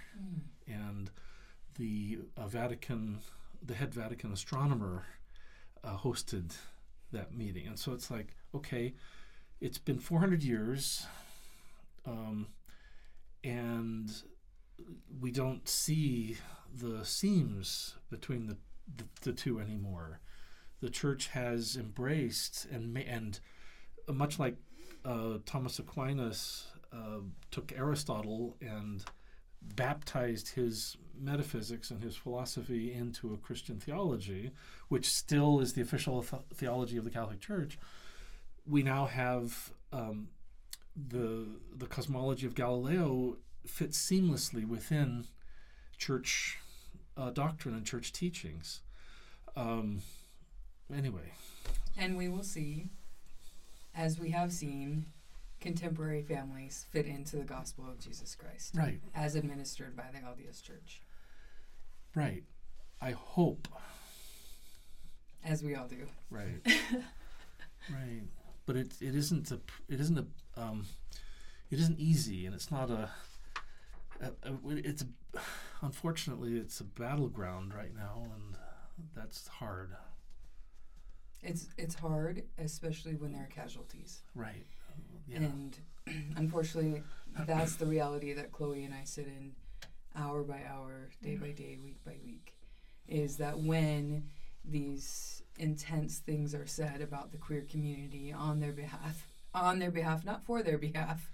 and 0.67 1.11
the 1.77 2.19
uh, 2.37 2.47
Vatican, 2.47 3.19
the 3.61 3.75
head 3.75 3.93
Vatican 3.93 4.31
astronomer, 4.31 5.05
uh, 5.83 5.97
hosted 5.97 6.55
that 7.11 7.35
meeting, 7.35 7.67
and 7.67 7.77
so 7.77 7.93
it's 7.93 8.09
like, 8.11 8.35
okay, 8.53 8.93
it's 9.61 9.77
been 9.77 9.99
400 9.99 10.43
years, 10.43 11.05
um, 12.05 12.47
and 13.43 14.11
we 15.19 15.31
don't 15.31 15.67
see 15.67 16.37
the 16.73 17.03
seams 17.03 17.95
between 18.09 18.47
the, 18.47 18.57
the, 18.95 19.03
the 19.21 19.33
two 19.33 19.59
anymore. 19.59 20.19
The 20.81 20.89
church 20.89 21.27
has 21.27 21.75
embraced 21.75 22.65
and 22.71 22.97
and 22.97 23.39
uh, 24.07 24.13
much 24.13 24.39
like 24.39 24.55
uh, 25.03 25.39
Thomas 25.45 25.79
Aquinas 25.79 26.67
uh, 26.93 27.19
took 27.51 27.73
Aristotle 27.75 28.55
and 28.61 29.03
baptized 29.61 30.49
his 30.49 30.97
metaphysics 31.19 31.91
and 31.91 32.01
his 32.01 32.15
philosophy 32.15 32.93
into 32.93 33.33
a 33.33 33.37
Christian 33.37 33.79
theology, 33.79 34.51
which 34.87 35.05
still 35.05 35.59
is 35.59 35.73
the 35.73 35.81
official 35.81 36.23
th- 36.23 36.41
theology 36.53 36.97
of 36.97 37.03
the 37.03 37.09
Catholic 37.09 37.41
Church. 37.41 37.77
We 38.65 38.83
now 38.83 39.05
have 39.05 39.71
um, 39.91 40.29
the 40.95 41.45
the 41.75 41.87
cosmology 41.87 42.45
of 42.45 42.55
Galileo 42.55 43.37
fits 43.65 43.97
seamlessly 43.97 44.67
within 44.67 45.25
church 45.97 46.57
uh, 47.17 47.29
doctrine 47.31 47.75
and 47.75 47.85
church 47.85 48.11
teachings. 48.13 48.81
Um, 49.55 50.01
anyway, 50.95 51.33
And 51.97 52.17
we 52.17 52.29
will 52.29 52.43
see, 52.43 52.87
as 53.95 54.19
we 54.19 54.29
have 54.31 54.53
seen, 54.53 55.07
contemporary 55.59 56.21
families 56.21 56.85
fit 56.91 57.05
into 57.05 57.35
the 57.37 57.43
gospel 57.43 57.85
of 57.89 57.99
Jesus 57.99 58.35
Christ 58.35 58.75
right, 58.77 58.99
as 59.13 59.35
administered 59.35 59.95
by 59.95 60.05
the 60.13 60.19
LDS 60.19 60.63
Church, 60.63 61.01
right. 62.15 62.43
I 63.01 63.11
hope, 63.11 63.67
as 65.45 65.63
we 65.63 65.75
all 65.75 65.87
do. 65.87 66.07
right, 66.29 66.61
right. 67.89 68.23
But 68.65 68.75
it 68.75 68.93
it 69.01 69.15
isn't 69.15 69.51
a 69.51 69.59
it 69.87 69.99
isn't 69.99 70.17
a 70.17 70.61
um, 70.61 70.85
it 71.71 71.79
isn't 71.79 71.99
easy, 71.99 72.45
and 72.45 72.53
it's 72.55 72.71
not 72.71 72.89
a. 72.89 73.09
a, 74.21 74.27
a 74.43 74.53
it's 74.67 75.03
a, 75.03 75.39
unfortunately 75.81 76.57
it's 76.57 76.79
a 76.79 76.83
battleground 76.83 77.73
right 77.73 77.95
now, 77.95 78.23
and 78.35 78.55
that's 79.15 79.47
hard. 79.47 79.91
It's 81.41 81.67
it's 81.77 81.95
hard, 81.95 82.43
especially 82.57 83.15
when 83.15 83.31
there 83.31 83.43
are 83.43 83.47
casualties. 83.47 84.21
Right. 84.35 84.65
Yeah. 85.27 85.37
And 85.37 85.77
unfortunately, 86.37 87.03
that's 87.45 87.75
the 87.75 87.85
reality 87.85 88.33
that 88.33 88.51
Chloe 88.51 88.83
and 88.83 88.93
I 88.93 89.03
sit 89.03 89.27
in 89.27 89.53
hour 90.15 90.43
by 90.43 90.61
hour, 90.69 91.09
day 91.21 91.35
by 91.35 91.51
day, 91.51 91.77
week 91.83 92.03
by 92.05 92.15
week. 92.25 92.53
Is 93.07 93.37
that 93.37 93.59
when 93.59 94.23
these 94.65 95.41
intense 95.57 96.19
things 96.19 96.53
are 96.53 96.67
said 96.67 97.01
about 97.01 97.31
the 97.31 97.37
queer 97.37 97.65
community 97.69 98.31
on 98.31 98.59
their 98.59 98.71
behalf, 98.71 99.27
on 99.53 99.79
their 99.79 99.91
behalf, 99.91 100.23
not 100.25 100.43
for 100.45 100.61
their 100.63 100.77
behalf, 100.89 101.29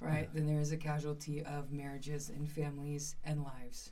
right? 0.00 0.28
Yeah. 0.32 0.40
Then 0.40 0.46
there 0.46 0.60
is 0.60 0.72
a 0.72 0.76
casualty 0.76 1.42
of 1.44 1.70
marriages 1.72 2.28
and 2.28 2.48
families 2.48 3.16
and 3.24 3.42
lives. 3.42 3.90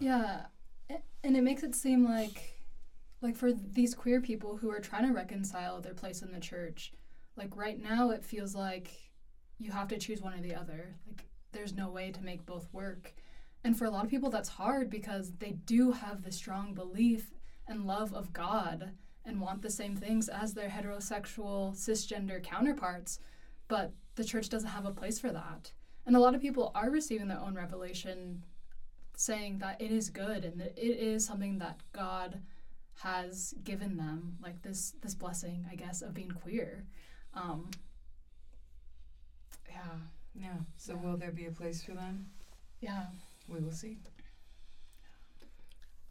Yeah, 0.00 0.42
a- 0.90 1.02
and 1.24 1.36
it 1.36 1.42
makes 1.42 1.62
it 1.62 1.74
seem 1.74 2.04
like, 2.04 2.54
like 3.20 3.36
for 3.36 3.52
these 3.52 3.94
queer 3.94 4.20
people 4.20 4.56
who 4.56 4.70
are 4.70 4.80
trying 4.80 5.06
to 5.06 5.12
reconcile 5.12 5.80
their 5.80 5.94
place 5.94 6.22
in 6.22 6.32
the 6.32 6.40
church, 6.40 6.92
like 7.38 7.56
right 7.56 7.80
now 7.80 8.10
it 8.10 8.24
feels 8.24 8.54
like 8.54 8.90
you 9.58 9.70
have 9.70 9.88
to 9.88 9.98
choose 9.98 10.20
one 10.20 10.34
or 10.34 10.42
the 10.42 10.54
other. 10.54 10.96
Like 11.06 11.24
there's 11.52 11.72
no 11.72 11.88
way 11.88 12.10
to 12.10 12.22
make 12.22 12.44
both 12.44 12.68
work. 12.72 13.14
And 13.64 13.76
for 13.76 13.86
a 13.86 13.90
lot 13.90 14.04
of 14.04 14.10
people 14.10 14.30
that's 14.30 14.48
hard 14.48 14.90
because 14.90 15.32
they 15.38 15.52
do 15.52 15.92
have 15.92 16.22
the 16.22 16.32
strong 16.32 16.74
belief 16.74 17.32
and 17.66 17.86
love 17.86 18.12
of 18.12 18.32
God 18.32 18.92
and 19.24 19.40
want 19.40 19.62
the 19.62 19.70
same 19.70 19.96
things 19.96 20.28
as 20.28 20.54
their 20.54 20.68
heterosexual 20.68 21.76
cisgender 21.76 22.42
counterparts, 22.42 23.20
but 23.68 23.92
the 24.14 24.24
church 24.24 24.48
doesn't 24.48 24.70
have 24.70 24.86
a 24.86 24.90
place 24.90 25.18
for 25.18 25.30
that. 25.30 25.72
And 26.06 26.16
a 26.16 26.20
lot 26.20 26.34
of 26.34 26.40
people 26.40 26.72
are 26.74 26.90
receiving 26.90 27.28
their 27.28 27.40
own 27.40 27.54
revelation 27.54 28.44
saying 29.14 29.58
that 29.58 29.80
it 29.80 29.90
is 29.90 30.10
good 30.10 30.44
and 30.44 30.60
that 30.60 30.72
it 30.76 30.96
is 30.98 31.26
something 31.26 31.58
that 31.58 31.80
God 31.92 32.40
has 33.02 33.54
given 33.64 33.96
them, 33.96 34.36
like 34.42 34.62
this 34.62 34.94
this 35.02 35.14
blessing, 35.14 35.66
I 35.70 35.74
guess, 35.74 36.02
of 36.02 36.14
being 36.14 36.30
queer. 36.30 36.84
Um, 37.38 37.70
yeah, 39.68 39.98
Yeah. 40.34 40.56
So 40.76 40.94
Yeah. 40.94 41.00
will 41.00 41.16
there 41.16 41.30
be 41.32 41.46
a 41.46 41.50
place 41.50 41.82
for 41.82 41.92
them? 41.94 42.30
yeah, 42.80 43.06
We 43.48 43.60
will 43.60 43.72
see. 43.72 43.98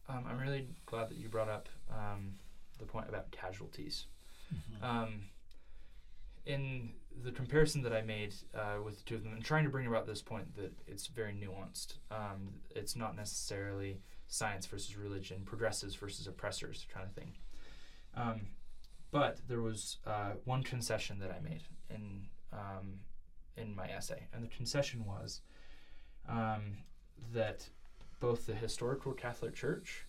Um, 0.10 0.26
I'm 0.26 0.40
really 0.40 0.68
glad 0.86 1.10
that 1.10 1.18
you 1.18 1.30
brought 1.30 1.50
up 1.50 1.68
um, 1.90 2.34
the 2.80 2.86
point 2.86 3.10
about 3.10 3.30
casualties. 3.32 4.08
Mhm. 4.54 4.82
Um, 4.84 5.30
in 6.46 6.94
the 7.24 7.32
comparison 7.32 7.82
that 7.84 7.94
I 7.94 8.02
made 8.02 8.34
uh, 8.54 8.82
with 8.84 8.98
the 9.00 9.04
two 9.04 9.16
of 9.16 9.24
them, 9.24 9.34
and 9.34 9.44
trying 9.44 9.66
to 9.66 9.70
bring 9.70 9.86
about 9.88 10.06
this 10.08 10.22
point 10.22 10.56
that 10.56 10.72
it's 10.88 11.08
very 11.08 11.34
nuanced. 11.34 11.98
Um, 12.10 12.62
it's 12.72 12.96
not 12.96 13.16
necessarily 13.16 14.02
science 14.28 14.66
versus 14.66 14.96
religion, 14.96 15.44
progressives 15.46 15.96
versus 15.96 16.26
oppressors 16.28 16.86
kind 16.90 17.06
of 17.06 17.14
thing. 17.14 17.36
But 19.12 19.40
there 19.48 19.62
was 19.62 19.98
uh, 20.06 20.32
one 20.46 20.64
concession 20.64 21.20
that 21.20 21.32
I 21.32 21.40
made 21.40 21.64
in 21.90 22.28
um, 22.52 23.00
in 23.56 23.76
my 23.76 23.88
essay, 23.88 24.28
and 24.34 24.44
the 24.44 24.48
concession 24.48 25.06
was 25.06 25.42
um, 26.28 26.78
that 27.34 27.68
both 28.20 28.46
the 28.46 28.54
historical 28.54 29.14
Catholic 29.14 29.56
Church 29.56 30.06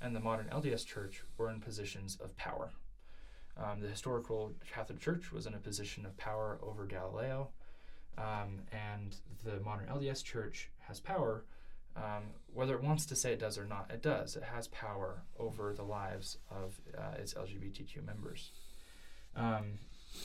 and 0.00 0.14
the 0.14 0.20
modern 0.20 0.46
LDS 0.46 0.86
Church 0.86 1.22
were 1.36 1.50
in 1.50 1.60
positions 1.60 2.18
of 2.22 2.36
power. 2.36 2.70
Um, 3.56 3.80
the 3.80 3.88
historical 3.88 4.52
Catholic 4.72 5.00
Church 5.00 5.32
was 5.32 5.46
in 5.46 5.54
a 5.54 5.58
position 5.58 6.06
of 6.06 6.16
power 6.16 6.58
over 6.62 6.86
Galileo, 6.86 7.50
um, 8.16 8.60
and 8.72 9.16
the 9.44 9.60
modern 9.60 9.86
LDS 9.86 10.24
Church 10.24 10.70
has 10.80 11.00
power. 11.00 11.44
Um, 11.96 12.24
whether 12.52 12.74
it 12.74 12.82
wants 12.82 13.06
to 13.06 13.16
say 13.16 13.32
it 13.32 13.40
does 13.40 13.58
or 13.58 13.66
not, 13.66 13.90
it 13.92 14.02
does. 14.02 14.36
It 14.36 14.44
has 14.44 14.68
power 14.68 15.22
over 15.38 15.72
the 15.72 15.82
lives 15.82 16.38
of 16.50 16.80
uh, 16.96 17.16
its 17.18 17.34
LGBTQ 17.34 18.04
members. 18.04 18.52
Um, 19.36 19.78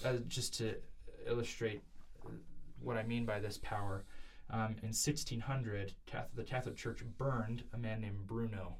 uh, 0.03 0.13
just 0.27 0.55
to 0.55 0.75
illustrate 1.27 1.81
what 2.81 2.97
I 2.97 3.03
mean 3.03 3.25
by 3.25 3.39
this 3.39 3.57
power, 3.57 4.03
um, 4.49 4.75
in 4.81 4.89
1600, 4.89 5.93
Catholic, 6.05 6.35
the 6.35 6.43
Catholic 6.43 6.75
Church 6.75 7.03
burned 7.17 7.63
a 7.73 7.77
man 7.77 8.01
named 8.01 8.27
Bruno 8.27 8.75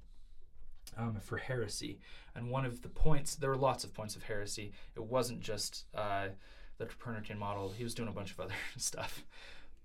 um, 0.98 1.18
for 1.20 1.38
heresy. 1.38 2.00
And 2.36 2.50
one 2.50 2.66
of 2.66 2.82
the 2.82 2.90
points, 2.90 3.36
there 3.36 3.50
were 3.50 3.58
lots 3.58 3.84
of 3.84 3.94
points 3.94 4.16
of 4.16 4.24
heresy. 4.24 4.74
It 4.96 5.04
wasn't 5.04 5.40
just 5.40 5.86
uh, 5.96 6.28
the 6.78 6.86
Copernican 6.86 7.38
model, 7.38 7.72
he 7.72 7.84
was 7.84 7.96
doing 7.96 8.10
a 8.10 8.14
bunch 8.14 8.32
of 8.32 8.40
other 8.40 8.54
stuff. 8.78 9.24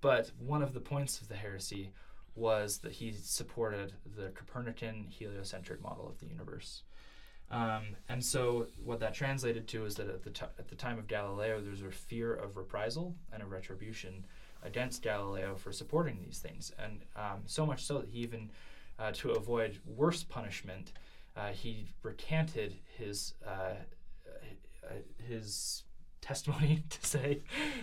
But 0.00 0.32
one 0.38 0.62
of 0.62 0.74
the 0.74 0.80
points 0.80 1.20
of 1.20 1.28
the 1.28 1.36
heresy 1.36 1.92
was 2.34 2.78
that 2.78 2.92
he 2.92 3.12
supported 3.12 3.92
the 4.16 4.28
Copernican 4.30 5.06
heliocentric 5.08 5.82
model 5.82 6.08
of 6.08 6.18
the 6.18 6.26
universe. 6.26 6.82
Um, 7.50 7.96
and 8.08 8.24
so, 8.24 8.68
what 8.84 9.00
that 9.00 9.12
translated 9.12 9.66
to 9.68 9.84
is 9.84 9.96
that 9.96 10.08
at 10.08 10.22
the, 10.22 10.30
t- 10.30 10.46
at 10.58 10.68
the 10.68 10.76
time 10.76 10.98
of 10.98 11.08
Galileo, 11.08 11.60
there 11.60 11.72
was 11.72 11.82
a 11.82 11.90
fear 11.90 12.32
of 12.32 12.56
reprisal 12.56 13.16
and 13.32 13.42
a 13.42 13.46
retribution 13.46 14.24
against 14.62 15.02
Galileo 15.02 15.56
for 15.56 15.72
supporting 15.72 16.18
these 16.24 16.38
things. 16.38 16.72
And 16.78 17.00
um, 17.16 17.42
so 17.46 17.66
much 17.66 17.84
so 17.84 17.98
that 17.98 18.08
he 18.08 18.20
even, 18.20 18.50
uh, 19.00 19.10
to 19.14 19.32
avoid 19.32 19.78
worse 19.84 20.22
punishment, 20.22 20.92
uh, 21.36 21.48
he 21.48 21.92
recanted 22.02 22.76
his 22.96 23.34
uh, 23.44 23.74
uh, 24.84 24.94
his 25.28 25.84
testimony 26.20 26.82
to 26.90 27.06
say 27.06 27.40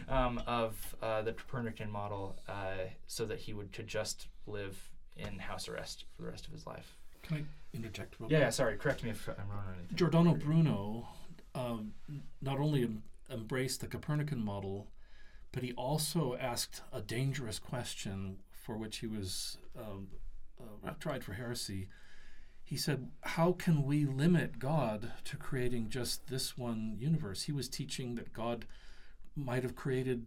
um, 0.10 0.42
of 0.48 0.96
uh, 1.02 1.22
the 1.22 1.34
Copernican 1.34 1.90
model, 1.90 2.38
uh, 2.48 2.88
so 3.08 3.26
that 3.26 3.40
he 3.40 3.54
would 3.54 3.72
could 3.72 3.88
just 3.88 4.28
live 4.48 4.90
in 5.16 5.40
house 5.40 5.68
arrest 5.68 6.06
for 6.16 6.24
the 6.24 6.30
rest 6.30 6.46
of 6.48 6.54
his 6.54 6.66
life. 6.66 6.98
Can 7.24 7.38
I 7.38 7.44
interject? 7.76 8.16
Real 8.20 8.30
Yeah, 8.32 8.38
quick? 8.38 8.46
yeah. 8.46 8.50
Sorry, 8.52 8.78
correct 8.78 9.04
me 9.04 9.10
if 9.10 9.28
I'm 9.28 9.50
wrong 9.50 9.64
on 9.68 9.74
anything. 9.80 9.98
Giordano 9.98 10.34
Bruno 10.36 11.08
um, 11.56 11.94
not 12.42 12.60
only 12.60 12.84
em- 12.84 13.04
embraced 13.30 13.82
the 13.82 13.88
Copernican 13.88 14.44
model, 14.44 14.88
but 15.52 15.64
he 15.64 15.74
also 15.74 16.36
asked 16.40 16.82
a 16.94 17.02
dangerous 17.02 17.58
question 17.60 18.38
for 18.52 18.78
which 18.78 18.98
he 18.98 19.08
was 19.08 19.58
um, 19.78 20.08
uh, 20.86 20.92
tried 21.00 21.24
for 21.24 21.34
heresy. 21.34 21.88
He 22.64 22.78
said, 22.78 23.10
How 23.22 23.54
can 23.54 23.84
we 23.84 24.06
limit 24.06 24.60
God 24.60 25.14
to 25.24 25.38
creating 25.38 25.90
just 25.90 26.28
this 26.28 26.58
one 26.58 26.96
universe? 27.00 27.44
He 27.44 27.52
was 27.54 27.70
teaching 27.70 28.16
that 28.16 28.34
God 28.34 28.66
might 29.36 29.64
have 29.64 29.76
created 29.76 30.26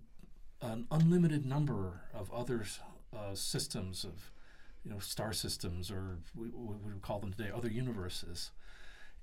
an 0.63 0.87
unlimited 0.91 1.45
number 1.47 2.03
of 2.15 2.33
other 2.33 2.65
uh, 3.17 3.35
systems 3.35 4.05
of 4.05 4.31
you 4.85 4.91
know 4.91 4.99
star 4.99 5.33
systems 5.33 5.91
or 5.91 6.19
we, 6.35 6.49
we 6.49 6.75
would 6.85 7.03
call 7.03 7.19
them 7.19 7.33
today 7.33 7.51
other 7.55 7.69
universes 7.71 8.51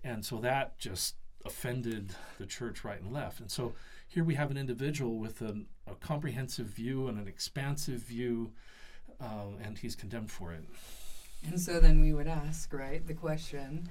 and 0.03 0.23
so 0.25 0.37
that 0.37 0.77
just 0.77 1.15
offended 1.45 2.13
the 2.37 2.45
church 2.45 2.83
right 2.83 3.01
and 3.01 3.11
left 3.13 3.39
and 3.39 3.49
so 3.49 3.73
here 4.07 4.23
we 4.23 4.35
have 4.35 4.51
an 4.51 4.57
individual 4.57 5.17
with 5.17 5.41
an, 5.41 5.65
a 5.87 5.95
comprehensive 5.95 6.67
view 6.67 7.07
and 7.07 7.17
an 7.17 7.27
expansive 7.27 7.99
view 8.01 8.51
uh, 9.21 9.45
and 9.63 9.79
he's 9.79 9.95
condemned 9.95 10.31
for 10.31 10.51
it 10.53 10.63
And 11.47 11.59
so 11.59 11.79
then 11.79 12.01
we 12.01 12.13
would 12.13 12.27
ask, 12.27 12.73
right, 12.73 13.05
the 13.05 13.13
question 13.13 13.87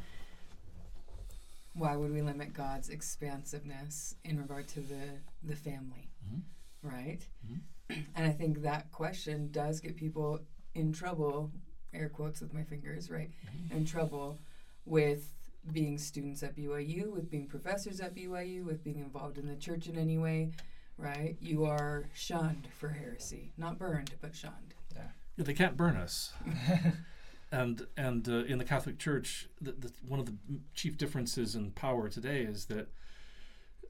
why 1.74 1.94
would 1.96 2.12
we 2.12 2.22
limit 2.22 2.54
God's 2.54 2.88
expansiveness 2.88 4.14
in 4.24 4.38
regard 4.40 4.66
to 4.68 4.80
the, 4.80 5.10
the 5.42 5.54
family, 5.56 6.10
Mhm. 6.26 6.42
right? 6.82 7.20
Mhm. 7.46 7.60
And 7.88 8.26
I 8.26 8.30
think 8.30 8.62
that 8.62 8.90
question 8.92 9.48
does 9.50 9.80
get 9.80 9.96
people 9.96 10.40
in 10.74 10.92
trouble, 10.92 11.52
air 11.94 12.08
quotes 12.08 12.40
with 12.40 12.52
my 12.52 12.62
fingers, 12.62 13.10
right? 13.10 13.30
In 13.70 13.84
trouble 13.84 14.40
with 14.84 15.32
being 15.72 15.98
students 15.98 16.42
at 16.42 16.56
BYU, 16.56 17.12
with 17.12 17.30
being 17.30 17.46
professors 17.46 18.00
at 18.00 18.14
BYU, 18.14 18.64
with 18.64 18.84
being 18.84 18.98
involved 18.98 19.38
in 19.38 19.46
the 19.46 19.56
church 19.56 19.86
in 19.86 19.98
any 19.98 20.18
way, 20.18 20.52
right? 20.98 21.36
You 21.40 21.64
are 21.64 22.04
shunned 22.14 22.68
for 22.78 22.88
heresy. 22.88 23.52
Not 23.56 23.78
burned, 23.78 24.12
but 24.20 24.34
shunned. 24.34 24.74
yeah, 24.94 25.44
they 25.44 25.54
can't 25.54 25.76
burn 25.76 25.96
us 25.96 26.32
and 27.52 27.86
and 27.96 28.28
uh, 28.28 28.44
in 28.44 28.58
the 28.58 28.64
Catholic 28.64 28.98
Church, 28.98 29.48
the, 29.60 29.72
the, 29.72 29.92
one 30.06 30.20
of 30.20 30.26
the 30.26 30.34
chief 30.74 30.96
differences 30.96 31.54
in 31.54 31.70
power 31.70 32.08
today 32.08 32.40
is 32.40 32.66
that, 32.66 32.88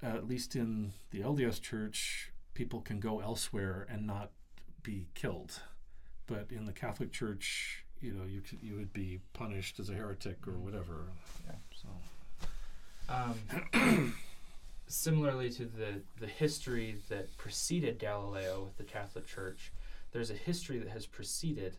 uh, 0.02 0.08
at 0.08 0.28
least 0.28 0.54
in 0.54 0.92
the 1.10 1.20
LDS 1.20 1.60
Church, 1.60 2.32
people 2.56 2.80
can 2.80 2.98
go 2.98 3.20
elsewhere 3.20 3.86
and 3.90 4.06
not 4.06 4.30
be 4.82 5.06
killed, 5.14 5.60
but 6.26 6.46
in 6.50 6.64
the 6.64 6.72
Catholic 6.72 7.12
Church, 7.12 7.84
you 8.00 8.12
know, 8.12 8.24
you 8.24 8.40
could, 8.40 8.58
you 8.62 8.74
would 8.76 8.94
be 8.94 9.20
punished 9.34 9.78
as 9.78 9.90
a 9.90 9.92
heretic 9.92 10.48
or 10.48 10.54
whatever. 10.58 11.08
Yeah. 11.46 11.56
So 11.74 11.88
Um, 13.08 14.14
similarly 14.88 15.50
to 15.50 15.66
the, 15.66 16.00
the 16.18 16.26
history 16.26 16.96
that 17.10 17.36
preceded 17.36 17.98
Galileo 17.98 18.64
with 18.64 18.78
the 18.78 18.84
Catholic 18.84 19.26
Church, 19.26 19.70
there's 20.12 20.30
a 20.30 20.34
history 20.34 20.78
that 20.78 20.88
has 20.88 21.04
preceded 21.04 21.76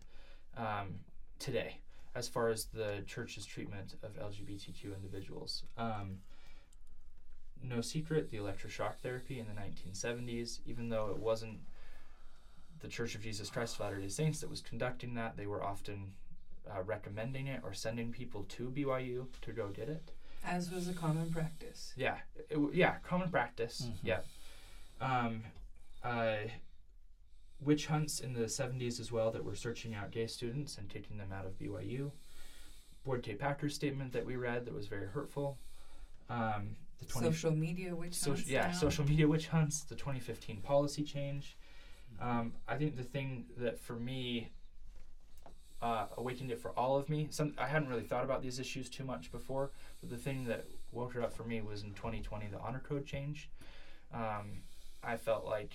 um, 0.56 1.00
today 1.40 1.80
as 2.14 2.28
far 2.28 2.50
as 2.50 2.66
the 2.66 3.04
church's 3.08 3.46
treatment 3.46 3.96
of 4.04 4.12
LGBTQ 4.20 4.96
individuals. 4.96 5.64
Um, 5.78 6.20
no 7.64 7.82
secret, 7.82 8.30
the 8.30 8.38
electroshock 8.38 8.98
therapy 9.02 9.40
in 9.40 9.46
the 9.48 9.54
1970s, 9.54 10.60
even 10.66 10.90
though 10.90 11.10
it 11.10 11.18
wasn't 11.20 11.60
the 12.80 12.88
Church 12.88 13.16
of 13.16 13.22
Jesus 13.22 13.50
Christ 13.50 13.76
of 13.76 13.82
Latter 13.82 13.98
day 14.00 14.08
Saints 14.10 14.40
that 14.42 14.50
was 14.50 14.62
conducting 14.62 15.14
that, 15.16 15.36
they 15.38 15.48
were 15.48 15.64
often 15.64 16.14
uh, 16.70 16.82
recommending 16.84 17.48
it 17.48 17.62
or 17.64 17.74
sending 17.74 18.12
people 18.12 18.44
to 18.50 18.70
BYU 18.70 19.26
to 19.42 19.52
go 19.52 19.70
get 19.70 19.90
it. 19.90 20.12
As 20.46 20.70
was 20.72 20.88
a 20.88 20.94
common 20.94 21.32
practice. 21.32 21.94
Yeah, 21.98 22.18
it, 22.38 22.54
w- 22.54 22.72
yeah, 22.74 22.96
common 23.04 23.30
practice. 23.30 23.88
Mhm. 23.90 23.94
Yeah, 24.04 24.20
Um, 25.02 25.44
uh, 26.04 26.38
witch 27.60 27.88
hunts 27.88 28.20
in 28.20 28.34
the 28.34 28.42
70s 28.48 29.00
as 29.00 29.12
well 29.12 29.32
that 29.32 29.44
were 29.44 29.56
searching 29.56 29.96
out 29.96 30.12
gay 30.12 30.28
students 30.28 30.78
and 30.78 30.90
taking 30.90 31.18
them 31.18 31.32
out 31.32 31.46
of 31.46 31.58
BYU. 31.58 32.12
Boyd 33.04 33.24
K. 33.24 33.34
Packer's 33.36 33.74
statement 33.74 34.12
that 34.14 34.26
we 34.26 34.36
read 34.36 34.66
that 34.66 34.74
was 34.74 34.88
very 34.88 35.08
hurtful. 35.08 35.58
Um, 36.30 36.76
the 37.00 37.06
20 37.06 37.28
Social 37.28 37.52
media 37.52 37.96
witch 37.96 38.20
hunts. 38.24 38.48
yeah, 38.48 38.68
now. 38.68 38.74
social 38.74 39.06
media 39.06 39.28
witch 39.28 39.48
hunts, 39.48 39.82
the 39.82 39.96
2015 39.96 40.58
policy 40.62 41.04
change. 41.04 41.58
Um, 42.20 42.54
I 42.68 42.76
think 42.76 42.98
the 42.98 43.04
thing 43.04 43.46
that 43.58 43.80
for 43.80 43.94
me 43.94 44.50
uh, 45.82 46.08
awakened 46.18 46.52
it 46.52 46.60
for 46.60 46.72
all 46.72 46.98
of 46.98 47.10
me. 47.10 47.28
Some 47.30 47.54
I 47.58 47.68
hadn't 47.68 47.90
really 47.90 48.04
thought 48.04 48.24
about 48.24 48.42
these 48.42 48.60
issues 48.60 48.90
too 48.90 49.04
much 49.04 49.32
before, 49.32 49.72
but 50.02 50.10
the 50.10 50.18
thing 50.18 50.46
that 50.46 50.66
woke 50.92 51.16
it 51.16 51.24
up 51.24 51.34
for 51.34 51.44
me 51.44 51.62
was 51.62 51.84
in 51.84 51.94
2020 51.94 52.48
the 52.48 52.60
honor 52.60 52.82
code 52.88 53.06
change. 53.06 53.50
Um, 54.14 54.64
I 55.04 55.18
felt 55.18 55.46
like 55.46 55.74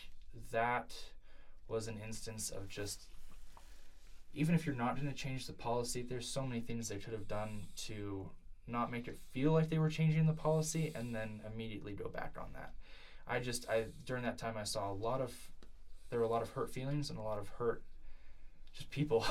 that 0.51 0.95
was 1.69 1.87
an 1.87 2.01
instance 2.05 2.51
of 2.51 2.69
just 2.69 3.07
even 4.35 4.55
if 4.55 4.67
you're 4.67 4.75
not 4.75 4.97
going 4.97 5.09
to 5.09 5.15
change 5.15 5.47
the 5.47 5.53
policy, 5.53 6.03
there's 6.03 6.27
so 6.27 6.47
many 6.47 6.61
things 6.61 6.89
they 6.89 6.97
could 6.97 7.13
have 7.13 7.29
done 7.29 7.67
to 7.77 8.31
not 8.67 8.91
make 8.91 9.09
it 9.09 9.19
feel 9.33 9.53
like 9.53 9.71
they 9.71 9.79
were 9.79 9.91
changing 9.91 10.27
the 10.27 10.33
policy 10.33 10.93
and 10.95 11.15
then 11.15 11.41
immediately 11.53 11.93
go 11.93 12.09
back 12.09 12.37
on 12.39 12.47
that. 12.55 12.73
I 13.27 13.41
just 13.41 13.69
I 13.69 13.87
during 14.05 14.23
that 14.25 14.39
time 14.39 14.57
I 14.57 14.65
saw 14.65 14.91
a 14.91 14.95
lot 14.95 15.21
of 15.21 15.33
there 16.11 16.19
were 16.19 16.25
a 16.25 16.29
lot 16.29 16.43
of 16.43 16.51
hurt 16.51 16.71
feelings 16.71 17.11
and 17.11 17.19
a 17.19 17.23
lot 17.23 17.39
of 17.39 17.49
hurt 17.49 17.83
just 18.75 18.91
people 18.91 19.25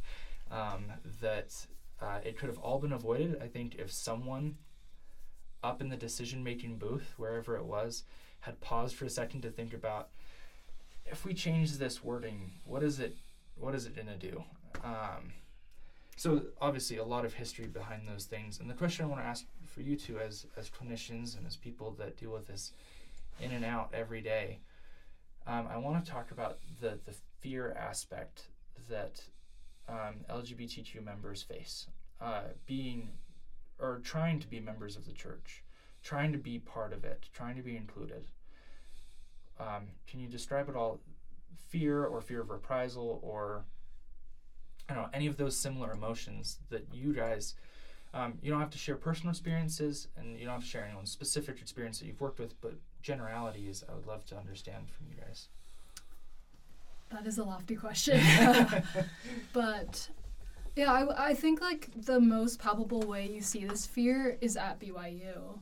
um, 0.50 0.84
that 1.20 1.54
uh, 2.00 2.18
it 2.24 2.36
could 2.36 2.48
have 2.48 2.58
all 2.58 2.78
been 2.78 2.92
avoided. 2.92 3.38
I 3.42 3.46
think 3.46 3.76
if 3.76 3.90
someone 3.92 4.56
up 5.62 5.80
in 5.80 5.88
the 5.88 5.96
decision 5.96 6.44
making 6.44 6.78
booth 6.78 7.14
wherever 7.16 7.56
it 7.56 7.64
was 7.64 8.04
had 8.40 8.60
paused 8.60 8.94
for 8.94 9.06
a 9.06 9.10
second 9.10 9.40
to 9.42 9.50
think 9.50 9.74
about 9.74 10.10
if 11.04 11.24
we 11.24 11.34
change 11.34 11.72
this 11.78 12.02
wording, 12.02 12.52
what 12.64 12.82
is 12.82 13.00
it 13.00 13.16
what 13.56 13.74
is 13.74 13.86
it 13.86 13.96
gonna 13.96 14.16
do? 14.16 14.44
Um, 14.84 15.32
so 16.16 16.42
obviously 16.60 16.96
a 16.96 17.04
lot 17.04 17.24
of 17.26 17.34
history 17.34 17.66
behind 17.66 18.08
those 18.08 18.24
things. 18.24 18.58
And 18.58 18.68
the 18.68 18.74
question 18.74 19.04
I 19.04 19.08
want 19.08 19.20
to 19.20 19.26
ask 19.26 19.44
for 19.66 19.82
you 19.82 19.96
two 19.96 20.18
as 20.18 20.46
as 20.56 20.70
clinicians 20.70 21.36
and 21.36 21.46
as 21.46 21.56
people 21.56 21.94
that 21.98 22.16
deal 22.16 22.30
with 22.30 22.46
this 22.46 22.72
in 23.40 23.52
and 23.52 23.64
out 23.64 23.90
every 23.92 24.22
day, 24.22 24.60
um, 25.46 25.68
I 25.70 25.76
want 25.76 26.02
to 26.02 26.10
talk 26.10 26.30
about 26.30 26.58
the 26.80 26.98
the 27.04 27.14
fear 27.40 27.76
aspect 27.78 28.48
that 28.88 29.20
um, 29.88 30.24
LGBTQ 30.30 31.04
members 31.04 31.42
face, 31.42 31.86
uh, 32.20 32.44
being 32.66 33.10
or 33.78 34.00
trying 34.02 34.40
to 34.40 34.48
be 34.48 34.58
members 34.58 34.96
of 34.96 35.04
the 35.06 35.12
church, 35.12 35.62
trying 36.02 36.32
to 36.32 36.38
be 36.38 36.58
part 36.58 36.94
of 36.94 37.04
it, 37.04 37.28
trying 37.34 37.56
to 37.56 37.62
be 37.62 37.76
included. 37.76 38.26
Um, 39.60 39.88
can 40.06 40.20
you 40.20 40.28
describe 40.28 40.70
it 40.70 40.76
all? 40.76 41.00
Fear 41.68 42.04
or 42.04 42.20
fear 42.22 42.40
of 42.40 42.50
reprisal 42.50 43.20
or 43.22 43.64
I 44.88 44.94
don't 44.94 45.02
know 45.04 45.10
any 45.12 45.26
of 45.26 45.36
those 45.36 45.56
similar 45.56 45.92
emotions 45.92 46.58
that 46.70 46.86
you 46.92 47.12
guys. 47.12 47.54
Um, 48.14 48.38
you 48.42 48.50
don't 48.50 48.60
have 48.60 48.70
to 48.70 48.78
share 48.78 48.94
personal 48.96 49.30
experiences, 49.30 50.08
and 50.16 50.38
you 50.38 50.44
don't 50.46 50.54
have 50.54 50.62
to 50.62 50.68
share 50.68 50.84
anyone's 50.84 51.10
specific 51.10 51.60
experience 51.60 51.98
that 51.98 52.06
you've 52.06 52.20
worked 52.20 52.38
with, 52.38 52.58
but 52.60 52.74
generalities 53.02 53.84
I 53.88 53.94
would 53.94 54.06
love 54.06 54.24
to 54.26 54.36
understand 54.36 54.88
from 54.90 55.06
you 55.10 55.16
guys. 55.20 55.48
That 57.10 57.26
is 57.26 57.38
a 57.38 57.44
lofty 57.44 57.76
question. 57.76 58.20
but 59.52 60.08
yeah, 60.76 60.92
I, 60.92 61.30
I 61.30 61.34
think 61.34 61.60
like 61.60 61.90
the 61.96 62.20
most 62.20 62.58
palpable 62.58 63.02
way 63.02 63.28
you 63.28 63.40
see 63.40 63.64
this 63.64 63.86
fear 63.86 64.36
is 64.40 64.56
at 64.56 64.80
BYU. 64.80 65.58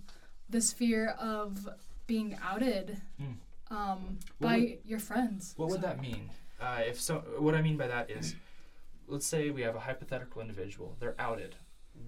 This 0.49 0.73
fear 0.73 1.11
of 1.19 1.69
being 2.07 2.37
outed 2.43 3.01
Mm. 3.21 3.35
um, 3.75 4.19
by 4.41 4.59
would- 4.59 4.79
your 4.85 4.99
friends. 4.99 5.55
What 5.57 5.71
would 5.71 5.83
that 5.83 6.01
mean? 6.01 6.31
Uh, 6.61 6.83
if 6.87 7.01
so, 7.01 7.25
what 7.39 7.55
I 7.55 7.63
mean 7.63 7.77
by 7.77 7.89
that 7.89 8.11
is, 8.11 8.37
let's 9.07 9.27
say 9.27 9.51
we 9.51 9.63
have 9.63 9.77
a 9.77 9.81
hypothetical 9.81 10.41
individual. 10.41 10.97
They're 10.99 11.17
outed. 11.19 11.57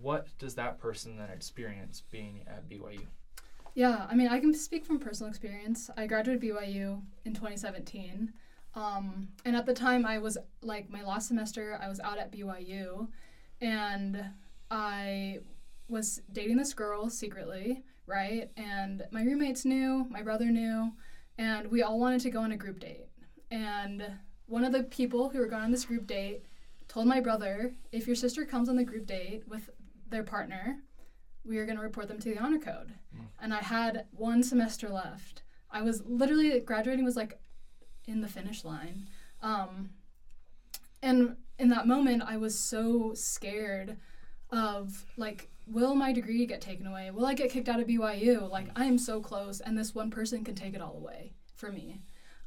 What 0.01 0.29
does 0.39 0.55
that 0.57 0.79
person 0.79 1.17
then 1.17 1.31
experience 1.31 2.03
being 2.11 2.43
at 2.47 2.69
BYU? 2.69 3.07
Yeah, 3.75 4.07
I 4.09 4.15
mean, 4.15 4.29
I 4.29 4.41
can 4.41 4.55
speak 4.55 4.85
from 4.85 4.99
personal 4.99 5.29
experience. 5.29 5.91
I 5.97 6.07
graduated 6.07 6.43
BYU 6.43 7.03
in 7.25 7.35
2017. 7.35 8.33
Um, 8.75 9.29
and 9.45 9.55
at 9.55 9.67
the 9.67 9.75
time, 9.75 10.07
I 10.07 10.19
was 10.19 10.39
like, 10.63 10.91
my 10.91 11.03
last 11.03 11.29
semester, 11.29 11.79
I 11.81 11.89
was 11.89 12.01
out 12.01 12.19
at 12.19 12.33
BYU. 12.33 13.09
And 13.61 14.25
I 14.71 15.41
was 15.89 16.23
dating 16.33 16.57
this 16.57 16.75
girl 16.75 17.09
secretly, 17.09 17.83
right? 18.07 18.51
And 18.57 19.05
my 19.11 19.23
roommates 19.23 19.65
knew, 19.65 20.07
my 20.11 20.23
brother 20.23 20.47
knew, 20.47 20.93
and 21.39 21.71
we 21.71 21.83
all 21.83 22.01
wanted 22.01 22.21
to 22.23 22.31
go 22.31 22.41
on 22.41 22.53
a 22.53 22.57
group 22.57 22.81
date. 22.81 23.07
And 23.51 24.05
one 24.47 24.65
of 24.65 24.73
the 24.73 24.85
people 24.85 25.29
who 25.29 25.39
were 25.39 25.47
going 25.47 25.63
on 25.63 25.71
this 25.71 25.85
group 25.85 26.07
date 26.07 26.45
told 26.97 27.07
my 27.07 27.21
brother, 27.21 27.75
if 27.93 28.07
your 28.07 28.17
sister 28.17 28.47
comes 28.47 28.71
on 28.71 28.77
the 28.77 28.83
group 28.83 29.05
date 29.05 29.43
with 29.47 29.69
their 30.09 30.23
partner, 30.23 30.79
we 31.45 31.59
are 31.59 31.67
going 31.67 31.77
to 31.77 31.83
report 31.83 32.09
them 32.09 32.19
to 32.19 32.31
the 32.31 32.39
honor 32.39 32.59
code. 32.59 32.95
And 33.39 33.53
I 33.53 33.59
had 33.59 34.07
one 34.13 34.43
semester 34.43 34.89
left. 34.89 35.43
I 35.71 35.83
was 35.83 36.03
literally 36.07 36.59
graduating 36.61 37.05
was 37.05 37.15
like 37.15 37.39
in 38.07 38.23
the 38.23 38.29
finish 38.29 38.65
line. 38.65 39.09
Um, 39.43 39.91
and 41.03 41.37
in 41.59 41.69
that 41.69 41.87
moment, 41.87 42.23
I 42.27 42.39
was 42.39 42.59
so 42.59 43.13
scared 43.13 43.99
of 44.51 45.05
like, 45.19 45.51
will 45.67 45.95
my 45.95 46.15
degree 46.15 46.47
get 46.47 46.63
taken 46.63 46.87
away? 46.87 47.11
Will 47.11 47.27
I 47.27 47.35
get 47.35 47.51
kicked 47.51 47.69
out 47.69 47.79
of 47.79 47.87
BYU? 47.87 48.51
Like, 48.51 48.69
I 48.75 48.87
am 48.87 48.97
so 48.97 49.21
close, 49.21 49.61
and 49.61 49.77
this 49.77 49.95
one 49.95 50.11
person 50.11 50.45
can 50.45 50.55
take 50.55 50.73
it 50.73 50.81
all 50.81 50.97
away 50.97 51.35
for 51.57 51.71
me. 51.71 52.01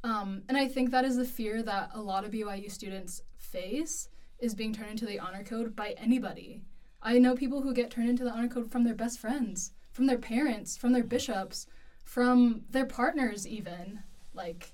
Um, 0.03 0.41
and 0.49 0.57
I 0.57 0.67
think 0.67 0.89
that 0.89 1.05
is 1.05 1.17
the 1.17 1.25
fear 1.25 1.61
that 1.61 1.91
a 1.93 2.01
lot 2.01 2.25
of 2.25 2.31
BYU 2.31 2.71
students 2.71 3.21
face 3.37 4.09
is 4.39 4.55
being 4.55 4.73
turned 4.73 4.91
into 4.91 5.05
the 5.05 5.19
honor 5.19 5.43
code 5.43 5.75
by 5.75 5.91
anybody. 5.97 6.61
I 7.01 7.19
know 7.19 7.35
people 7.35 7.61
who 7.61 7.73
get 7.73 7.91
turned 7.91 8.09
into 8.09 8.23
the 8.23 8.31
honor 8.31 8.47
code 8.47 8.71
from 8.71 8.83
their 8.83 8.95
best 8.95 9.19
friends, 9.19 9.71
from 9.91 10.05
their 10.05 10.17
parents, 10.17 10.77
from 10.77 10.93
their 10.93 11.03
bishops, 11.03 11.67
from 12.03 12.61
their 12.69 12.85
partners, 12.85 13.47
even. 13.47 14.01
Like, 14.33 14.73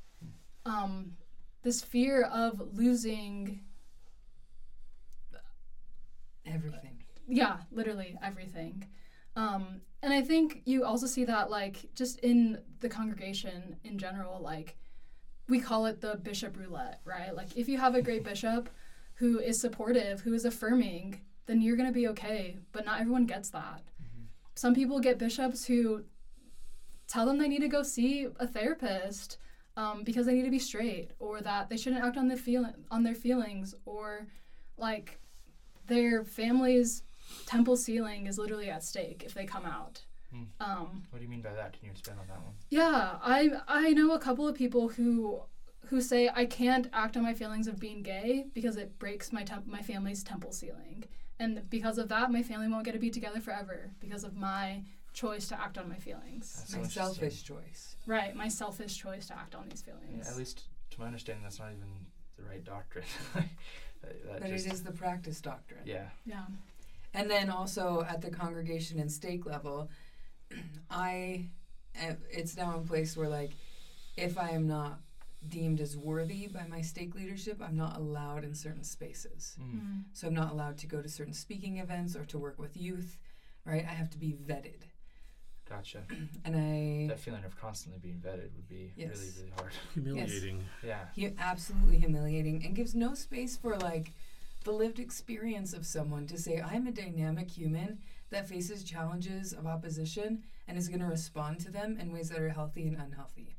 um, 0.66 1.14
this 1.64 1.82
fear 1.82 2.24
of 2.24 2.62
losing, 2.78 3.62
Everything. 6.46 7.04
yeah, 7.28 7.58
literally 7.72 8.18
everything. 8.22 8.88
Um, 9.36 9.82
and 10.04 10.14
I 10.14 10.22
think 10.22 10.62
you 10.66 10.84
also 10.86 11.08
see 11.08 11.26
that, 11.26 11.50
like, 11.50 11.90
just 11.96 12.20
in 12.20 12.60
the 12.80 12.90
congregation 12.90 13.76
in 13.84 13.98
general, 13.98 14.40
like, 14.42 14.76
we 15.48 15.60
call 15.60 15.86
it 15.88 16.02
the 16.02 16.16
bishop 16.18 16.58
roulette, 16.58 17.02
right? 17.04 17.36
Like, 17.36 17.58
if 17.58 17.68
you 17.68 17.78
have 17.80 17.96
a 17.96 18.02
great 18.02 18.24
bishop 18.24 18.70
who 19.16 19.40
is 19.40 19.60
supportive, 19.60 20.22
who 20.22 20.34
is 20.34 20.46
affirming, 20.46 21.22
then 21.46 21.62
you're 21.62 21.76
going 21.78 21.90
to 21.90 21.94
be 21.94 22.08
okay. 22.10 22.58
But 22.72 22.86
not 22.86 23.00
everyone 23.02 23.26
gets 23.26 23.50
that. 23.50 23.82
Some 24.56 24.74
people 24.74 25.00
get 25.00 25.18
bishops 25.20 25.66
who 25.66 26.04
tell 27.08 27.26
them 27.26 27.38
they 27.38 27.48
need 27.48 27.60
to 27.62 27.68
go 27.68 27.84
see 27.84 28.28
a 28.40 28.48
therapist 28.48 29.38
um, 29.78 30.04
because 30.04 30.26
they 30.26 30.34
need 30.34 30.46
to 30.46 30.50
be 30.52 30.60
straight, 30.60 31.12
or 31.20 31.42
that 31.42 31.68
they 31.70 31.76
shouldn't 31.78 32.04
act 32.04 32.16
on 32.18 32.30
the 32.30 32.38
feel 32.38 32.66
on 32.90 33.04
their 33.04 33.16
feelings, 33.16 33.76
or 33.86 34.28
like 34.78 35.20
their 35.88 36.24
family's 36.24 37.04
temple 37.46 37.76
sealing 37.76 38.28
is 38.28 38.38
literally 38.38 38.70
at 38.70 38.84
stake 38.84 39.24
if 39.26 39.34
they 39.34 39.46
come 39.46 39.66
out. 39.66 40.02
Hmm. 40.32 40.44
Um, 40.62 41.04
What 41.10 41.20
do 41.20 41.24
you 41.26 41.30
mean 41.30 41.42
by 41.42 41.54
that? 41.54 41.74
Can 41.74 41.86
you 41.86 41.92
expand 41.92 42.20
on 42.22 42.28
that 42.28 42.42
one? 42.42 42.54
yeah, 42.70 43.18
I 43.22 43.50
I 43.68 43.90
know 43.92 44.12
a 44.14 44.20
couple 44.20 44.48
of 44.48 44.56
people 44.56 44.88
who 44.88 45.42
who 45.90 46.02
say 46.02 46.30
I 46.34 46.46
can't 46.46 46.88
act 46.94 47.16
on 47.18 47.24
my 47.24 47.34
feelings 47.34 47.68
of 47.68 47.80
being 47.80 48.02
gay 48.04 48.46
because 48.54 48.78
it 48.78 48.98
breaks 49.00 49.32
my 49.32 49.44
temp- 49.44 49.68
my 49.68 49.82
family's 49.82 50.24
temple 50.24 50.52
sealing, 50.52 51.06
and 51.40 51.70
because 51.70 51.98
of 51.98 52.10
that, 52.10 52.32
my 52.32 52.44
family 52.44 52.68
won't 52.68 52.86
get 52.86 52.94
to 52.94 53.00
be 53.00 53.10
together 53.10 53.40
forever 53.40 53.92
because 54.00 54.24
of 54.24 54.36
my 54.36 54.84
choice 55.14 55.48
to 55.48 55.60
act 55.62 55.78
on 55.78 55.88
my 55.88 55.96
feelings. 55.98 56.54
That's 56.60 56.72
My 56.74 56.78
interesting. 56.80 57.04
selfish 57.04 57.44
choice. 57.44 57.96
Right, 58.06 58.36
my 58.36 58.48
selfish 58.50 58.98
choice 58.98 59.28
to 59.28 59.38
act 59.38 59.56
on 59.56 59.70
these 59.70 59.84
Yeah, 59.88 59.94
feelings. 59.94 60.30
at 60.30 60.36
least 60.38 60.64
to 60.92 61.00
my 61.00 61.08
understanding, 61.08 61.44
that's 61.44 61.60
not 61.60 61.70
even 61.72 61.88
the 62.38 62.44
right 62.44 62.64
doctrine. 62.64 63.06
that, 63.34 63.46
that 64.02 64.42
But 64.42 64.50
just, 64.50 64.68
it 64.68 64.74
is 64.74 64.84
the 64.84 64.92
practice 64.92 65.40
doctrine. 65.40 65.82
Yeah. 65.86 66.10
yeah. 66.26 66.44
And 67.14 67.32
then 67.32 67.50
also 67.50 68.06
at 68.10 68.22
the 68.22 68.30
congregation 68.30 69.00
and 69.00 69.10
stake 69.10 69.46
level, 69.46 69.90
I, 70.90 71.46
eh, 71.96 72.16
it's 72.30 72.58
now 72.58 72.78
in 72.78 72.86
place 72.86 73.16
where 73.16 73.30
like, 73.30 73.52
if 74.18 74.38
I 74.38 74.50
am 74.50 74.68
not 74.68 75.00
deemed 75.50 75.80
as 75.82 75.96
worthy 75.98 76.48
by 76.48 76.66
my 76.68 76.82
stake 76.82 77.16
leadership, 77.16 77.62
I'm 77.62 77.76
not 77.78 77.98
allowed 77.98 78.44
in 78.44 78.54
certain 78.56 78.84
spaces. 78.84 79.56
Mm. 79.62 79.74
Mm. 79.76 80.04
So 80.14 80.28
I'm 80.28 80.34
not 80.34 80.52
allowed 80.52 80.78
to 80.80 80.88
go 80.88 81.02
to 81.02 81.10
certain 81.10 81.34
speaking 81.34 81.78
events 81.78 82.16
or 82.16 82.26
to 82.26 82.38
work 82.38 82.60
with 82.60 82.76
youth, 82.78 83.18
right? 83.66 83.84
I 83.88 83.94
have 83.94 84.10
to 84.12 84.18
be 84.18 84.34
vetted. 84.34 84.84
Gotcha. 85.70 86.04
And 86.46 86.56
I, 86.56 87.08
That 87.10 87.20
feeling 87.20 87.44
of 87.44 87.60
constantly 87.60 88.00
being 88.00 88.22
vetted 88.24 88.54
would 88.56 88.68
be 88.70 88.94
really, 88.98 89.10
Yes. 89.10 89.34
really 89.38 89.52
hard. 89.58 89.74
Humiliating. 89.94 90.64
Yeah. 90.84 91.06
he 91.16 91.32
absolutely 91.40 91.98
humiliating 91.98 92.64
and 92.66 92.76
gives 92.76 92.94
no 92.94 93.16
space 93.16 93.58
for 93.58 93.76
like 93.78 94.12
the 94.64 94.72
lived 94.72 95.00
experience 95.00 95.74
of 95.74 95.86
someone 95.86 96.28
to 96.28 96.38
say, 96.38 96.60
I'm 96.62 96.88
a 96.88 96.92
dynamic 96.92 97.50
human 97.52 98.00
that 98.32 98.48
faces 98.48 98.84
challenges 98.84 99.54
of 99.54 99.66
opposition 99.68 100.44
and 100.68 100.78
is 100.78 100.88
going 100.88 101.00
to 101.02 101.06
respond 101.08 101.60
to 101.62 101.72
them 101.72 101.98
in 102.00 102.12
ways 102.12 102.30
that 102.30 102.40
are 102.40 102.50
healthy 102.50 102.88
and 102.88 102.98
unhealthy. 103.00 103.56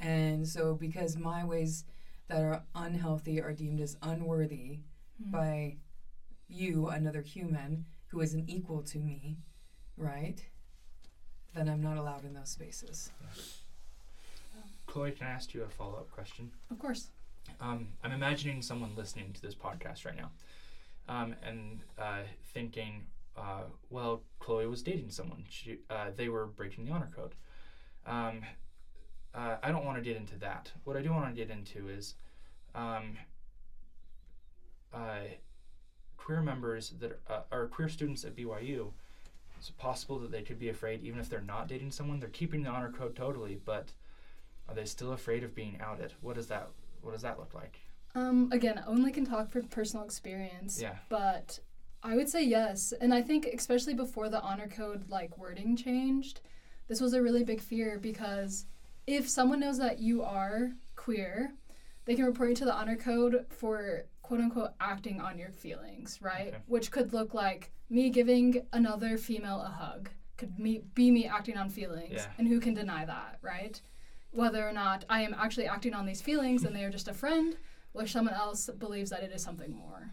Yeah. 0.00 0.06
And 0.06 0.48
so, 0.48 0.74
because 0.74 1.16
my 1.16 1.44
ways 1.44 1.84
that 2.28 2.42
are 2.42 2.62
unhealthy 2.74 3.40
are 3.40 3.52
deemed 3.52 3.80
as 3.80 3.96
unworthy 4.02 4.80
Mm. 5.22 5.30
by 5.30 5.76
you, 6.48 6.88
another 6.88 7.22
human 7.22 7.86
who 8.08 8.20
is 8.20 8.34
an 8.34 8.44
equal 8.48 8.82
to 8.82 8.98
me, 8.98 9.38
right? 9.96 10.44
Then 11.54 11.68
I'm 11.70 11.82
not 11.82 11.96
allowed 11.96 12.24
in 12.26 12.34
those 12.34 12.50
spaces. 12.50 13.10
Chloe, 14.86 15.12
can 15.12 15.26
I 15.26 15.30
ask 15.30 15.54
you 15.54 15.62
a 15.62 15.68
follow 15.68 15.94
up 15.96 16.10
question? 16.10 16.50
Of 16.70 16.78
course. 16.78 17.08
Um, 17.60 17.88
I'm 18.04 18.12
imagining 18.12 18.60
someone 18.60 18.90
listening 18.96 19.32
to 19.32 19.40
this 19.40 19.54
podcast 19.54 20.04
right 20.04 20.16
now 20.16 20.30
um, 21.08 21.34
and 21.42 21.80
uh, 21.98 22.22
thinking, 22.52 23.06
uh, 23.36 23.62
well, 23.90 24.22
Chloe 24.38 24.66
was 24.66 24.82
dating 24.82 25.10
someone. 25.10 25.44
She, 25.48 25.78
uh, 25.88 26.10
they 26.14 26.28
were 26.28 26.46
breaking 26.46 26.84
the 26.84 26.92
honor 26.92 27.10
code. 27.14 27.34
Um, 28.06 28.42
uh, 29.36 29.56
I 29.62 29.70
don't 29.70 29.84
want 29.84 29.98
to 29.98 30.02
get 30.02 30.16
into 30.16 30.36
that. 30.38 30.72
What 30.84 30.96
I 30.96 31.02
do 31.02 31.12
want 31.12 31.28
to 31.28 31.34
get 31.34 31.50
into 31.50 31.88
is 31.88 32.14
um, 32.74 33.16
uh, 34.94 35.20
queer 36.16 36.40
members 36.40 36.94
that 37.00 37.20
are, 37.28 37.36
uh, 37.36 37.42
are 37.52 37.66
queer 37.66 37.88
students 37.88 38.24
at 38.24 38.34
BYU. 38.34 38.92
It's 39.58 39.70
possible 39.70 40.18
that 40.20 40.30
they 40.30 40.42
could 40.42 40.58
be 40.58 40.68
afraid, 40.68 41.02
even 41.02 41.20
if 41.20 41.28
they're 41.28 41.40
not 41.40 41.68
dating 41.68 41.90
someone. 41.90 42.18
They're 42.18 42.28
keeping 42.30 42.62
the 42.62 42.70
honor 42.70 42.90
code 42.90 43.14
totally, 43.14 43.58
but 43.64 43.92
are 44.68 44.74
they 44.74 44.84
still 44.84 45.12
afraid 45.12 45.44
of 45.44 45.54
being 45.54 45.78
outed? 45.80 46.12
What 46.20 46.36
does 46.36 46.46
that 46.48 46.68
What 47.02 47.12
does 47.12 47.22
that 47.22 47.38
look 47.38 47.54
like? 47.54 47.78
Um, 48.14 48.50
again, 48.52 48.82
only 48.86 49.12
can 49.12 49.26
talk 49.26 49.50
from 49.50 49.64
personal 49.64 50.04
experience. 50.04 50.80
Yeah. 50.80 50.96
But 51.08 51.60
I 52.02 52.16
would 52.16 52.28
say 52.28 52.44
yes. 52.44 52.92
And 53.00 53.12
I 53.12 53.22
think 53.22 53.46
especially 53.46 53.94
before 53.94 54.28
the 54.28 54.40
honor 54.40 54.68
code 54.68 55.08
like 55.08 55.36
wording 55.36 55.76
changed, 55.76 56.40
this 56.88 57.00
was 57.00 57.12
a 57.12 57.22
really 57.22 57.44
big 57.44 57.60
fear 57.60 57.98
because 57.98 58.66
if 59.06 59.28
someone 59.28 59.60
knows 59.60 59.78
that 59.78 60.00
you 60.00 60.22
are 60.22 60.72
queer, 60.96 61.52
they 62.04 62.14
can 62.14 62.24
report 62.24 62.50
you 62.50 62.56
to 62.56 62.64
the 62.64 62.74
honor 62.74 62.96
code 62.96 63.46
for 63.50 64.04
quote 64.22 64.40
unquote 64.40 64.70
acting 64.80 65.20
on 65.20 65.38
your 65.38 65.50
feelings, 65.50 66.18
right? 66.20 66.48
Okay. 66.48 66.58
Which 66.66 66.90
could 66.90 67.12
look 67.12 67.34
like 67.34 67.72
me 67.88 68.10
giving 68.10 68.66
another 68.72 69.16
female 69.16 69.60
a 69.60 69.68
hug. 69.68 70.10
Could 70.36 70.58
me 70.58 70.82
be 70.94 71.10
me 71.10 71.26
acting 71.26 71.56
on 71.56 71.70
feelings. 71.70 72.12
Yeah. 72.14 72.26
And 72.38 72.48
who 72.48 72.60
can 72.60 72.74
deny 72.74 73.04
that, 73.04 73.38
right? 73.42 73.80
Whether 74.32 74.68
or 74.68 74.72
not 74.72 75.04
I 75.08 75.22
am 75.22 75.34
actually 75.34 75.66
acting 75.66 75.94
on 75.94 76.04
these 76.04 76.20
feelings 76.20 76.64
and 76.64 76.74
they 76.74 76.84
are 76.84 76.90
just 76.90 77.08
a 77.08 77.14
friend, 77.14 77.56
or 77.94 78.06
someone 78.06 78.34
else 78.34 78.68
believes 78.78 79.10
that 79.10 79.22
it 79.22 79.32
is 79.32 79.42
something 79.42 79.72
more. 79.72 80.10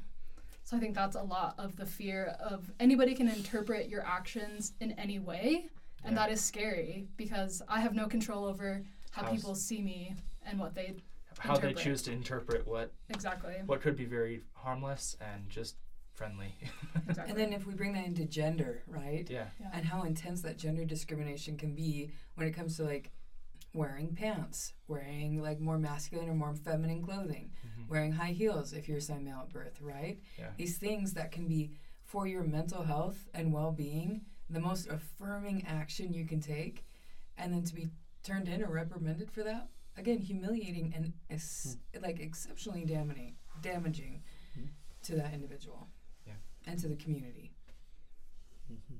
So 0.63 0.77
I 0.77 0.79
think 0.79 0.95
that's 0.95 1.17
a 1.17 1.21
lot 1.23 1.55
of 1.57 1.75
the 1.75 1.85
fear 1.85 2.37
of 2.39 2.71
anybody 2.79 3.15
can 3.15 3.27
interpret 3.27 3.89
your 3.89 4.05
actions 4.05 4.73
in 4.79 4.93
any 4.93 5.19
way, 5.19 5.67
and 6.03 6.13
Yeah. 6.15 6.23
that 6.27 6.31
is 6.31 6.43
scary 6.43 7.07
because 7.17 7.61
I 7.67 7.79
have 7.81 7.93
no 7.95 8.07
control 8.07 8.45
over 8.45 8.83
how 9.11 9.23
How's- 9.23 9.35
people 9.35 9.55
see 9.55 9.81
me 9.81 10.15
and 10.45 10.59
what 10.59 10.73
they 10.75 10.95
How 11.39 11.57
they 11.57 11.73
choose 11.73 12.01
to 12.03 12.11
interpret 12.11 12.65
what 12.67 12.91
exactly. 13.09 13.55
what 13.65 13.81
could 13.81 13.95
be 13.95 14.05
very 14.05 14.43
harmless 14.53 15.15
and 15.21 15.49
just 15.49 15.75
friendly. 16.13 16.53
exactly. 17.07 17.29
And 17.31 17.37
then 17.39 17.53
if 17.53 17.65
we 17.65 17.73
bring 17.73 17.93
that 17.93 18.05
into 18.05 18.25
gender, 18.25 18.83
right? 18.87 19.27
yeah. 19.29 19.47
yeah. 19.59 19.69
And 19.73 19.85
how 19.85 20.03
intense 20.03 20.41
that 20.43 20.57
gender 20.57 20.85
discrimination 20.85 21.57
can 21.57 21.73
be 21.73 22.11
when 22.35 22.47
it 22.47 22.51
comes 22.53 22.77
to 22.77 22.83
like 22.83 23.11
wearing 23.73 24.13
pants, 24.15 24.73
wearing 24.87 25.41
like 25.41 25.59
more 25.59 25.79
masculine 25.79 26.29
or 26.29 26.35
more 26.35 26.53
feminine 26.53 27.01
clothing, 27.01 27.51
Mhm. 27.65 27.89
wearing 27.89 28.11
high 28.11 28.31
heels 28.31 28.71
if 28.73 28.87
you're 28.87 28.99
assigned 28.99 29.25
male 29.25 29.39
at 29.39 29.49
birth, 29.49 29.81
right? 29.81 30.19
Yeah. 30.37 30.51
These 30.57 30.77
things 30.77 31.13
that 31.13 31.31
can 31.31 31.47
be 31.47 31.71
for 32.03 32.27
your 32.27 32.43
mental 32.43 32.83
health 32.83 33.27
and 33.33 33.51
well 33.51 33.71
being, 33.71 34.25
the 34.49 34.59
most 34.59 34.87
affirming 34.87 35.65
action 35.65 36.13
you 36.13 36.25
can 36.25 36.39
take, 36.39 36.85
and 37.37 37.53
then 37.53 37.63
to 37.63 37.73
be 37.73 37.89
turned 38.23 38.47
in 38.47 38.63
or 38.63 38.67
reprimanded 38.71 39.31
for 39.31 39.43
that, 39.43 39.67
again, 39.97 40.19
humiliating 40.19 40.93
and 40.95 41.13
es- 41.29 41.77
like 42.01 42.19
exceptionally 42.19 42.85
damaging, 42.85 43.35
damaging 43.61 44.23
Hmm. 44.53 44.65
to 45.03 45.15
that 45.15 45.33
individual 45.33 45.89
Yeah. 46.25 46.35
and 46.65 46.79
to 46.79 46.87
the 46.87 46.95
community. 46.95 47.51
Mhm. 48.71 48.99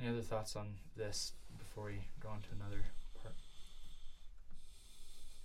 Any 0.00 0.08
other 0.08 0.22
thoughts 0.22 0.56
on 0.56 0.78
this 0.96 1.32
before 1.58 1.84
we 1.86 2.00
go 2.20 2.28
on 2.28 2.42
to 2.42 2.52
another 2.52 2.82
part? 3.14 3.34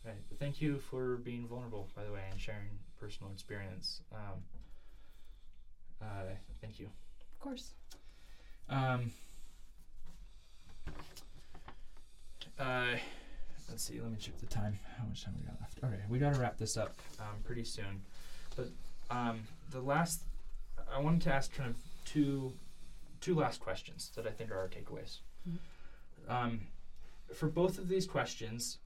Right. 0.04 0.24
Thank 0.40 0.62
you 0.62 0.80
for 0.80 1.18
being 1.18 1.48
vulnerable, 1.48 1.90
by 1.96 2.04
the 2.04 2.12
way, 2.12 2.28
and 2.32 2.40
sharing 2.42 2.80
personal 2.98 3.32
experience. 3.32 4.02
Um, 4.12 4.44
uh, 6.02 6.36
thank 6.62 6.80
you. 6.80 6.88
of 6.88 7.40
course. 7.40 7.74
Um, 8.70 9.12
uh, 12.60 12.96
let's 13.70 13.84
see. 13.84 14.00
Let 14.00 14.12
me 14.12 14.18
check 14.20 14.38
the 14.40 14.46
time. 14.46 14.80
How 14.98 15.06
much 15.06 15.24
time 15.24 15.36
we 15.40 15.46
got 15.46 15.60
left? 15.60 15.80
Okay, 15.84 16.04
we 16.10 16.20
got 16.20 16.34
to 16.34 16.40
wrap 16.40 16.58
this 16.58 16.78
up 16.78 16.96
um, 17.20 17.42
pretty 17.44 17.64
soon. 17.64 18.02
But 18.56 18.70
um, 19.10 19.42
the 19.72 19.82
last, 19.82 20.22
I 20.94 21.00
wanted 21.00 21.22
to 21.22 21.34
ask 21.34 21.54
kind 21.54 21.70
of 21.70 21.76
two, 22.06 22.54
two 23.22 23.36
last 23.36 23.60
questions 23.60 24.12
that 24.16 24.28
I 24.28 24.32
think 24.32 24.52
are 24.52 24.58
our 24.58 24.68
takeaways. 24.68 25.20
Um, 26.28 26.62
for 27.34 27.48
both 27.48 27.78
of 27.78 27.88
these 27.88 28.06
questions, 28.06 28.78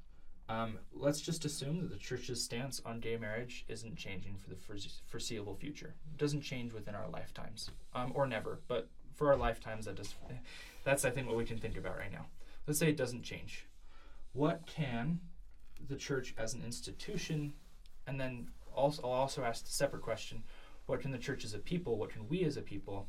um, 0.50 0.78
let's 0.94 1.22
just 1.22 1.46
assume 1.46 1.82
that 1.82 1.90
the 1.90 1.98
church's 1.98 2.44
stance 2.44 2.82
on 2.86 3.00
gay 3.00 3.18
marriage 3.18 3.66
isn't 3.68 3.96
changing 3.96 4.36
for 4.38 4.50
the 4.50 4.58
foreseeable 5.08 5.56
future. 5.56 5.96
It 6.14 6.18
doesn't 6.18 6.42
change 6.42 6.74
within 6.74 6.96
our 6.96 7.10
lifetimes, 7.10 7.72
um, 7.96 8.12
or 8.16 8.28
never. 8.28 8.60
But 8.68 8.88
for 9.16 9.32
our 9.32 9.38
lifetimes, 9.38 9.86
that 9.86 9.96
does. 9.96 10.14
That's 10.84 11.06
I 11.06 11.10
think 11.10 11.28
what 11.28 11.38
we 11.38 11.46
can 11.46 11.58
think 11.58 11.78
about 11.78 11.98
right 11.98 12.12
now. 12.12 12.26
Let's 12.68 12.80
say 12.80 12.90
it 12.90 12.98
doesn't 12.98 13.24
change. 13.24 13.68
What 14.34 14.66
can 14.66 15.20
the 15.88 15.96
church 15.96 16.34
as 16.38 16.54
an 16.54 16.64
institution, 16.66 17.54
and 18.08 18.20
then 18.20 18.50
also 18.74 19.04
I'll 19.04 19.12
also 19.12 19.44
ask 19.44 19.66
a 19.66 19.70
separate 19.70 20.02
question: 20.02 20.44
What 20.86 21.02
can 21.02 21.12
the 21.12 21.18
church 21.18 21.46
as 21.46 21.54
a 21.54 21.60
people? 21.60 21.98
What 21.98 22.10
can 22.10 22.28
we 22.28 22.44
as 22.44 22.58
a 22.58 22.62
people 22.62 23.08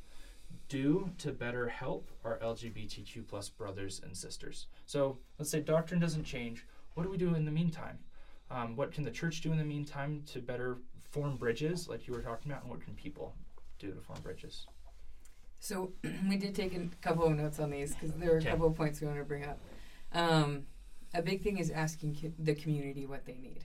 do 0.69 1.11
to 1.19 1.33
better 1.33 1.69
help 1.69 2.11
our 2.25 2.39
LGBTQ 2.39 3.27
plus 3.27 3.49
brothers 3.49 4.01
and 4.05 4.17
sisters? 4.17 4.67
So 4.87 5.19
let's 5.39 5.51
say 5.51 5.61
doctrine 5.61 6.01
doesn't 6.01 6.25
change. 6.25 6.67
What 6.95 7.05
do 7.05 7.11
we 7.11 7.17
do 7.17 7.35
in 7.35 7.45
the 7.45 7.51
meantime? 7.51 7.99
Um, 8.51 8.77
what 8.77 8.93
can 8.93 9.05
the 9.05 9.11
church 9.11 9.41
do 9.41 9.51
in 9.53 9.59
the 9.59 9.65
meantime 9.65 10.23
to 10.33 10.41
better 10.41 10.79
form 11.11 11.37
bridges, 11.37 11.89
like 11.89 12.07
you 12.07 12.13
were 12.13 12.21
talking 12.21 12.51
about, 12.51 12.63
and 12.63 12.71
what 12.71 12.83
can 12.83 12.95
people 12.95 13.35
do 13.79 13.91
to 13.91 14.01
form 14.01 14.21
bridges? 14.23 14.67
So 15.61 15.93
we 16.29 16.37
did 16.37 16.55
take 16.55 16.75
a 16.75 16.89
couple 17.01 17.25
of 17.25 17.37
notes 17.37 17.59
on 17.59 17.71
these 17.71 17.95
because 17.95 18.13
there 18.13 18.35
are 18.35 18.39
a 18.39 18.45
couple 18.45 18.67
of 18.67 18.75
points 18.75 19.01
we 19.01 19.07
want 19.07 19.19
to 19.19 19.25
bring 19.25 19.45
up. 19.45 19.59
Um, 20.13 20.65
a 21.15 21.23
big 21.23 21.43
thing 21.43 21.59
is 21.59 21.71
asking 21.71 22.17
co- 22.21 22.33
the 22.39 22.55
community 22.55 23.07
what 23.07 23.25
they 23.25 23.39
need, 23.39 23.65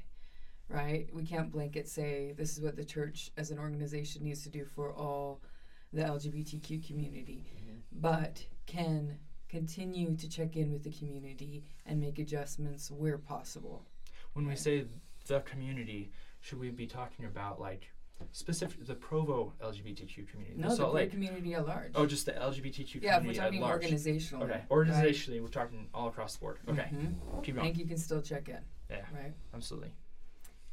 right? 0.68 1.10
We 1.14 1.26
can't 1.26 1.52
blanket 1.52 1.88
say 1.88 2.34
this 2.38 2.58
is 2.58 2.62
what 2.62 2.76
the 2.76 2.86
church 2.86 3.32
as 3.38 3.52
an 3.52 3.60
organization 3.60 4.24
needs 4.24 4.44
to 4.44 4.50
do 4.50 4.66
for 4.66 4.94
all 4.94 5.42
the 5.92 6.04
LGBTQ 6.04 6.86
community, 6.86 7.46
but 7.92 8.46
can 8.68 9.18
continue 9.50 10.16
to 10.16 10.30
check 10.30 10.56
in 10.56 10.72
with 10.72 10.84
the 10.84 10.92
community 10.92 11.66
and 11.86 12.00
make 12.00 12.20
adjustments 12.20 12.92
where 12.92 13.18
possible. 13.18 13.84
When 14.34 14.48
we 14.48 14.56
say 14.56 14.86
the 15.26 15.40
community, 15.42 16.12
should 16.40 16.60
we 16.60 16.70
be 16.70 16.86
talking 16.86 17.26
about 17.26 17.60
like 17.60 17.90
specific 18.32 18.86
the 18.86 18.96
Provo 18.96 19.54
LGBTQ 19.64 20.28
community? 20.30 20.56
No, 20.58 20.70
the 20.70 20.76
Salt 20.76 20.92
queer 20.92 21.04
Lake. 21.04 21.12
community 21.12 21.54
at 21.54 21.66
large. 21.66 21.92
Oh, 21.96 22.06
just 22.06 22.26
the 22.26 22.34
LGBTQ 22.34 23.02
yeah, 23.02 23.18
if 23.18 23.24
we're 23.26 23.34
community 23.34 23.38
talking 23.40 23.58
at 23.60 23.62
large. 23.62 23.84
organizational. 23.84 24.44
Okay, 24.44 24.62
organizationally, 24.70 25.42
we're 25.42 25.48
talking 25.48 25.90
all 25.94 26.08
across 26.08 26.34
the 26.36 26.40
board. 26.42 26.60
Okay, 26.68 26.90
Mhm. 26.92 27.44
keep 27.44 27.58
I 27.58 27.62
think 27.62 27.78
you 27.78 27.86
can 27.86 27.98
still 27.98 28.22
check 28.22 28.50
in, 28.50 28.64
Yeah, 28.90 29.06
right? 29.14 29.34
absolutely. 29.54 29.94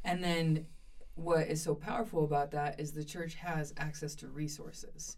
And 0.03 0.23
then 0.23 0.67
what 1.15 1.47
is 1.47 1.61
so 1.61 1.73
powerful 1.75 2.23
about 2.23 2.51
that 2.51 2.79
is 2.79 2.91
the 2.91 3.03
church 3.03 3.35
has 3.35 3.73
access 3.77 4.13
to 4.15 4.27
resources. 4.27 5.17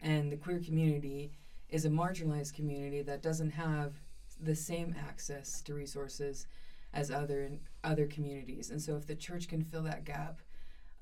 And 0.00 0.32
the 0.32 0.36
queer 0.36 0.60
community 0.60 1.32
is 1.68 1.84
a 1.84 1.90
marginalized 1.90 2.54
community 2.54 3.02
that 3.02 3.22
doesn't 3.22 3.50
have 3.50 4.02
the 4.40 4.54
same 4.54 4.94
access 4.98 5.60
to 5.62 5.74
resources 5.74 6.46
as 6.92 7.10
other 7.10 7.58
other 7.84 8.06
communities. 8.06 8.70
And 8.70 8.80
so 8.80 8.96
if 8.96 9.06
the 9.06 9.14
church 9.16 9.48
can 9.48 9.62
fill 9.62 9.82
that 9.82 10.04
gap 10.04 10.40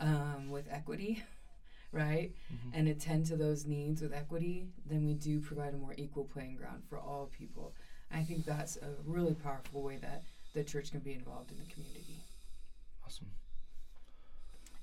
um, 0.01 0.51
with 0.51 0.67
equity, 0.71 1.23
right, 1.93 2.33
Mhm. 2.53 2.71
and 2.75 2.89
attend 2.89 3.27
to 3.27 3.37
those 3.37 3.67
needs 3.67 4.03
with 4.03 4.13
equity, 4.13 4.69
then 4.87 5.07
we 5.07 5.15
do 5.15 5.41
provide 5.41 5.75
a 5.75 5.77
more 5.77 5.95
equal 5.97 6.25
playing 6.25 6.57
ground 6.57 6.83
for 6.89 6.99
all 6.99 7.27
people. 7.27 7.75
I 8.11 8.23
think 8.23 8.45
that's 8.45 8.77
a 8.77 8.95
really 9.05 9.35
powerful 9.35 9.83
way 9.83 9.97
that 9.99 10.23
the 10.53 10.63
church 10.65 10.91
can 10.91 11.01
be 11.01 11.15
involved 11.15 11.51
in 11.51 11.59
the 11.59 11.65
community. 11.73 12.21
Awesome. 13.05 13.31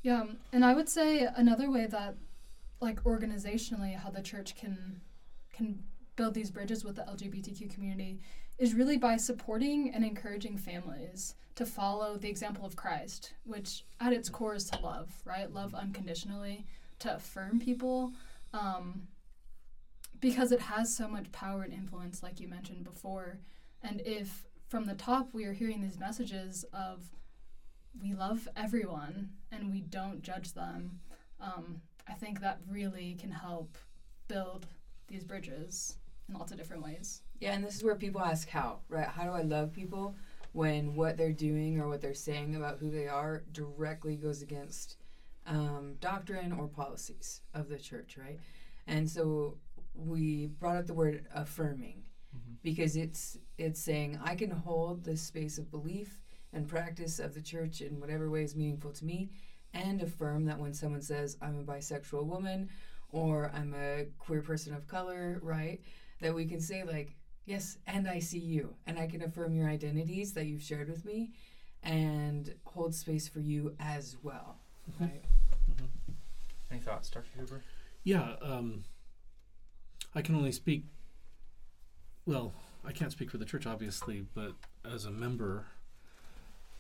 Yeah, 0.04 0.22
um, 0.22 0.38
and 0.52 0.66
I 0.66 0.74
would 0.74 0.90
say 0.90 1.28
another 1.36 1.70
way 1.70 1.86
that, 1.86 2.16
like 2.80 3.04
organizationally, 3.04 3.96
how 3.96 4.10
the 4.10 4.22
church 4.22 4.56
can 4.56 5.02
can 5.54 5.84
build 6.22 6.36
these 6.36 6.52
bridges 6.52 6.86
with 6.86 6.96
the 6.96 7.02
LGBTQ 7.02 7.74
community 7.74 8.20
is 8.60 8.76
really 8.76 8.96
by 8.96 9.18
supporting 9.18 9.92
and 9.92 10.06
encouraging 10.06 10.56
families 10.56 11.34
to 11.56 11.66
follow 11.66 12.16
the 12.16 12.30
example 12.30 12.64
of 12.64 12.76
Christ, 12.76 13.34
which 13.44 13.86
at 14.00 14.14
its 14.14 14.30
core 14.30 14.54
is 14.54 14.70
to 14.70 14.80
love, 14.82 15.12
right? 15.26 15.52
Love 15.52 15.74
unconditionally, 15.74 16.68
to 17.00 17.16
affirm 17.16 17.60
people, 17.60 18.14
um, 18.54 19.08
because 20.20 20.52
it 20.52 20.60
has 20.60 20.96
so 20.96 21.08
much 21.08 21.32
power 21.32 21.64
and 21.64 21.74
influence, 21.74 22.22
like 22.22 22.40
you 22.40 22.48
mentioned 22.48 22.84
before. 22.84 23.40
And 23.82 24.00
if 24.06 24.46
from 24.70 24.86
the 24.86 24.94
top, 24.94 25.34
we 25.34 25.46
are 25.46 25.54
hearing 25.54 25.82
these 25.82 25.98
messages 25.98 26.66
of 26.72 27.10
we 28.00 28.14
love 28.14 28.48
everyone 28.56 29.32
and 29.52 29.72
we 29.72 29.82
don't 29.82 30.22
judge 30.22 30.54
them. 30.54 31.00
Um, 31.40 31.82
I 32.08 32.14
think 32.14 32.42
that 32.42 32.60
really 32.70 33.18
can 33.20 33.32
help 33.32 33.76
build 34.28 34.68
these 35.08 35.24
bridges 35.24 35.98
in 36.32 36.38
lots 36.38 36.52
of 36.52 36.58
different 36.58 36.84
ways. 36.84 37.22
Yeah, 37.40 37.54
and 37.54 37.64
this 37.64 37.76
is 37.76 37.84
where 37.84 37.96
people 37.96 38.22
ask 38.22 38.50
how, 38.50 38.80
right? 38.90 39.08
How 39.08 39.24
do 39.24 39.32
I 39.32 39.42
love 39.42 39.74
people 39.74 40.16
when 40.54 40.96
what 40.96 41.18
they're 41.18 41.32
doing 41.32 41.80
or 41.80 41.88
what 41.88 42.02
they're 42.02 42.14
saying 42.14 42.56
about 42.56 42.80
who 42.80 42.90
they 42.92 43.08
are 43.08 43.44
directly 43.52 44.16
goes 44.16 44.42
against 44.42 44.98
um, 45.48 45.96
doctrine 46.00 46.52
or 46.52 46.68
policies 46.68 47.42
of 47.54 47.68
the 47.70 47.78
church, 47.78 48.18
right? 48.18 48.40
And 48.88 49.10
so 49.10 49.58
we 49.96 50.48
brought 50.48 50.78
up 50.78 50.88
the 50.88 50.94
word 50.94 51.26
affirming 51.34 52.04
Mhm. 52.34 52.56
because 52.64 52.96
it's 52.96 53.38
it's 53.58 53.82
saying 53.82 54.18
I 54.24 54.36
can 54.36 54.52
hold 54.52 55.04
this 55.04 55.22
space 55.22 55.58
of 55.58 55.70
belief 55.70 56.22
and 56.54 56.66
practice 56.68 57.20
of 57.20 57.34
the 57.34 57.42
church 57.42 57.82
in 57.82 58.00
whatever 58.00 58.30
way 58.30 58.44
is 58.44 58.56
meaningful 58.56 58.94
to 58.94 59.06
me 59.06 59.30
and 59.74 60.02
affirm 60.02 60.46
that 60.46 60.58
when 60.60 60.74
someone 60.74 61.02
says 61.02 61.38
I'm 61.42 61.60
a 61.60 61.64
bisexual 61.64 62.26
woman 62.26 62.70
or 63.10 63.52
I'm 63.54 63.74
a 63.74 64.06
queer 64.18 64.42
person 64.42 64.74
of 64.74 64.88
color, 64.88 65.40
right? 65.44 65.82
That 66.22 66.34
we 66.34 66.46
can 66.46 66.62
say 66.62 66.84
like, 66.84 67.16
yes, 67.46 67.78
and 67.88 68.08
I 68.08 68.20
see 68.20 68.40
you 68.40 68.76
and 68.88 68.98
I 68.98 69.08
can 69.08 69.22
affirm 69.22 69.54
your 69.56 69.68
identities 69.68 70.34
that 70.34 70.46
you've 70.46 70.62
shared 70.62 70.90
with 70.90 71.04
me 71.04 71.32
and 71.84 72.54
hold 72.64 72.94
space 72.96 73.28
for 73.28 73.40
you 73.40 73.76
as 73.80 74.18
well. 74.24 74.58
Right? 75.00 75.24
Any 76.72 76.80
thoughts, 76.80 77.10
Dr. 77.10 77.26
Cooper? 77.38 77.62
Yeah, 78.04 78.36
um, 78.42 78.84
I 80.16 80.22
can 80.22 80.36
only 80.36 80.52
speak. 80.52 80.86
Well, 82.26 82.54
I 82.86 82.92
can't 82.92 83.12
speak 83.12 83.30
for 83.30 83.38
the 83.38 83.46
church, 83.46 83.66
obviously, 83.68 84.26
but 84.34 84.54
as 84.90 85.06
a 85.06 85.12
member, 85.12 85.66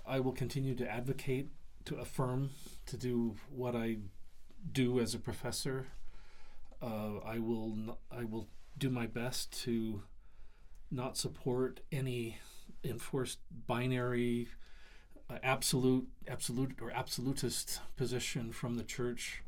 I 0.07 0.19
will 0.19 0.31
continue 0.31 0.75
to 0.75 0.89
advocate, 0.89 1.49
to 1.85 1.97
affirm, 1.97 2.51
to 2.85 2.97
do 2.97 3.35
what 3.49 3.75
I 3.75 3.97
do 4.71 4.99
as 4.99 5.13
a 5.13 5.19
professor. 5.19 5.87
Uh, 6.81 7.17
I 7.25 7.39
will. 7.39 7.73
N- 7.73 7.95
I 8.11 8.23
will 8.23 8.47
do 8.81 8.89
my 8.89 9.05
best 9.05 9.51
to 9.63 10.01
not 10.89 11.15
support 11.15 11.81
any 11.91 12.39
enforced 12.83 13.37
binary, 13.67 14.47
uh, 15.29 15.37
absolute, 15.43 16.07
absolute 16.27 16.79
or 16.81 16.89
absolutist 16.89 17.79
position 17.95 18.51
from 18.51 18.75
the 18.75 18.83
church 18.83 19.43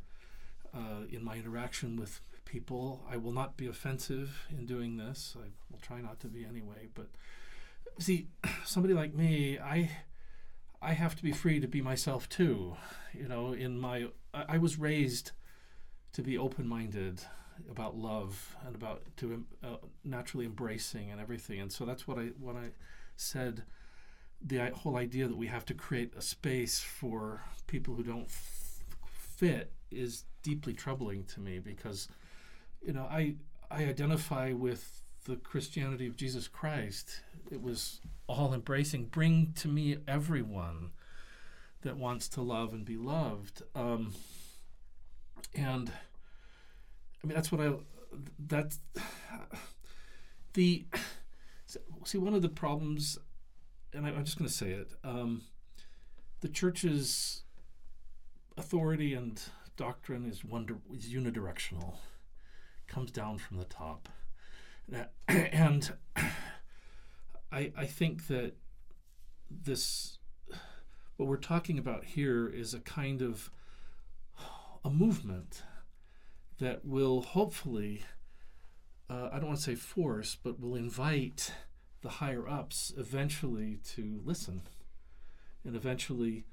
uh, 0.73 1.07
in 1.09 1.23
my 1.23 1.36
interaction 1.36 1.97
with 1.97 2.21
people. 2.45 3.03
I 3.09 3.17
will 3.17 3.31
not 3.31 3.57
be 3.57 3.65
offensive 3.65 4.45
in 4.51 4.67
doing 4.67 4.97
this. 4.97 5.36
I 5.36 5.47
will 5.71 5.79
try 5.79 5.99
not 5.99 6.19
to 6.19 6.27
be 6.27 6.45
anyway. 6.45 6.89
But 6.93 7.07
see, 7.97 8.27
somebody 8.65 8.93
like 8.93 9.15
me, 9.15 9.57
I 9.57 9.89
I 10.79 10.93
have 10.93 11.15
to 11.15 11.23
be 11.23 11.31
free 11.31 11.59
to 11.59 11.67
be 11.67 11.81
myself 11.81 12.29
too. 12.29 12.75
You 13.13 13.27
know, 13.27 13.53
in 13.53 13.79
my 13.79 14.09
I, 14.31 14.45
I 14.49 14.57
was 14.59 14.77
raised 14.77 15.31
to 16.11 16.21
be 16.21 16.38
open-minded 16.38 17.23
about 17.69 17.95
love 17.95 18.55
and 18.65 18.75
about 18.75 19.01
to 19.17 19.43
uh, 19.63 19.77
naturally 20.03 20.45
embracing 20.45 21.11
and 21.11 21.19
everything. 21.19 21.59
And 21.59 21.71
so 21.71 21.85
that's 21.85 22.07
what 22.07 22.17
I 22.17 22.27
what 22.39 22.55
I 22.55 22.69
said. 23.15 23.63
The 24.45 24.71
whole 24.75 24.97
idea 24.97 25.27
that 25.27 25.37
we 25.37 25.47
have 25.47 25.65
to 25.65 25.73
create 25.73 26.13
a 26.17 26.21
space 26.21 26.79
for 26.79 27.41
people 27.67 27.95
who 27.95 28.03
don't 28.03 28.25
f- 28.25 28.83
fit 29.05 29.71
is 29.89 30.25
deeply 30.41 30.73
troubling 30.73 31.23
to 31.23 31.39
me 31.39 31.59
because 31.59 32.09
you 32.81 32.93
know 32.93 33.07
I 33.09 33.35
I 33.71 33.85
identify 33.85 34.51
with 34.51 35.01
the 35.25 35.37
Christianity 35.37 36.07
of 36.07 36.17
Jesus 36.17 36.47
Christ. 36.47 37.21
It 37.49 37.61
was 37.61 38.01
all 38.27 38.53
embracing. 38.53 39.05
Bring 39.05 39.53
to 39.57 39.67
me 39.67 39.97
everyone 40.07 40.91
that 41.81 41.97
wants 41.97 42.27
to 42.29 42.41
love 42.41 42.73
and 42.73 42.83
be 42.85 42.97
loved. 42.97 43.63
Um, 43.75 44.13
and 45.55 45.91
I 47.24 47.28
mean 47.28 47.36
that's 47.36 47.51
what 47.51 47.61
I 47.61 47.74
that's 48.39 48.80
the 50.53 50.86
see 52.05 52.17
one 52.17 52.34
of 52.34 52.41
the 52.41 52.49
problems, 52.49 53.17
and 53.93 54.05
I, 54.05 54.09
I'm 54.09 54.26
just 54.26 54.38
going 54.38 54.47
to 54.47 54.53
say 54.53 54.71
it. 54.71 54.91
Um, 55.03 55.43
the 56.41 56.49
church's 56.49 57.43
authority 58.57 59.13
and 59.13 59.41
doctrine 59.78 60.26
is 60.26 60.43
one 60.45 60.67
is 60.93 61.07
unidirectional 61.07 61.95
comes 62.86 63.09
down 63.09 63.39
from 63.39 63.57
the 63.57 63.65
top 63.65 64.09
and 65.28 65.93
I 67.51 67.71
I 67.76 67.86
think 67.86 68.28
that 68.28 68.53
this 69.49 70.19
what 71.17 71.28
we're 71.28 71.38
talking 71.38 71.80
about 71.80 72.03
here 72.03 72.47
is 72.47 72.74
a 72.74 72.80
kind 72.80 73.21
of 73.21 73.49
a 74.84 74.89
movement 74.89 75.63
that 76.59 76.85
will 76.85 77.21
hopefully 77.21 78.03
uh, 79.09 79.29
I 79.31 79.37
don't 79.37 79.47
want 79.47 79.57
to 79.57 79.63
say 79.63 79.75
force 79.75 80.37
but 80.41 80.59
will 80.59 80.75
invite 80.75 81.51
the 82.01 82.09
higher 82.09 82.47
ups 82.47 82.93
eventually 82.97 83.79
to 83.95 84.21
listen 84.23 84.61
and 85.63 85.75
eventually 85.75 86.45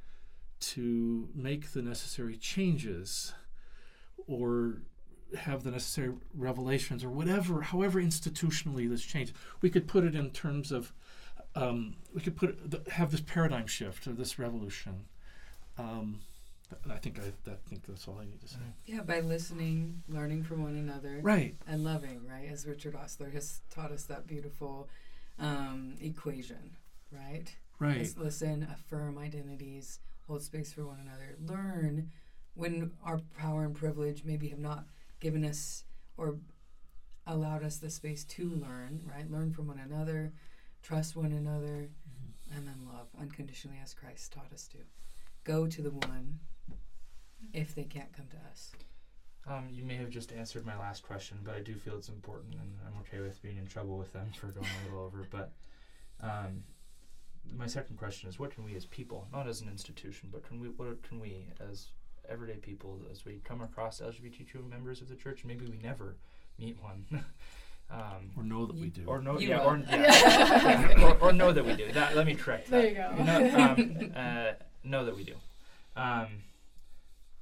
to 0.60 1.28
make 1.34 1.72
the 1.72 1.82
necessary 1.82 2.36
changes 2.36 3.32
or 4.26 4.82
have 5.36 5.62
the 5.62 5.70
necessary 5.70 6.12
revelations 6.34 7.04
or 7.04 7.10
whatever, 7.10 7.62
however 7.62 8.00
institutionally 8.00 8.88
this 8.88 9.02
change. 9.02 9.32
We 9.60 9.70
could 9.70 9.88
put 9.88 10.04
it 10.04 10.14
in 10.14 10.30
terms 10.30 10.70
of, 10.72 10.92
um, 11.54 11.96
we 12.14 12.20
could 12.20 12.36
put 12.36 12.82
have 12.90 13.10
this 13.10 13.20
paradigm 13.20 13.66
shift 13.66 14.06
or 14.06 14.12
this 14.12 14.38
revolution. 14.38 15.06
Um, 15.78 16.20
I 16.90 16.96
think 16.96 17.18
I, 17.18 17.32
that, 17.44 17.64
think 17.66 17.84
that's 17.86 18.06
all 18.06 18.18
I 18.20 18.24
need 18.24 18.40
to 18.40 18.48
say. 18.48 18.58
Yeah, 18.86 19.02
by 19.02 19.20
listening, 19.20 20.02
learning 20.08 20.44
from 20.44 20.62
one 20.62 20.76
another. 20.76 21.20
Right. 21.22 21.54
and 21.66 21.84
loving, 21.84 22.22
right? 22.28 22.48
As 22.50 22.66
Richard 22.66 22.94
Ostler 22.94 23.30
has 23.32 23.60
taught 23.70 23.92
us 23.92 24.04
that 24.04 24.26
beautiful 24.26 24.88
um, 25.38 25.94
equation, 26.00 26.76
right? 27.12 27.54
Right. 27.78 27.98
Let's 27.98 28.16
listen, 28.16 28.66
affirm 28.70 29.18
identities, 29.18 30.00
hold 30.26 30.42
space 30.42 30.72
for 30.72 30.86
one 30.86 30.98
another, 31.00 31.36
learn 31.44 32.10
when 32.54 32.92
our 33.04 33.20
power 33.38 33.64
and 33.64 33.74
privilege 33.74 34.22
maybe 34.24 34.48
have 34.48 34.58
not 34.58 34.84
given 35.18 35.44
us 35.44 35.84
or 36.16 36.36
allowed 37.26 37.62
us 37.64 37.78
the 37.78 37.90
space 37.90 38.24
to 38.24 38.50
learn, 38.50 39.00
right? 39.10 39.30
Learn 39.30 39.52
from 39.52 39.68
one 39.68 39.78
another, 39.78 40.32
trust 40.82 41.16
one 41.16 41.32
another, 41.32 41.88
and 42.54 42.66
then 42.66 42.86
love 42.86 43.06
unconditionally 43.18 43.78
as 43.82 43.94
Christ 43.94 44.32
taught 44.32 44.52
us 44.52 44.66
to. 44.68 44.78
Go 45.44 45.66
to 45.66 45.80
the 45.82 45.90
one 45.90 46.40
if 47.52 47.74
they 47.74 47.84
can't 47.84 48.12
come 48.12 48.26
to 48.30 48.36
us. 48.50 48.72
Um, 49.48 49.68
you 49.70 49.84
may 49.84 49.96
have 49.96 50.10
just 50.10 50.32
answered 50.32 50.66
my 50.66 50.78
last 50.78 51.02
question, 51.02 51.38
but 51.42 51.54
I 51.56 51.60
do 51.60 51.74
feel 51.74 51.96
it's 51.96 52.08
important, 52.08 52.54
and 52.54 52.76
I'm 52.86 53.00
okay 53.00 53.20
with 53.20 53.40
being 53.42 53.56
in 53.56 53.66
trouble 53.66 53.96
with 53.98 54.12
them 54.12 54.30
for 54.38 54.48
going 54.48 54.66
a 54.66 54.84
little 54.88 55.04
over. 55.04 55.26
But 55.30 55.52
um, 56.20 56.62
my 57.56 57.66
second 57.66 57.96
question 57.96 58.28
is, 58.28 58.38
what 58.38 58.54
can 58.54 58.64
we 58.64 58.74
as 58.76 58.84
people, 58.84 59.26
not 59.32 59.48
as 59.48 59.60
an 59.60 59.68
institution, 59.68 60.28
but 60.32 60.46
can 60.46 60.60
we, 60.60 60.68
what 60.68 61.02
can 61.02 61.18
we 61.20 61.46
as 61.60 61.86
everyday 62.28 62.58
people, 62.58 63.00
as 63.10 63.24
we 63.24 63.40
come 63.44 63.60
across 63.60 64.00
LGBTQ 64.00 64.68
members 64.68 65.00
of 65.00 65.08
the 65.08 65.16
church, 65.16 65.44
maybe 65.44 65.66
we 65.66 65.78
never 65.82 66.16
meet 66.58 66.80
one, 66.80 67.04
um, 67.90 68.30
Or 68.36 68.42
know 68.44 68.66
that 68.66 68.76
we 68.76 68.88
do. 68.88 69.04
or 69.06 69.20
know, 69.20 69.38
You 69.38 69.48
yeah, 69.48 69.64
or, 69.64 69.82
yeah, 69.88 70.94
yeah, 70.96 71.02
or, 71.02 71.16
or 71.28 71.32
know 71.32 71.50
that 71.50 71.64
we 71.64 71.74
do. 71.74 71.90
That 71.92 72.14
let 72.14 72.26
me 72.26 72.34
correct 72.34 72.70
that. 72.70 72.76
There 72.82 72.88
you 72.88 72.94
go. 72.94 73.24
No, 73.24 73.58
um, 73.58 74.12
uh, 74.14 74.52
know 74.84 75.04
that 75.06 75.16
we 75.16 75.24
do. 75.24 75.34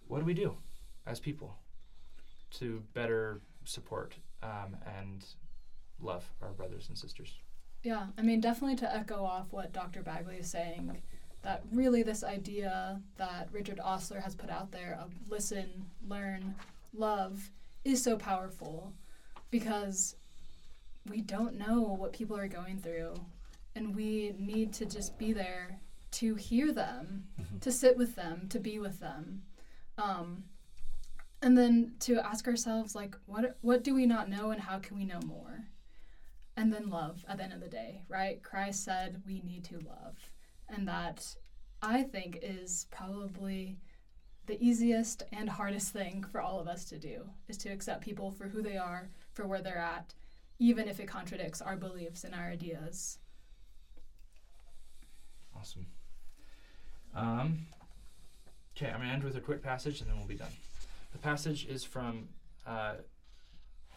What 0.08 0.20
do 0.20 0.24
we 0.24 0.34
do 0.34 0.56
as 1.06 1.20
people 1.20 1.54
to 2.52 2.82
better 2.94 3.40
support 3.64 4.14
um, 4.42 4.76
and 4.98 5.24
love 6.00 6.24
our 6.42 6.50
brothers 6.52 6.88
and 6.88 6.96
sisters? 6.96 7.34
Yeah, 7.82 8.06
I 8.16 8.22
mean, 8.22 8.40
definitely 8.40 8.76
to 8.76 8.94
echo 8.94 9.22
off 9.22 9.46
what 9.52 9.72
Dr. 9.72 10.02
Bagley 10.02 10.36
is 10.36 10.50
saying, 10.50 11.00
that 11.42 11.62
really 11.72 12.02
this 12.02 12.24
idea 12.24 13.00
that 13.16 13.48
Richard 13.52 13.78
Ostler 13.78 14.20
has 14.20 14.34
put 14.34 14.50
out 14.50 14.72
there 14.72 14.98
of 15.00 15.12
listen, 15.28 15.86
learn, 16.08 16.54
love 16.92 17.50
is 17.84 18.02
so 18.02 18.16
powerful 18.16 18.92
because 19.50 20.16
we 21.08 21.20
don't 21.20 21.56
know 21.56 21.80
what 21.82 22.12
people 22.12 22.36
are 22.36 22.48
going 22.48 22.78
through 22.78 23.14
and 23.76 23.94
we 23.94 24.34
need 24.38 24.72
to 24.72 24.84
just 24.86 25.16
be 25.18 25.32
there 25.32 25.78
to 26.10 26.34
hear 26.34 26.72
them, 26.72 27.28
Mhm. 27.40 27.60
to 27.60 27.70
sit 27.70 27.96
with 27.96 28.14
them, 28.16 28.48
to 28.48 28.58
be 28.58 28.78
with 28.78 28.98
them. 28.98 29.42
Um, 29.98 30.44
and 31.42 31.56
then 31.56 31.94
to 32.00 32.18
ask 32.20 32.48
ourselves 32.48 32.94
like 32.94 33.16
what 33.26 33.58
what 33.60 33.84
do 33.84 33.94
we 33.94 34.06
not 34.06 34.28
know 34.28 34.50
and 34.50 34.60
how 34.60 34.78
can 34.78 34.96
we 34.96 35.04
know 35.04 35.20
more? 35.26 35.68
and 36.58 36.72
then 36.72 36.90
love 36.90 37.24
at 37.28 37.36
the 37.36 37.44
end 37.44 37.52
of 37.52 37.60
the 37.60 37.68
day, 37.68 38.02
right? 38.08 38.42
Christ 38.42 38.84
said 38.84 39.22
we 39.24 39.40
need 39.42 39.62
to 39.66 39.76
love. 39.76 40.16
And 40.68 40.88
that 40.88 41.24
I 41.80 42.02
think 42.02 42.40
is 42.42 42.86
probably 42.90 43.78
the 44.46 44.60
easiest 44.60 45.22
and 45.32 45.48
hardest 45.48 45.92
thing 45.92 46.24
for 46.32 46.40
all 46.40 46.58
of 46.58 46.66
us 46.66 46.84
to 46.86 46.98
do 46.98 47.22
is 47.46 47.56
to 47.58 47.68
accept 47.68 48.00
people 48.00 48.32
for 48.32 48.48
who 48.48 48.60
they 48.60 48.76
are, 48.76 49.08
for 49.34 49.46
where 49.46 49.62
they're 49.62 49.78
at, 49.78 50.14
even 50.58 50.88
if 50.88 50.98
it 50.98 51.06
contradicts 51.06 51.62
our 51.62 51.76
beliefs 51.76 52.24
and 52.24 52.34
our 52.34 52.48
ideas. 52.48 53.18
Awesome. 55.56 55.86
Um, 57.14 57.66
okay, 58.78 58.92
I'm 58.92 58.98
going 58.98 59.08
to 59.08 59.14
end 59.14 59.24
with 59.24 59.36
a 59.36 59.40
quick 59.40 59.62
passage 59.62 60.00
and 60.00 60.08
then 60.08 60.16
we'll 60.16 60.26
be 60.26 60.34
done. 60.34 60.52
The 61.12 61.18
passage 61.18 61.66
is 61.66 61.84
from. 61.84 62.28
Uh, 62.66 62.94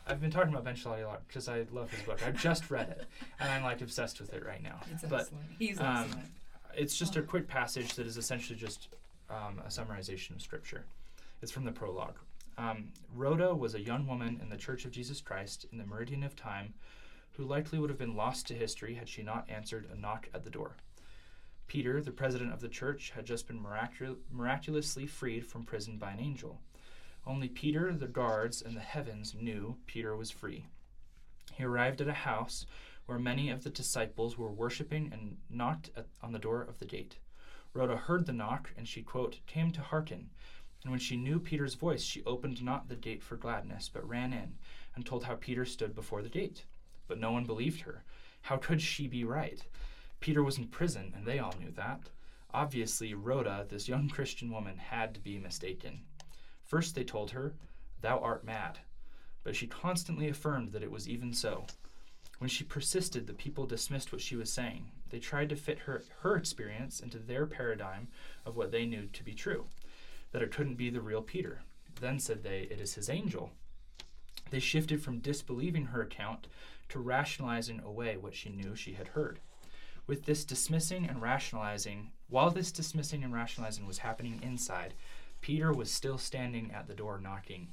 I've 0.07 0.19
been 0.19 0.31
talking 0.31 0.51
about 0.51 0.63
Ben 0.63 0.75
a 0.85 1.05
lot 1.05 1.21
because 1.27 1.47
I 1.47 1.65
love 1.71 1.91
his 1.91 2.01
book. 2.01 2.25
I've 2.25 2.41
just 2.41 2.71
read 2.71 2.89
it 2.89 3.05
and 3.39 3.51
I'm 3.51 3.63
like 3.63 3.81
obsessed 3.81 4.19
with 4.19 4.33
it 4.33 4.43
right 4.43 4.61
now. 4.61 4.79
It's 4.91 5.03
but 5.03 5.21
excellent. 5.21 5.45
He's 5.59 5.79
um, 5.79 6.05
excellent. 6.05 6.25
it's 6.75 6.97
just 6.97 7.15
a 7.17 7.21
quick 7.21 7.47
passage 7.47 7.93
that 7.93 8.07
is 8.07 8.17
essentially 8.17 8.57
just 8.57 8.87
um, 9.29 9.61
a 9.63 9.69
summarization 9.69 10.35
of 10.35 10.41
Scripture. 10.41 10.85
It's 11.41 11.51
from 11.51 11.65
the 11.65 11.71
prologue. 11.71 12.17
Um, 12.57 12.89
Rhoda 13.15 13.53
was 13.53 13.75
a 13.75 13.81
young 13.81 14.07
woman 14.07 14.39
in 14.41 14.49
the 14.49 14.57
Church 14.57 14.85
of 14.85 14.91
Jesus 14.91 15.21
Christ 15.21 15.67
in 15.71 15.77
the 15.77 15.85
meridian 15.85 16.23
of 16.23 16.35
time 16.35 16.73
who 17.37 17.43
likely 17.43 17.79
would 17.79 17.89
have 17.89 17.99
been 17.99 18.15
lost 18.15 18.47
to 18.47 18.53
history 18.53 18.95
had 18.95 19.07
she 19.07 19.21
not 19.21 19.49
answered 19.49 19.87
a 19.93 19.97
knock 19.97 20.27
at 20.33 20.43
the 20.43 20.49
door. 20.49 20.75
Peter, 21.71 22.01
the 22.01 22.11
president 22.11 22.51
of 22.51 22.59
the 22.59 22.67
church, 22.67 23.13
had 23.15 23.25
just 23.25 23.47
been 23.47 23.57
miracu- 23.57 24.17
miraculously 24.29 25.07
freed 25.07 25.47
from 25.47 25.63
prison 25.63 25.97
by 25.97 26.11
an 26.11 26.19
angel. 26.19 26.59
Only 27.25 27.47
Peter, 27.47 27.93
the 27.93 28.09
guards, 28.09 28.61
and 28.61 28.75
the 28.75 28.81
heavens 28.81 29.33
knew 29.39 29.77
Peter 29.85 30.17
was 30.17 30.29
free. 30.29 30.65
He 31.53 31.63
arrived 31.63 32.01
at 32.01 32.09
a 32.09 32.13
house 32.13 32.65
where 33.05 33.17
many 33.17 33.49
of 33.49 33.63
the 33.63 33.69
disciples 33.69 34.37
were 34.37 34.51
worshiping 34.51 35.11
and 35.13 35.37
knocked 35.49 35.91
at, 35.95 36.07
on 36.21 36.33
the 36.33 36.39
door 36.39 36.61
of 36.61 36.79
the 36.79 36.85
gate. 36.85 37.19
Rhoda 37.73 37.95
heard 37.95 38.25
the 38.25 38.33
knock, 38.33 38.73
and 38.75 38.85
she, 38.85 39.01
quote, 39.01 39.39
came 39.47 39.71
to 39.71 39.81
hearken. 39.81 40.29
And 40.83 40.91
when 40.91 40.99
she 40.99 41.15
knew 41.15 41.39
Peter's 41.39 41.75
voice, 41.75 42.03
she 42.03 42.21
opened 42.25 42.61
not 42.61 42.89
the 42.89 42.97
gate 42.97 43.23
for 43.23 43.37
gladness, 43.37 43.87
but 43.87 44.05
ran 44.05 44.33
in, 44.33 44.55
and 44.93 45.05
told 45.05 45.23
how 45.23 45.35
Peter 45.35 45.63
stood 45.63 45.95
before 45.95 46.21
the 46.21 46.27
gate. 46.27 46.65
But 47.07 47.17
no 47.17 47.31
one 47.31 47.45
believed 47.45 47.79
her. 47.83 48.03
How 48.41 48.57
could 48.57 48.81
she 48.81 49.07
be 49.07 49.23
right? 49.23 49.65
Peter 50.21 50.41
was 50.41 50.57
in 50.57 50.67
prison, 50.67 51.13
and 51.15 51.25
they 51.25 51.39
all 51.39 51.53
knew 51.59 51.71
that. 51.71 52.09
Obviously, 52.53 53.13
Rhoda, 53.13 53.65
this 53.67 53.89
young 53.89 54.07
Christian 54.15 54.49
woman, 54.49 54.77
had 54.77 55.13
to 55.13 55.19
be 55.19 55.37
mistaken. 55.37 56.01
First, 56.63 56.95
they 56.95 57.03
told 57.03 57.31
her, 57.31 57.55
Thou 57.99 58.19
art 58.19 58.45
mad. 58.45 58.79
But 59.43 59.55
she 59.55 59.67
constantly 59.67 60.29
affirmed 60.29 60.71
that 60.71 60.83
it 60.83 60.91
was 60.91 61.09
even 61.09 61.33
so. 61.33 61.65
When 62.37 62.49
she 62.49 62.63
persisted, 62.63 63.27
the 63.27 63.33
people 63.33 63.65
dismissed 63.65 64.11
what 64.11 64.21
she 64.21 64.35
was 64.35 64.51
saying. 64.51 64.91
They 65.09 65.19
tried 65.19 65.49
to 65.49 65.55
fit 65.55 65.79
her, 65.79 66.03
her 66.21 66.35
experience 66.37 66.99
into 66.99 67.19
their 67.19 67.45
paradigm 67.45 68.07
of 68.45 68.55
what 68.55 68.71
they 68.71 68.85
knew 68.85 69.07
to 69.07 69.23
be 69.23 69.33
true 69.33 69.65
that 70.31 70.41
it 70.41 70.51
couldn't 70.51 70.75
be 70.75 70.89
the 70.89 71.01
real 71.01 71.21
Peter. 71.21 71.61
Then 71.99 72.19
said 72.19 72.43
they, 72.43 72.61
It 72.71 72.79
is 72.79 72.93
his 72.93 73.09
angel. 73.09 73.51
They 74.49 74.59
shifted 74.59 75.03
from 75.03 75.19
disbelieving 75.19 75.87
her 75.87 76.01
account 76.01 76.47
to 76.89 76.99
rationalizing 76.99 77.81
away 77.81 78.17
what 78.17 78.35
she 78.35 78.49
knew 78.49 78.75
she 78.75 78.93
had 78.93 79.09
heard. 79.09 79.39
With 80.11 80.25
this 80.25 80.43
dismissing 80.43 81.07
and 81.07 81.21
rationalizing, 81.21 82.11
while 82.27 82.49
this 82.49 82.73
dismissing 82.73 83.23
and 83.23 83.33
rationalizing 83.33 83.87
was 83.87 83.99
happening 83.99 84.41
inside, 84.43 84.93
Peter 85.39 85.71
was 85.71 85.89
still 85.89 86.17
standing 86.17 86.69
at 86.73 86.85
the 86.85 86.93
door 86.93 87.17
knocking. 87.17 87.69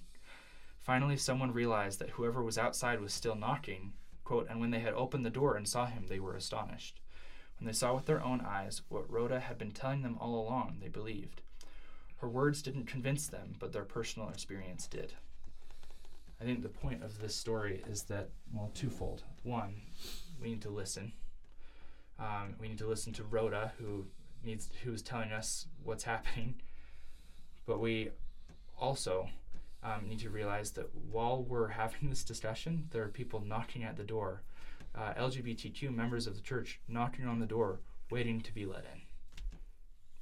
Finally, 0.79 1.17
someone 1.17 1.53
realized 1.53 1.99
that 1.99 2.11
whoever 2.11 2.41
was 2.45 2.57
outside 2.57 3.01
was 3.01 3.13
still 3.13 3.35
knocking, 3.35 3.93
quote, 4.23 4.47
and 4.49 4.61
when 4.61 4.71
they 4.71 4.79
had 4.79 4.95
opened 4.95 5.27
the 5.27 5.31
door 5.31 5.57
and 5.57 5.67
saw 5.67 5.87
him, 5.87 6.07
they 6.07 6.21
were 6.21 6.37
astonished. 6.37 7.01
When 7.59 7.67
they 7.67 7.73
saw 7.73 7.93
with 7.93 8.07
their 8.07 8.23
own 8.23 8.41
eyes 8.43 8.83
what 8.89 9.11
Rhoda 9.11 9.41
had 9.41 9.59
been 9.59 9.73
telling 9.73 10.03
them 10.03 10.17
all 10.21 10.41
along, 10.41 10.77
they 10.81 10.87
believed. 10.87 11.43
Her 12.19 12.29
words 12.29 12.63
didn't 12.63 12.87
convince 12.87 13.27
them, 13.27 13.57
but 13.59 13.73
their 13.73 13.83
personal 13.83 14.29
experience 14.29 14.87
did. 14.87 15.15
I 16.41 16.45
think 16.45 16.63
the 16.63 16.69
point 16.69 17.03
of 17.03 17.21
this 17.21 17.35
story 17.35 17.83
is 17.91 18.05
that, 18.05 18.29
well, 18.55 18.71
twofold. 18.75 19.25
One, 19.43 19.81
we 20.41 20.51
need 20.51 20.63
to 20.63 20.71
listen. 20.71 21.15
Um, 22.19 22.55
we 22.61 22.69
need 22.69 22.79
to 22.79 22.87
listen 22.87 23.13
to 23.15 23.25
Rhoda, 23.25 23.73
who 23.79 24.07
needs, 24.45 24.69
who's 24.83 25.03
telling 25.03 25.33
us 25.33 25.67
what's 25.85 26.05
happening. 26.15 26.57
But 27.67 27.81
we 27.81 28.11
also 28.79 29.29
um, 29.83 30.09
need 30.09 30.21
to 30.21 30.31
realize 30.31 30.73
that 30.73 30.89
while 31.11 31.43
we're 31.43 31.69
having 31.69 32.09
this 32.09 32.25
discussion, 32.25 32.89
there 32.91 33.03
are 33.03 33.09
people 33.09 33.43
knocking 33.47 33.85
at 33.85 33.97
the 33.97 34.05
door, 34.05 34.43
uh, 34.95 35.13
LGBTQ 35.15 35.95
members 35.95 36.27
of 36.27 36.35
the 36.35 36.43
church 36.43 36.81
knocking 36.89 37.27
on 37.27 37.39
the 37.39 37.47
door, 37.47 37.81
waiting 38.11 38.41
to 38.41 38.55
be 38.55 38.67
let 38.67 38.85
in. 38.93 39.01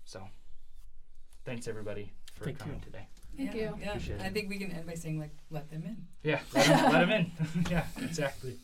So, 0.05 0.23
thanks 1.45 1.67
everybody 1.67 2.13
for 2.35 2.45
Thank 2.45 2.59
coming 2.59 2.77
you. 2.77 2.85
today. 2.85 3.07
Thank 3.37 3.55
yeah, 3.55 3.71
you. 3.71 3.79
Yeah, 3.81 4.25
I 4.25 4.31
think 4.31 4.49
we 4.49 4.59
can 4.59 4.73
end 4.73 4.87
by 4.87 4.95
saying 4.95 5.19
like, 5.19 5.35
let 5.51 5.71
them 5.71 5.83
in. 5.85 5.97
Yeah, 6.23 6.41
let 6.55 6.93
them 6.93 7.11
in. 7.11 7.31
yeah, 7.71 7.85
exactly. 7.99 8.57